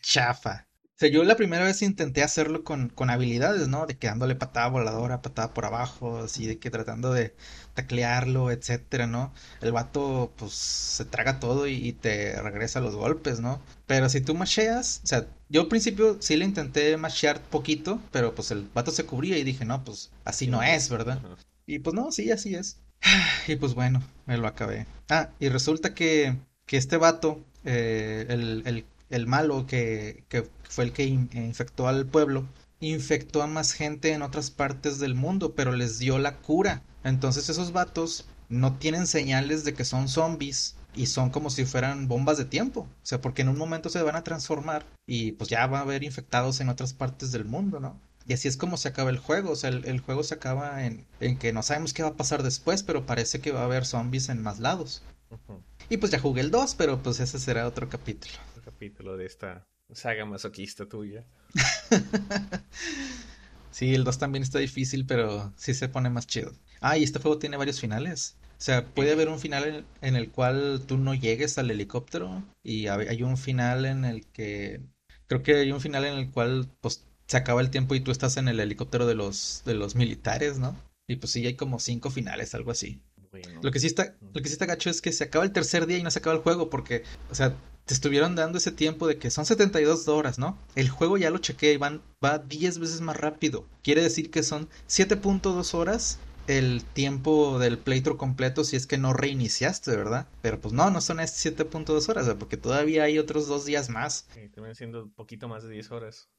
chafa. 0.02 0.68
O 0.99 1.01
sea, 1.01 1.09
yo 1.09 1.23
la 1.23 1.38
primera 1.38 1.63
vez 1.63 1.81
intenté 1.81 2.23
hacerlo 2.23 2.65
con, 2.65 2.89
con 2.89 3.09
habilidades, 3.09 3.69
¿no? 3.69 3.85
De 3.85 3.97
que 3.97 4.07
dándole 4.07 4.35
patada 4.35 4.67
voladora, 4.67 5.21
patada 5.21 5.53
por 5.53 5.63
abajo, 5.63 6.17
así 6.17 6.45
de 6.45 6.59
que 6.59 6.69
tratando 6.69 7.13
de 7.13 7.33
taclearlo, 7.73 8.51
etcétera, 8.51 9.07
¿no? 9.07 9.33
El 9.62 9.71
vato, 9.71 10.33
pues, 10.35 10.51
se 10.51 11.05
traga 11.05 11.39
todo 11.39 11.67
y, 11.67 11.75
y 11.75 11.93
te 11.93 12.41
regresa 12.41 12.81
los 12.81 12.97
golpes, 12.97 13.39
¿no? 13.39 13.62
Pero 13.88 14.09
si 14.09 14.19
tú 14.19 14.35
masheas, 14.35 14.99
o 15.05 15.07
sea, 15.07 15.27
yo 15.47 15.62
al 15.62 15.67
principio 15.69 16.17
sí 16.19 16.35
le 16.35 16.43
intenté 16.43 16.97
mashear 16.97 17.39
poquito, 17.43 18.01
pero 18.12 18.35
pues 18.35 18.51
el 18.51 18.67
vato 18.73 18.91
se 18.91 19.05
cubría 19.05 19.38
y 19.38 19.45
dije, 19.45 19.63
no, 19.63 19.81
pues, 19.85 20.12
así 20.25 20.47
no 20.47 20.62
es, 20.63 20.89
¿verdad? 20.89 21.21
Y 21.65 21.79
pues 21.79 21.93
no, 21.93 22.12
sí, 22.12 22.29
así 22.31 22.55
es. 22.55 22.77
Y 23.47 23.55
pues 23.55 23.73
bueno, 23.73 24.03
me 24.25 24.38
lo 24.38 24.47
acabé. 24.47 24.85
Ah, 25.07 25.29
y 25.39 25.47
resulta 25.47 25.93
que, 25.93 26.35
que 26.65 26.75
este 26.75 26.97
vato, 26.97 27.39
eh, 27.63 28.25
el, 28.27 28.63
el, 28.65 28.85
el 29.10 29.28
malo 29.28 29.65
que, 29.67 30.24
que 30.30 30.48
fue 30.69 30.86
el 30.86 30.93
que 30.93 31.06
in- 31.06 31.30
infectó 31.34 31.88
al 31.88 32.06
pueblo, 32.06 32.45
infectó 32.80 33.41
a 33.41 33.48
más 33.48 33.74
gente 33.74 34.13
en 34.13 34.22
otras 34.22 34.52
partes 34.52 35.00
del 35.00 35.15
mundo, 35.15 35.54
pero 35.56 35.72
les 35.74 36.00
dio 36.00 36.17
la 36.19 36.38
cura. 36.38 36.82
Entonces 37.04 37.50
esos 37.50 37.72
vatos 37.72 38.26
no 38.50 38.78
tienen 38.78 39.08
señales 39.08 39.63
de 39.63 39.74
que 39.74 39.86
son 39.86 40.08
zombies 40.08 40.76
y 40.95 41.06
son 41.08 41.30
como 41.30 41.50
si 41.50 41.65
fueran 41.65 42.08
bombas 42.08 42.38
de 42.38 42.45
tiempo. 42.45 42.82
O 42.82 43.06
sea, 43.06 43.22
porque 43.22 43.41
en 43.41 43.50
un 43.50 43.58
momento 43.58 43.89
se 43.89 44.02
van 44.02 44.15
a 44.15 44.24
transformar 44.24 44.86
y 45.06 45.34
pues 45.34 45.50
ya 45.50 45.65
va 45.67 45.80
a 45.80 45.82
haber 45.82 46.04
infectados 46.04 46.60
en 46.62 46.69
otras 46.69 46.93
partes 46.93 47.32
del 47.32 47.45
mundo, 47.45 47.80
¿no? 47.80 48.00
Y 48.28 48.34
así 48.34 48.48
es 48.48 48.58
como 48.58 48.78
se 48.78 48.88
acaba 48.89 49.10
el 49.10 49.17
juego. 49.17 49.52
O 49.52 49.56
sea, 49.56 49.69
el, 49.72 49.86
el 49.86 50.00
juego 50.02 50.24
se 50.24 50.36
acaba 50.36 50.86
en, 50.86 51.06
en 51.19 51.38
que 51.38 51.52
no 51.54 51.63
sabemos 51.63 51.93
qué 51.93 52.04
va 52.04 52.10
a 52.10 52.17
pasar 52.17 52.43
después, 52.43 52.84
pero 52.84 53.06
parece 53.06 53.39
que 53.39 53.52
va 53.52 53.62
a 53.62 53.65
haber 53.65 53.86
zombies 53.86 54.30
en 54.30 54.41
más 54.43 54.60
lados. 54.60 55.02
Y 55.89 55.98
pues 55.98 56.12
ya 56.12 56.19
jugué 56.19 56.41
el 56.41 56.52
2, 56.52 56.76
pero 56.76 57.02
pues 57.02 57.19
ese 57.19 57.39
será 57.39 57.67
otro 57.67 57.89
capítulo. 57.89 58.34
Capítulo 58.79 59.17
de 59.17 59.25
esta 59.25 59.67
saga 59.91 60.23
masoquista 60.23 60.87
tuya. 60.87 61.25
Sí, 63.71 63.93
el 63.93 64.05
2 64.05 64.17
también 64.17 64.41
está 64.41 64.59
difícil, 64.59 65.05
pero 65.05 65.53
sí 65.57 65.73
se 65.73 65.89
pone 65.89 66.09
más 66.09 66.27
chido. 66.27 66.53
Ah, 66.79 66.97
y 66.97 67.03
este 67.03 67.19
juego 67.19 67.39
tiene 67.39 67.57
varios 67.57 67.79
finales. 67.79 68.37
O 68.51 68.61
sea, 68.61 68.85
puede 68.85 69.11
haber 69.11 69.27
un 69.27 69.37
final 69.37 69.65
en, 69.65 69.85
en 70.01 70.15
el 70.15 70.31
cual 70.31 70.81
tú 70.87 70.97
no 70.97 71.13
llegues 71.13 71.57
al 71.57 71.69
helicóptero 71.69 72.41
y 72.63 72.87
hay 72.87 73.21
un 73.21 73.37
final 73.37 73.85
en 73.85 74.05
el 74.05 74.25
que 74.27 74.81
creo 75.27 75.43
que 75.43 75.55
hay 75.55 75.71
un 75.73 75.81
final 75.81 76.05
en 76.05 76.17
el 76.17 76.31
cual 76.31 76.69
pues 76.79 77.05
se 77.27 77.35
acaba 77.35 77.59
el 77.59 77.69
tiempo 77.69 77.95
y 77.95 77.99
tú 77.99 78.11
estás 78.11 78.37
en 78.37 78.47
el 78.47 78.61
helicóptero 78.61 79.05
de 79.05 79.15
los 79.15 79.61
de 79.65 79.73
los 79.73 79.95
militares, 79.95 80.57
¿no? 80.57 80.75
Y 81.05 81.17
pues 81.17 81.33
sí 81.33 81.45
hay 81.45 81.55
como 81.55 81.79
cinco 81.79 82.09
finales, 82.11 82.55
algo 82.55 82.71
así. 82.71 83.01
Bueno. 83.29 83.59
Lo 83.61 83.71
que 83.71 83.79
sí 83.79 83.87
está, 83.87 84.15
lo 84.33 84.41
que 84.41 84.47
sí 84.47 84.53
está 84.53 84.65
gacho 84.65 84.89
es 84.89 85.01
que 85.01 85.11
se 85.11 85.25
acaba 85.25 85.45
el 85.45 85.51
tercer 85.51 85.85
día 85.85 85.97
y 85.97 86.03
no 86.03 86.11
se 86.11 86.19
acaba 86.19 86.35
el 86.35 86.41
juego 86.41 86.69
porque, 86.69 87.03
o 87.29 87.35
sea, 87.35 87.55
te 87.89 87.95
estuvieron 87.95 88.36
dando 88.36 88.60
ese 88.60 88.71
tiempo 88.71 89.08
de 89.08 89.17
que 89.17 89.32
son 89.32 89.47
72 89.47 90.08
horas, 90.08 90.38
¿no? 90.38 90.60
El 90.75 90.89
juego 90.89 91.17
ya 91.17 91.32
lo 91.32 91.39
chequeé 91.39 91.73
y 91.73 91.78
van, 91.78 92.04
va 92.23 92.38
10 92.38 92.78
veces 92.78 93.02
más 93.02 93.17
rápido. 93.17 93.65
Quiere 93.82 94.04
decir 94.04 94.30
que 94.30 94.43
son 94.43 94.69
7.2 94.86 95.73
horas 95.73 96.19
el 96.45 96.84
tiempo 96.93 97.58
del 97.58 97.80
playthrough 97.80 98.17
completo 98.17 98.63
si 98.63 98.75
es 98.75 98.86
que 98.86 98.99
no 98.99 99.13
reiniciaste, 99.13 99.97
¿verdad? 99.97 100.28
Pero 100.43 100.62
pues 100.62 100.71
no, 100.71 100.91
no 100.91 101.02
son 101.02 101.19
estas 101.19 101.39
7.2 101.39 102.10
horas, 102.10 102.30
porque 102.38 102.58
todavía 102.58 103.06
hay 103.06 103.17
otros 103.17 103.47
dos 103.47 103.65
días 103.65 103.89
más. 103.89 104.28
Terminan 104.54 104.75
siendo 104.75 105.04
un 105.06 105.12
poquito 105.12 105.47
más 105.47 105.63
de 105.63 105.69
10 105.71 105.89
horas 105.91 106.30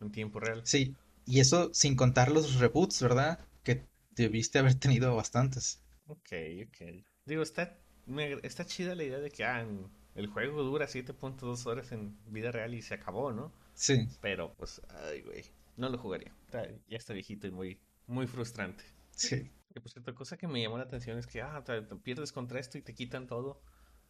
en 0.00 0.12
tiempo 0.12 0.38
real. 0.38 0.62
Sí, 0.64 0.94
y 1.26 1.40
eso 1.40 1.70
sin 1.74 1.96
contar 1.96 2.30
los 2.30 2.54
reboots, 2.60 3.02
¿verdad? 3.02 3.40
Que 3.64 3.82
debiste 4.12 4.60
haber 4.60 4.76
tenido 4.76 5.16
bastantes. 5.16 5.80
Ok, 6.06 6.32
ok. 6.66 6.78
Digo, 7.24 7.42
está, 7.42 7.78
me 8.06 8.34
está 8.42 8.64
chida 8.64 8.94
la 8.94 9.04
idea 9.04 9.18
de 9.18 9.30
que 9.30 9.44
ah, 9.44 9.60
en- 9.60 9.88
el 10.20 10.28
juego 10.28 10.62
dura 10.62 10.86
7.2 10.86 11.66
horas 11.66 11.92
en 11.92 12.16
vida 12.26 12.52
real 12.52 12.74
y 12.74 12.82
se 12.82 12.94
acabó, 12.94 13.32
¿no? 13.32 13.52
Sí. 13.74 14.08
Pero 14.20 14.54
pues, 14.54 14.80
ay, 15.06 15.22
güey, 15.22 15.44
no 15.76 15.88
lo 15.88 15.98
jugaría. 15.98 16.32
Ya 16.52 16.96
está 16.96 17.12
viejito 17.12 17.46
y 17.46 17.50
muy, 17.50 17.78
muy 18.06 18.26
frustrante. 18.26 18.84
Sí. 19.10 19.50
Y 19.74 19.80
pues 19.80 19.96
otra 19.96 20.14
cosa 20.14 20.36
que 20.36 20.48
me 20.48 20.60
llamó 20.60 20.78
la 20.78 20.84
atención 20.84 21.18
es 21.18 21.26
que, 21.26 21.42
ah, 21.42 21.62
te, 21.64 21.80
te 21.82 21.96
pierdes 21.96 22.32
contra 22.32 22.60
esto 22.60 22.78
y 22.78 22.82
te 22.82 22.94
quitan 22.94 23.26
todo. 23.26 23.60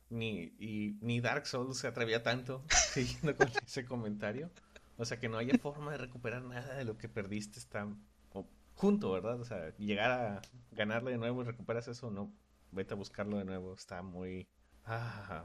Ni, 0.08 0.52
y, 0.58 0.98
ni 1.00 1.20
Dark 1.20 1.46
Souls 1.46 1.78
se 1.78 1.86
atrevía 1.86 2.22
tanto 2.22 2.64
siguiendo 2.92 3.36
con 3.36 3.48
ese 3.64 3.84
comentario. 3.84 4.50
O 4.96 5.04
sea, 5.04 5.18
que 5.18 5.28
no 5.28 5.38
haya 5.38 5.56
forma 5.58 5.92
de 5.92 5.98
recuperar 5.98 6.42
nada 6.42 6.74
de 6.74 6.84
lo 6.84 6.98
que 6.98 7.08
perdiste 7.08 7.58
está 7.58 7.86
o 8.32 8.46
junto, 8.74 9.12
¿verdad? 9.12 9.40
O 9.40 9.44
sea, 9.44 9.74
llegar 9.78 10.10
a 10.10 10.42
ganarle 10.72 11.12
de 11.12 11.18
nuevo 11.18 11.42
y 11.42 11.44
recuperas 11.44 11.86
eso, 11.88 12.10
no, 12.10 12.32
vete 12.72 12.94
a 12.94 12.96
buscarlo 12.96 13.38
de 13.38 13.44
nuevo. 13.44 13.74
Está 13.74 14.02
muy 14.02 14.48
ah, 14.84 15.44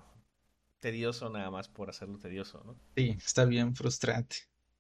tedioso 0.86 1.30
nada 1.30 1.50
más 1.52 1.68
por 1.68 1.90
hacerlo 1.90 2.20
tedioso, 2.20 2.64
¿no? 2.66 2.76
Sí, 2.96 3.18
está 3.26 3.46
bien 3.46 3.76
frustrante. 3.76 4.38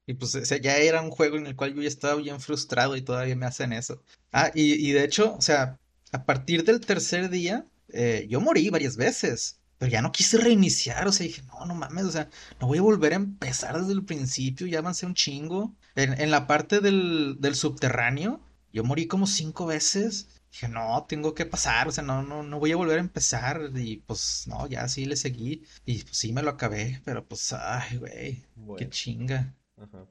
Y 0.08 0.14
pues, 0.14 0.36
o 0.36 0.46
sea, 0.46 0.58
ya 0.60 0.78
era 0.78 1.02
un 1.02 1.10
juego 1.12 1.38
en 1.38 1.48
el 1.48 1.56
cual 1.56 1.74
yo 1.74 1.82
ya 1.82 1.88
estaba 1.88 2.16
bien 2.16 2.40
frustrado 2.40 2.96
y 2.96 3.02
todavía 3.02 3.36
me 3.36 3.46
hacen 3.46 3.74
eso. 3.74 4.04
Ah, 4.32 4.52
y, 4.54 4.74
y 4.88 4.92
de 4.92 5.04
hecho, 5.04 5.36
o 5.36 5.42
sea, 5.42 5.80
a 6.12 6.26
partir 6.26 6.64
del 6.64 6.80
tercer 6.80 7.30
día, 7.30 7.66
eh, 7.90 8.28
yo 8.30 8.40
morí 8.40 8.70
varias 8.70 8.96
veces. 8.98 9.60
Pero 9.78 9.92
ya 9.92 10.02
no 10.02 10.14
quise 10.14 10.38
reiniciar, 10.38 11.06
o 11.06 11.12
sea, 11.12 11.26
dije, 11.28 11.42
no, 11.44 11.66
no 11.66 11.76
mames, 11.76 12.06
o 12.06 12.12
sea, 12.12 12.30
no 12.62 12.68
voy 12.68 12.78
a 12.78 12.82
volver 12.82 13.12
a 13.12 13.18
empezar 13.18 13.78
desde 13.78 13.92
el 13.92 14.06
principio, 14.06 14.68
ya 14.68 14.80
avancé 14.80 15.06
un 15.06 15.16
chingo. 15.16 15.76
En, 15.96 16.20
en 16.22 16.32
la 16.32 16.48
parte 16.48 16.80
del, 16.80 17.36
del 17.42 17.56
subterráneo, 17.56 18.40
yo 18.72 18.84
morí 18.86 19.08
como 19.08 19.28
cinco 19.28 19.66
veces. 19.66 20.30
Dije, 20.56 20.70
no, 20.70 21.06
tengo 21.08 21.34
que 21.36 21.46
pasar, 21.46 21.88
o 21.88 21.92
sea, 21.92 22.04
no, 22.04 22.24
no, 22.24 22.42
no 22.42 22.60
voy 22.60 22.72
a 22.72 22.78
volver 22.78 22.98
a 22.98 23.02
empezar. 23.02 23.72
Y 23.76 23.98
pues, 23.98 24.46
no, 24.48 24.68
ya 24.68 24.88
sí 24.88 25.06
le 25.06 25.18
seguí. 25.18 25.64
Y 25.86 26.04
pues 26.04 26.18
sí 26.18 26.32
me 26.34 26.42
lo 26.44 26.50
acabé, 26.52 27.02
pero 27.04 27.28
pues, 27.28 27.52
ay, 27.54 27.98
güey, 27.98 28.46
qué 28.78 28.90
chinga. 28.90 29.54
ajá. 29.78 30.06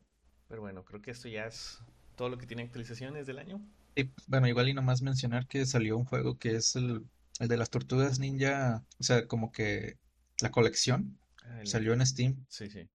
Pero 0.49 0.61
bueno, 0.61 0.85
creo 0.85 1.01
que 1.01 1.11
esto 1.13 1.29
ya 1.29 1.47
es 1.47 1.79
todo 2.17 2.29
lo 2.29 2.39
que 2.39 2.47
tiene 2.47 2.63
actualizaciones 2.63 3.27
del 3.27 3.39
año. 3.39 3.61
Y 3.97 4.11
bueno, 4.27 4.47
igual 4.49 4.69
y 4.69 4.75
nomás 4.75 5.03
mencionar 5.03 5.47
que 5.47 5.65
salió 5.67 5.97
un 5.97 6.05
juego 6.05 6.39
que 6.39 6.57
es 6.57 6.77
el, 6.77 7.07
el 7.41 7.49
de 7.49 7.57
las 7.57 7.71
tortugas 7.71 8.19
ninja, 8.19 8.85
o 8.99 9.03
sea, 9.05 9.27
como 9.27 9.53
que 9.53 9.99
la 10.41 10.51
colección 10.51 11.19
Ah, 11.45 11.61
el- 11.61 11.67
salió 11.69 11.93
en 11.93 12.05
Steam, 12.07 12.45
Sí, 12.49 12.69
sí. 12.71 12.89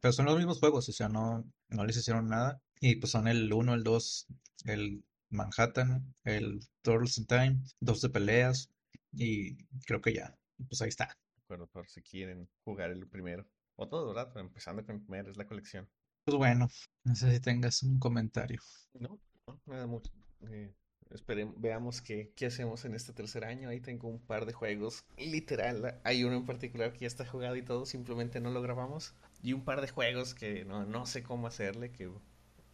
pero 0.00 0.12
son 0.12 0.26
los 0.26 0.36
mismos 0.36 0.58
juegos, 0.60 0.88
o 0.88 0.92
sea, 0.92 1.08
no, 1.08 1.44
no 1.68 1.84
les 1.84 1.96
hicieron 1.96 2.28
nada. 2.28 2.60
Y 2.80 2.96
pues 2.96 3.12
son 3.12 3.28
el 3.28 3.52
uno 3.52 3.74
el 3.74 3.82
2 3.82 4.26
el 4.64 5.02
Manhattan, 5.34 6.14
el 6.24 6.60
Turtles 6.82 7.18
in 7.18 7.26
Time, 7.26 7.60
dos 7.80 8.00
de 8.00 8.10
peleas, 8.10 8.70
y 9.12 9.56
creo 9.86 10.00
que 10.00 10.14
ya, 10.14 10.34
pues 10.68 10.80
ahí 10.82 10.88
está. 10.88 11.06
De 11.06 11.42
acuerdo, 11.44 11.66
por 11.68 11.88
si 11.88 12.02
quieren 12.02 12.48
jugar 12.64 12.90
el 12.90 13.06
primero. 13.06 13.46
O 13.76 13.88
todo, 13.88 14.08
¿verdad? 14.08 14.30
Pero 14.32 14.46
empezando 14.46 14.84
con 14.84 14.96
el 14.96 15.02
primero, 15.02 15.30
es 15.30 15.36
la 15.36 15.46
colección. 15.46 15.88
Pues 16.24 16.36
bueno, 16.38 16.68
no 17.04 17.14
sé 17.14 17.32
si 17.32 17.40
tengas 17.40 17.82
un 17.82 17.98
comentario. 17.98 18.60
No, 18.94 19.18
no, 19.46 19.60
nada 19.66 19.86
mucho. 19.86 20.10
Eh, 20.42 20.72
esperen- 21.10 21.54
veamos 21.58 22.00
qué, 22.00 22.32
qué 22.36 22.46
hacemos 22.46 22.84
en 22.84 22.94
este 22.94 23.12
tercer 23.12 23.44
año. 23.44 23.68
Ahí 23.68 23.80
tengo 23.80 24.08
un 24.08 24.20
par 24.20 24.46
de 24.46 24.52
juegos. 24.52 25.04
Literal, 25.18 26.00
hay 26.04 26.24
uno 26.24 26.36
en 26.36 26.46
particular 26.46 26.92
que 26.92 27.00
ya 27.00 27.06
está 27.06 27.26
jugado 27.26 27.56
y 27.56 27.62
todo, 27.62 27.84
simplemente 27.84 28.40
no 28.40 28.50
lo 28.50 28.62
grabamos. 28.62 29.14
Y 29.42 29.52
un 29.52 29.64
par 29.64 29.80
de 29.80 29.88
juegos 29.88 30.34
que 30.34 30.64
no, 30.64 30.86
no 30.86 31.04
sé 31.06 31.22
cómo 31.22 31.46
hacerle, 31.46 31.90
que 31.92 32.10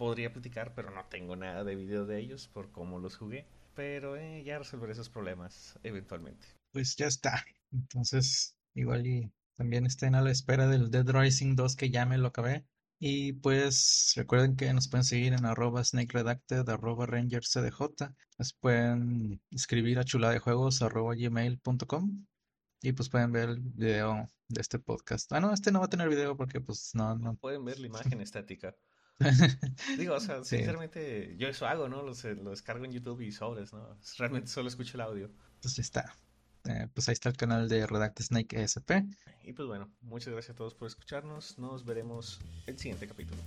podría 0.01 0.33
platicar, 0.33 0.73
pero 0.75 0.91
no 0.91 1.05
tengo 1.11 1.37
nada 1.37 1.63
de 1.63 1.77
video 1.77 2.07
de 2.07 2.19
ellos 2.19 2.49
por 2.49 2.73
cómo 2.73 2.99
los 2.99 3.19
jugué. 3.19 3.47
Pero 3.75 4.17
eh, 4.17 4.43
ya 4.43 4.59
resolveré 4.59 4.93
esos 4.95 5.11
problemas 5.11 5.79
eventualmente. 5.83 6.47
Pues 6.73 6.97
ya 6.97 7.07
está. 7.07 7.45
Entonces, 7.71 8.57
igual 8.75 9.07
y 9.07 9.31
también 9.57 9.85
estén 9.85 10.15
a 10.15 10.23
la 10.23 10.31
espera 10.31 10.69
del 10.69 10.91
Dead 10.91 11.07
Rising 11.07 11.55
2 11.55 11.77
que 11.77 11.91
ya 11.91 12.07
me 12.07 12.17
lo 12.17 12.29
acabé. 12.29 12.65
Y 12.99 13.35
pues 13.35 14.15
recuerden 14.17 14.57
que 14.57 14.73
nos 14.73 14.89
pueden 14.89 15.05
seguir 15.05 15.35
en 15.35 15.45
arroba 15.45 15.85
Snake 15.85 16.15
Redacted, 16.15 16.67
arroba 16.71 17.05
Ranger 17.05 17.43
CDJ. 17.43 18.11
Nos 18.39 18.55
pueden 18.55 19.43
escribir 19.51 19.99
a 19.99 20.05
chuladejuegos 20.05 20.81
arroba 20.81 21.15
gmail.com 21.15 22.27
y 22.81 22.93
pues 22.93 23.11
pueden 23.11 23.33
ver 23.33 23.51
el 23.51 23.61
video 23.61 24.31
de 24.49 24.61
este 24.63 24.79
podcast. 24.79 25.31
Ah, 25.35 25.41
no, 25.41 25.53
este 25.53 25.73
no 25.73 25.81
va 25.81 25.87
a 25.87 25.91
tener 25.91 26.09
video 26.09 26.39
porque 26.39 26.63
pues 26.63 26.95
no, 26.95 27.15
no. 27.17 27.35
Pueden 27.35 27.67
ver 27.67 27.79
la 27.79 27.87
imagen 27.87 28.23
estática. 28.23 28.75
Digo, 29.99 30.15
o 30.15 30.21
sea, 30.21 30.43
Sí, 30.45 30.57
sinceramente, 30.57 31.35
yo 31.39 31.49
eso 31.49 31.67
hago, 31.67 31.89
¿no? 31.89 32.03
Los, 32.03 32.25
lo 32.25 32.51
descargo 32.51 32.85
en 32.85 32.93
YouTube 32.93 33.21
y 33.21 33.33
sobres, 33.33 33.73
¿no? 33.73 33.97
Realmente 34.19 34.49
solo 34.49 34.69
escucho 34.69 34.97
el 34.97 35.03
audio. 35.03 35.31
pues 35.61 35.77
ya 35.77 35.83
está. 35.83 36.17
Eh, 36.65 36.89
pues 36.93 37.09
ahí 37.09 37.15
está 37.15 37.29
el 37.31 37.37
canal 37.37 37.69
de 37.69 37.87
Redacted 37.87 38.25
Snake 38.25 38.63
ESP. 38.63 38.91
Y 39.45 39.53
pues 39.53 39.67
bueno, 39.67 39.91
muchas 40.03 40.33
gracias 40.33 40.55
a 40.55 40.57
todos 40.57 40.75
por 40.75 40.89
escucharnos. 40.89 41.59
Nos 41.59 41.85
veremos 41.85 42.41
el 42.67 42.79
siguiente 42.79 43.07
capítulo. 43.07 43.41